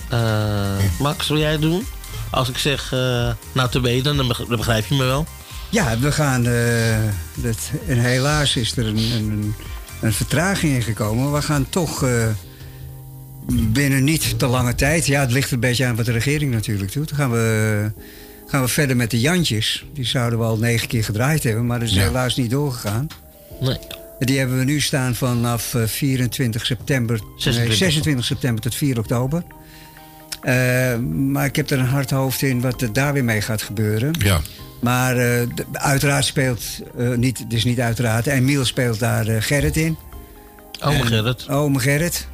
[0.10, 1.86] Eh, Max, wil jij het doen?
[2.32, 5.26] Als ik zeg, eh, nou te weten, dan beg- dan begrijp je me wel.
[5.70, 6.46] Ja, we gaan.
[6.48, 6.98] eh,
[7.36, 7.58] dat,
[7.88, 9.56] en helaas is er een, een,
[10.02, 11.34] een vertraging in gekomen.
[11.34, 12.28] We gaan toch eh,
[13.48, 15.06] binnen niet te lange tijd.
[15.06, 17.08] Ja, het ligt een beetje aan wat de regering natuurlijk doet.
[17.10, 17.92] Dan gaan we,
[18.48, 19.86] gaan we verder met de Jantjes.
[19.94, 22.02] Die zouden we al negen keer gedraaid hebben, maar dat is Ja.
[22.04, 23.08] helaas niet doorgegaan.
[23.62, 23.78] Nee.
[24.20, 27.68] Die hebben we nu staan vanaf eh, 24 september, 26.
[27.68, 29.44] nee, 26 september tot 4 oktober.
[30.42, 30.98] Eh,
[31.32, 34.12] maar ik heb er een hard hoofd in wat er daar weer mee gaat gebeuren.
[34.20, 34.40] Ja.
[34.82, 36.64] Maar eh, de- uiteraard speelt,
[36.98, 39.98] eh, niet, dus niet uiteraard, Emiel speelt daar eh, Gerrit in.
[40.82, 41.50] Ome En- Gerrit.
[41.50, 42.28] Ome Gerrit.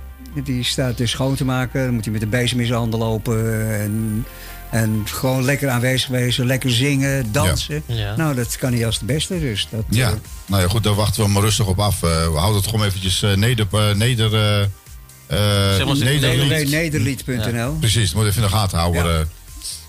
[0.43, 1.84] Die staat dus schoon te maken.
[1.84, 3.71] Dan moet hij met de bezem in zijn handen lopen.
[3.80, 4.25] En
[4.71, 7.84] En gewoon lekker aanwezig wezen, lekker zingen, dansen.
[7.85, 7.95] Ja.
[7.95, 8.15] Ja.
[8.15, 9.39] Nou, dat kan niet als de beste.
[9.39, 10.13] Dus dat, Ja,
[10.45, 12.03] nou ja, goed, daar wachten we maar rustig op af.
[12.03, 13.67] Eh, we houden het gewoon eventjes eh, neder...
[13.71, 14.31] eh, neder
[15.38, 16.69] Nederlied.
[16.69, 17.53] www.nederlied.nl.
[17.53, 19.05] Ja, Precies, moet even in de gaten houden.
[19.19, 19.19] eh.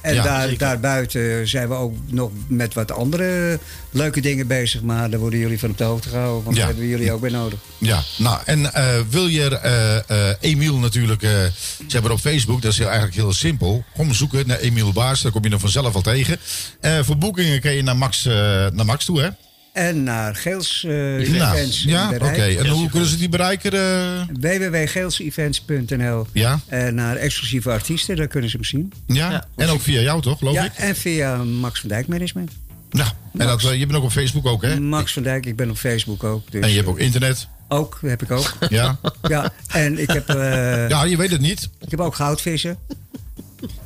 [0.01, 0.23] En Ja.
[0.23, 3.59] daar, daarbuiten zijn we ook nog met wat andere
[3.91, 4.83] leuke dingen bezig.
[4.83, 6.45] Maar daar worden jullie van op de hoogte gehouden.
[6.45, 6.63] Want Ja.
[6.63, 7.59] daar hebben we jullie ook bij nodig.
[7.79, 9.97] Ja, nou, en eh, wil je eh
[10.31, 11.23] eh, Emiel natuurlijk...
[11.23, 13.85] eh, ze hebben op Facebook, dat is heel- eigenlijk heel simpel.
[13.97, 16.39] Kom zoeken naar Emiel Baars, daar kom je dan vanzelf al tegen.
[16.81, 18.33] Eh, voor boekingen kun je naar Max, eh,
[18.73, 19.29] naar Max toe, hè?
[19.75, 21.19] En naar Geels eh, Nou,
[21.57, 21.83] Events.
[21.83, 22.27] ja, oké.
[22.43, 23.73] En hoe kunnen ze die bereiken?
[23.73, 24.23] eh?
[24.41, 26.61] www.geelsevents.nl Ja.
[26.69, 28.93] En naar exclusieve artiesten, daar kunnen ze hem zien.
[29.07, 30.73] Ja, en ook via jou toch, geloof ja, ik?
[30.77, 32.51] en via Max van Dijk Management.
[32.91, 34.81] Ja, en dat, eh, je bent ook op Facebook ook, hè?
[34.81, 36.51] Max van Dijk, ik ben op Facebook ook.
[36.51, 37.49] Dus, En je hebt ook internet.
[37.69, 38.53] Ook, heb ik ook.
[38.69, 38.99] Ja.
[39.29, 40.29] ja, en ik heb...
[40.29, 41.69] eh, Ja, je weet het niet.
[41.81, 42.79] Ik heb ook goudvissen.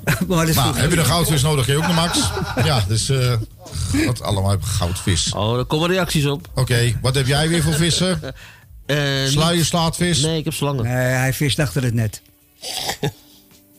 [0.04, 0.80] Maar dat is Nou, goed.
[0.80, 1.66] heb je een goudvis nodig?
[1.66, 2.30] Je ook naar Max?
[2.64, 3.08] Ja, dus...
[3.08, 3.34] eh
[4.06, 5.32] wat allemaal goudvis.
[5.32, 6.48] Oh, daar komen reacties op.
[6.54, 8.20] Oké, wat heb jij weer voor vissen?
[9.26, 10.20] Sluier, slaatvis?
[10.22, 10.84] Nee, ik heb slangen.
[10.84, 12.22] Nee, hij vist achter het net.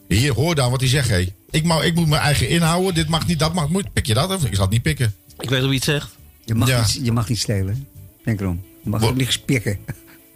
[0.07, 1.33] Hier, hoor dan wat hij zegt, hé.
[1.49, 2.93] Ik, mag, ik moet mijn eigen inhouden.
[2.93, 3.69] Dit mag niet, dat mag.
[3.69, 4.29] Moet, pik je dat?
[4.35, 4.43] Of?
[4.45, 5.15] Ik zal het niet pikken.
[5.39, 6.09] Ik weet hoe je het zegt.
[6.45, 6.79] Je mag, Ja.
[6.81, 7.87] niet, je mag niet stelen.
[8.23, 8.63] Denk erom.
[8.83, 9.79] Je mag ook niet spikken.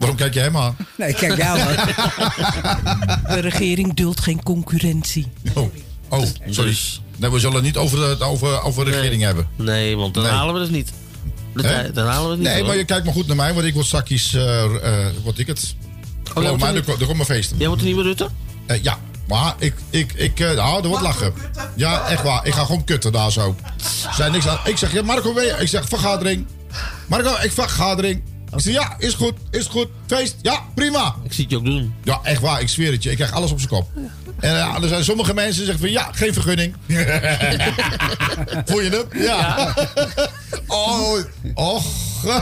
[0.04, 0.76] Waarom kijk jij hem aan?
[0.98, 1.76] Nee, kijk jou aan.
[3.36, 5.28] De regering duldt geen concurrentie.
[5.54, 5.74] Oh,
[6.10, 6.70] oh sorry.
[6.70, 9.48] Dus- Nee, we zullen het niet over de over, over regering hebben.
[9.56, 10.32] Nee, want dan Nee.
[10.32, 10.92] halen we het niet.
[11.94, 12.48] Dan halen we het niet.
[12.48, 12.68] Nee, hoor.
[12.68, 15.48] maar je kijkt maar goed naar mij, want ik word straks, eh eh word ik
[15.48, 15.76] het.
[16.24, 17.58] Geloof wordt mij, er er, niet- ko- er komen feesten.
[17.58, 18.30] Jij wordt er niet meer Rutte?
[18.66, 21.34] Eh, ja, maar ik, ik, ik, eh, nou, er wordt lachen.
[21.76, 22.46] Ja, echt waar.
[22.48, 23.56] Ik ga gewoon kutten daar zo.
[24.16, 24.60] Zei niks aan.
[24.66, 25.62] Ik zeg, ja, Marco, weet je?
[25.62, 26.46] Ik zeg, vergadering.
[27.08, 28.24] Marco, ik vergadering.
[28.56, 29.88] Ik zeg, ja, is goed, is goed.
[30.08, 31.16] Feest, ja, prima.
[31.24, 31.94] Ik zie het je ook doen.
[32.04, 33.10] Ja, echt waar, ik zweer het je.
[33.10, 33.90] Ik krijg alles op zijn kop.
[34.40, 36.76] En ja, er zijn sommige mensen die zeggen van, ja, geen vergunning.
[38.66, 39.22] Voel je hem?
[39.22, 39.74] Ja.
[40.68, 41.20] Oh,
[41.54, 41.86] och.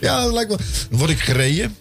[0.00, 0.56] ja, dat lijkt me.
[0.90, 1.76] Dan word ik gereden.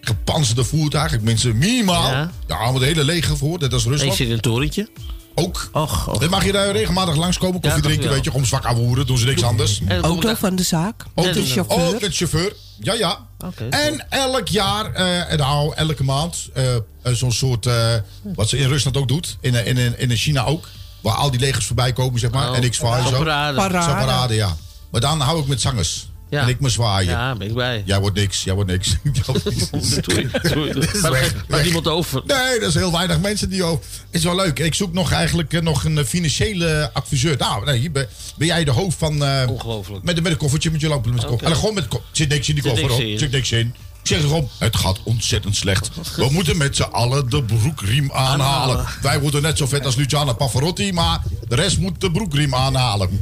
[0.00, 1.20] Gepanzerde voertuig.
[1.20, 2.10] Mensen minimaal.
[2.10, 2.30] Ja.
[2.48, 3.58] Ja, met een hele leger voor.
[3.58, 4.14] Dat is Rusland.
[4.14, 4.88] zit in een torentje.
[5.34, 5.68] Ook.
[5.72, 6.20] Och, och.
[6.20, 7.60] Dan mag je daar regelmatig langskomen.
[7.60, 8.30] Koffie Ja, drinken, weet je.
[8.30, 9.80] Gewoon zwak aan doen ze niks anders.
[9.80, 11.04] Ik Auto van de zaak.
[11.14, 11.86] Ook de chauffeur.
[11.94, 12.52] Ook het chauffeur.
[12.78, 13.18] Ja, ja.
[13.44, 13.64] Oké.
[13.70, 18.68] En elk jaar, eh, nou, elke maand, eh, eh, zo'n soort, eh, wat ze in
[18.68, 20.68] Rusland ook doet, in, in, in, in China ook,
[21.00, 23.18] waar al die legers voorbij komen, zeg maar, Oh, en ik zwaai zo.
[23.18, 23.56] parade.
[23.56, 23.84] Parade.
[23.90, 24.56] Zo'n parade, ja.
[24.90, 26.06] Maar dan hou ik met zangers.
[26.32, 26.42] Ja.
[26.42, 27.10] En ik me zwaaien.
[27.10, 27.82] Ja, ben ik bij.
[27.86, 28.96] Jij wordt niks, jij wordt niks.
[30.00, 30.72] Doei, doei.
[31.48, 32.22] Maar niemand over.
[32.26, 33.84] Nee, dat is heel weinig mensen die over.
[34.10, 34.58] Is wel leuk.
[34.58, 37.36] Ik zoek nog eigenlijk eh, nog een eh, financiële adviseur.
[37.38, 39.24] Nou, nee, ben, ben jij de hoofd van.
[39.24, 40.04] eh, Ongelooflijk.
[40.04, 41.14] Met, met een koffertje met je lopen.
[41.14, 41.24] Met.
[41.24, 41.44] Oké.
[41.44, 41.86] En dan gewoon met.
[42.12, 43.00] Zit niks in die koffer hoor.
[43.18, 43.74] Zit niks in.
[44.02, 45.90] Ik zeg gewoon, het gaat ontzettend slecht.
[46.16, 48.84] We moeten met z'n allen de broekriem aanhalen.
[49.02, 53.20] Wij worden net zo vet als Luciana Pavarotti, maar de rest moet de broekriem aanhalen.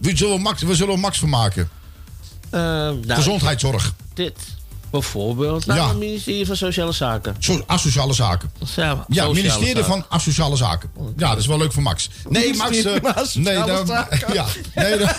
[0.00, 1.68] Wie zullen we Max, we zullen we Max van maken?
[2.50, 3.94] Eh, nou, Gezondheidszorg.
[4.14, 4.36] Dit.
[4.90, 5.88] Bijvoorbeeld naar Ja.
[5.88, 7.36] het ministerie van Sociale Zaken.
[7.38, 8.50] So, asociale zaken.
[8.76, 9.84] Ja, Ja, ministerie zaken.
[9.84, 10.90] van Asociale Zaken.
[11.16, 12.10] Ja, dat is wel leuk voor Max.
[12.28, 12.82] Nee, Max.
[12.84, 14.34] eh, van nee, dan, Zaken.
[14.34, 14.44] ja,
[14.74, 15.08] nee, dan,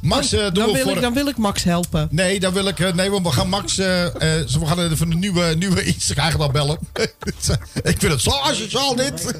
[0.00, 0.92] Max, eh, doen Dan we wil, voor.
[0.96, 2.08] ik, dan wil ik Max helpen.
[2.10, 2.80] Nee, dan wil ik.
[2.80, 3.78] eh, Nee, want we gaan Max.
[3.78, 4.12] eh, eh,
[4.48, 6.14] we gaan even een nieuwe, nieuwe iets.
[6.14, 6.78] Eigenlijk al bellen.
[7.92, 9.34] ik vind het zo asociaal dit.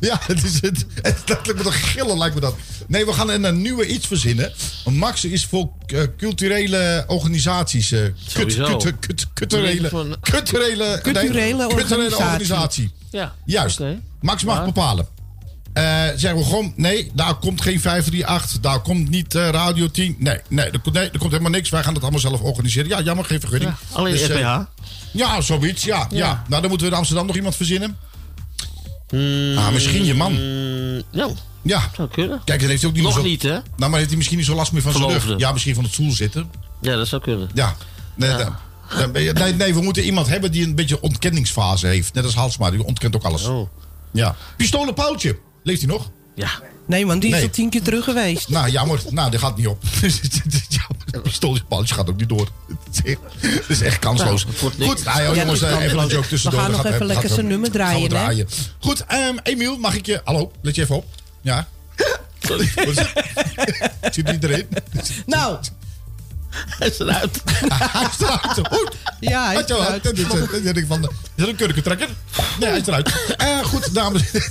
[0.00, 0.84] ja, het is het.
[1.02, 2.54] het dat lijkt me toch gillen, lijkt me dat.
[2.86, 4.52] Nee, we gaan een, een nieuwe iets verzinnen.
[4.84, 7.92] Max is voor eh, culturele organisaties.
[8.32, 8.76] Kut, Sowieso.
[8.76, 12.24] kut, kut, culturele, Van- culturele, Culturele nee, culturele organisatie.
[12.24, 12.90] organisatie.
[13.10, 13.80] Ja, Juist.
[14.20, 15.06] Max mag bepalen.
[15.72, 15.82] Eh,
[16.16, 20.16] zeggen we gewoon, nee, daar komt geen 538, daar komt niet eh, Radio 10.
[20.18, 21.70] Nee, nee, er, komt- nee, er komt helemaal niks.
[21.70, 22.88] Wij gaan het allemaal zelf organiseren.
[22.88, 23.70] Ja, jammer, geen vergunning.
[23.90, 24.60] Ja, alleen Dus, eh, RPH.
[25.12, 26.16] ja, zoiets, ja, ja.
[26.16, 26.44] Ja.
[26.48, 27.96] Nou, dan moeten we in Amsterdam nog iemand verzinnen.
[29.56, 30.32] ah, misschien je man.
[30.32, 31.28] Mm, ja,
[31.62, 31.90] Ja.
[31.96, 32.40] zou kunnen.
[32.44, 33.48] Kijk, dan heeft hij ook niet Nog zo, niet, hè?
[33.50, 35.20] Nou, maar heeft hij misschien niet zo last meer van zijn rug.
[35.20, 35.44] Verloofde.
[35.44, 36.50] Ja, misschien van het stoel zitten.
[36.80, 37.50] Ja, dat zou kunnen.
[37.54, 37.76] Ja.
[38.14, 38.56] Nee, dan-
[38.98, 42.14] dan ben je- nee, nee, we moeten iemand hebben die een beetje ontkenningsfase heeft.
[42.14, 43.44] Net als Halsma, die ontkent ook alles.
[43.46, 43.68] Oh.
[44.10, 44.36] Ja.
[44.56, 45.38] Pistolen Paultje.
[45.62, 46.10] Leeft hij nog?
[46.34, 46.50] Ja.
[46.86, 48.48] Nee, want die is al tien keer terug geweest.
[48.48, 49.00] Nou, jammer.
[49.10, 49.82] Nou, dat gaat niet op.
[51.68, 52.48] Paultje gaat ook niet door.
[53.02, 54.44] Het is echt- kansloos.
[54.44, 54.56] Nou.
[54.56, 56.60] Goed, nou, ja, jongens, dat eh, even een joke tussendoor.
[56.60, 58.54] We gaan Dat nog gaat- even lekker zijn nummer gaan we draaien, hè?
[58.78, 60.20] Goed, ehm, Emiel, mag ik je...
[60.24, 61.04] Hallo, let je even op.
[61.40, 61.68] Ja.
[62.40, 62.72] Sorry.
[64.12, 64.66] Zit niet erin?
[65.26, 65.58] Nou,
[66.78, 67.42] Hij is eruit.
[67.68, 68.68] Hij is eruit.
[68.70, 68.96] Goed.
[69.20, 70.02] ja, hij is Had je wel- eruit.
[70.02, 70.24] dit is-
[70.86, 72.08] van, Is dat een kurkentrekker?
[72.60, 73.34] Nee, hij is eruit.
[73.36, 74.50] Eh, goed, dames en heren.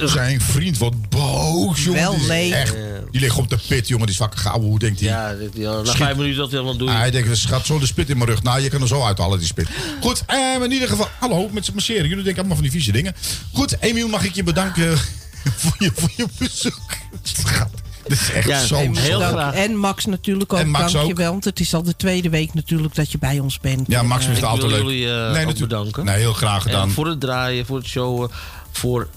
[0.08, 2.00] Zijn vriend wordt boos, jongen.
[2.00, 2.54] Wel is leeg.
[2.54, 2.74] Echt
[3.10, 4.06] Die ligt op de pit, jongen.
[4.06, 4.60] Die zwakke gauw.
[4.60, 5.08] Hoe denkt hij?
[5.08, 6.88] Ja, dit- ja, na vijf minuten dat hij helemaal doen.
[6.88, 8.42] Ah, hij denkt, gaat zo de spit in mijn rug.
[8.42, 9.68] Nou, je kan er zo uithalen, die spit.
[10.00, 12.02] Goed, eh, in ieder geval, hallo, met z'n masseren.
[12.08, 13.14] Jullie denken allemaal van die vieze dingen.
[13.52, 14.98] Goed, Emiel, mag ik je bedanken
[15.60, 16.80] voor je, voor je bezoek.
[17.22, 17.70] Schat,
[18.02, 19.26] Dit is echt Ja, zo heel zo.
[19.26, 19.54] graag.
[19.54, 21.30] En Max natuurlijk ook, En Max dank je wel.
[21.30, 23.86] Want het is al de tweede week natuurlijk dat je bij ons bent.
[23.86, 24.80] Ja, Max En, eh, het altijd leuk.
[24.82, 26.04] jullie eh, Nee, bedanken.
[26.04, 26.82] Nee, heel graag gedaan.
[26.88, 28.30] En voor het draaien, voor het showen,
[28.70, 29.08] voor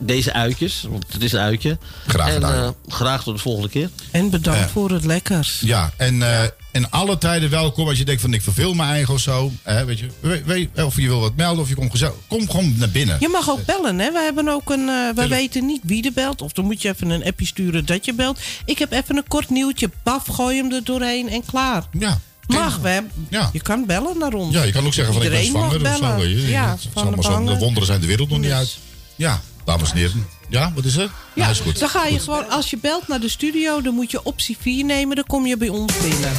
[0.00, 0.86] deze uitjes.
[0.90, 1.78] Want het is een uitje.
[2.06, 2.54] Graag en, gedaan.
[2.86, 3.90] eh, graag tot de volgende keer.
[4.10, 4.68] En bedankt Ja.
[4.68, 5.60] voor het lekkers.
[5.60, 7.88] Ja, en eh in alle tijden welkom.
[7.88, 9.52] Als je denkt van ik verveel me eigen of zo.
[9.62, 10.42] Hè, weet je, we-
[10.74, 12.14] we- of je wil wat melden of je komt gezellig.
[12.28, 13.16] Kom gewoon naar binnen.
[13.20, 14.12] Je mag ook bellen, hè?
[14.12, 14.88] We hebben ook een.
[14.88, 16.42] eh we weten niet wie er belt.
[16.42, 18.38] Of dan moet je even een appje sturen dat je belt.
[18.64, 19.90] Ik heb even een kort nieuwtje.
[20.02, 21.84] Paf, gooi hem er doorheen en klaar.
[21.98, 22.20] Ja.
[22.46, 23.12] Mag, we hebben-
[23.52, 24.54] Je kan bellen naar ons.
[24.54, 26.22] Ja, je kan ook zeggen van ik ben zwanger of zo.
[26.26, 28.78] Ja, Het is van allemaal zo, de wonderen zijn de wereld nog niet uit.
[29.16, 29.40] Ja,
[29.70, 30.26] dames en heren.
[30.48, 31.02] Ja, wat is er?
[31.02, 31.78] Ja, Nou, is goed.
[31.78, 34.84] dan ga je gewoon, als je belt naar de studio, dan moet je optie 4
[34.84, 35.16] nemen.
[35.16, 36.32] Dan kom je bij ons binnen.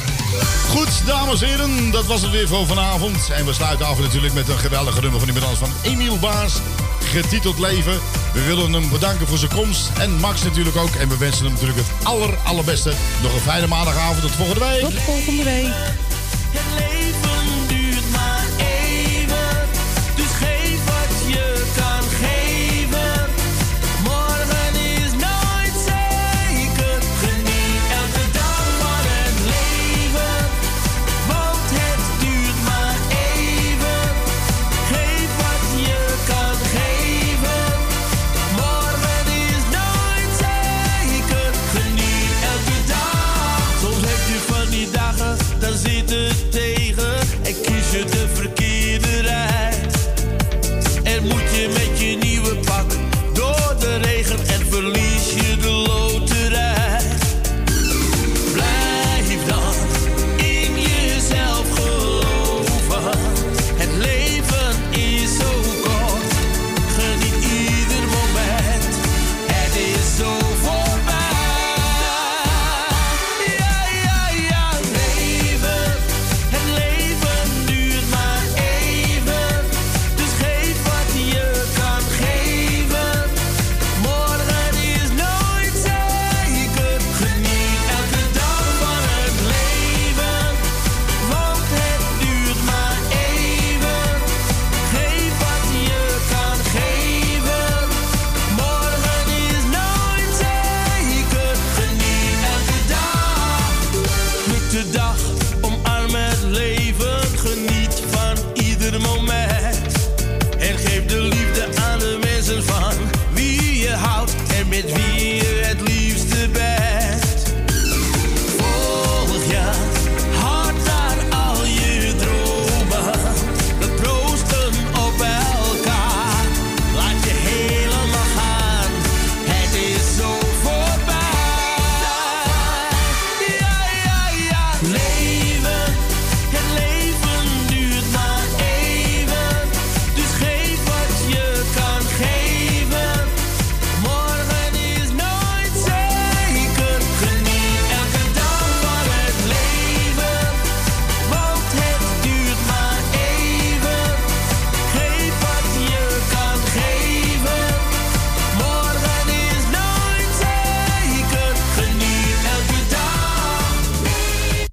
[0.68, 3.30] Goed, dames en heren, dat was het weer voor vanavond.
[3.32, 6.54] En we sluiten af natuurlijk met een geweldige nummer van iemand anders van Emiel Baas.
[7.00, 8.00] Getiteld Leven.
[8.34, 9.90] We willen hem bedanken voor zijn komst.
[9.98, 10.94] En Max natuurlijk ook.
[10.94, 12.92] En we wensen hem natuurlijk het aller, allerbeste.
[13.22, 14.20] Nog een fijne maandagavond.
[14.20, 14.80] Tot volgende week.
[14.80, 15.72] Tot volgende week.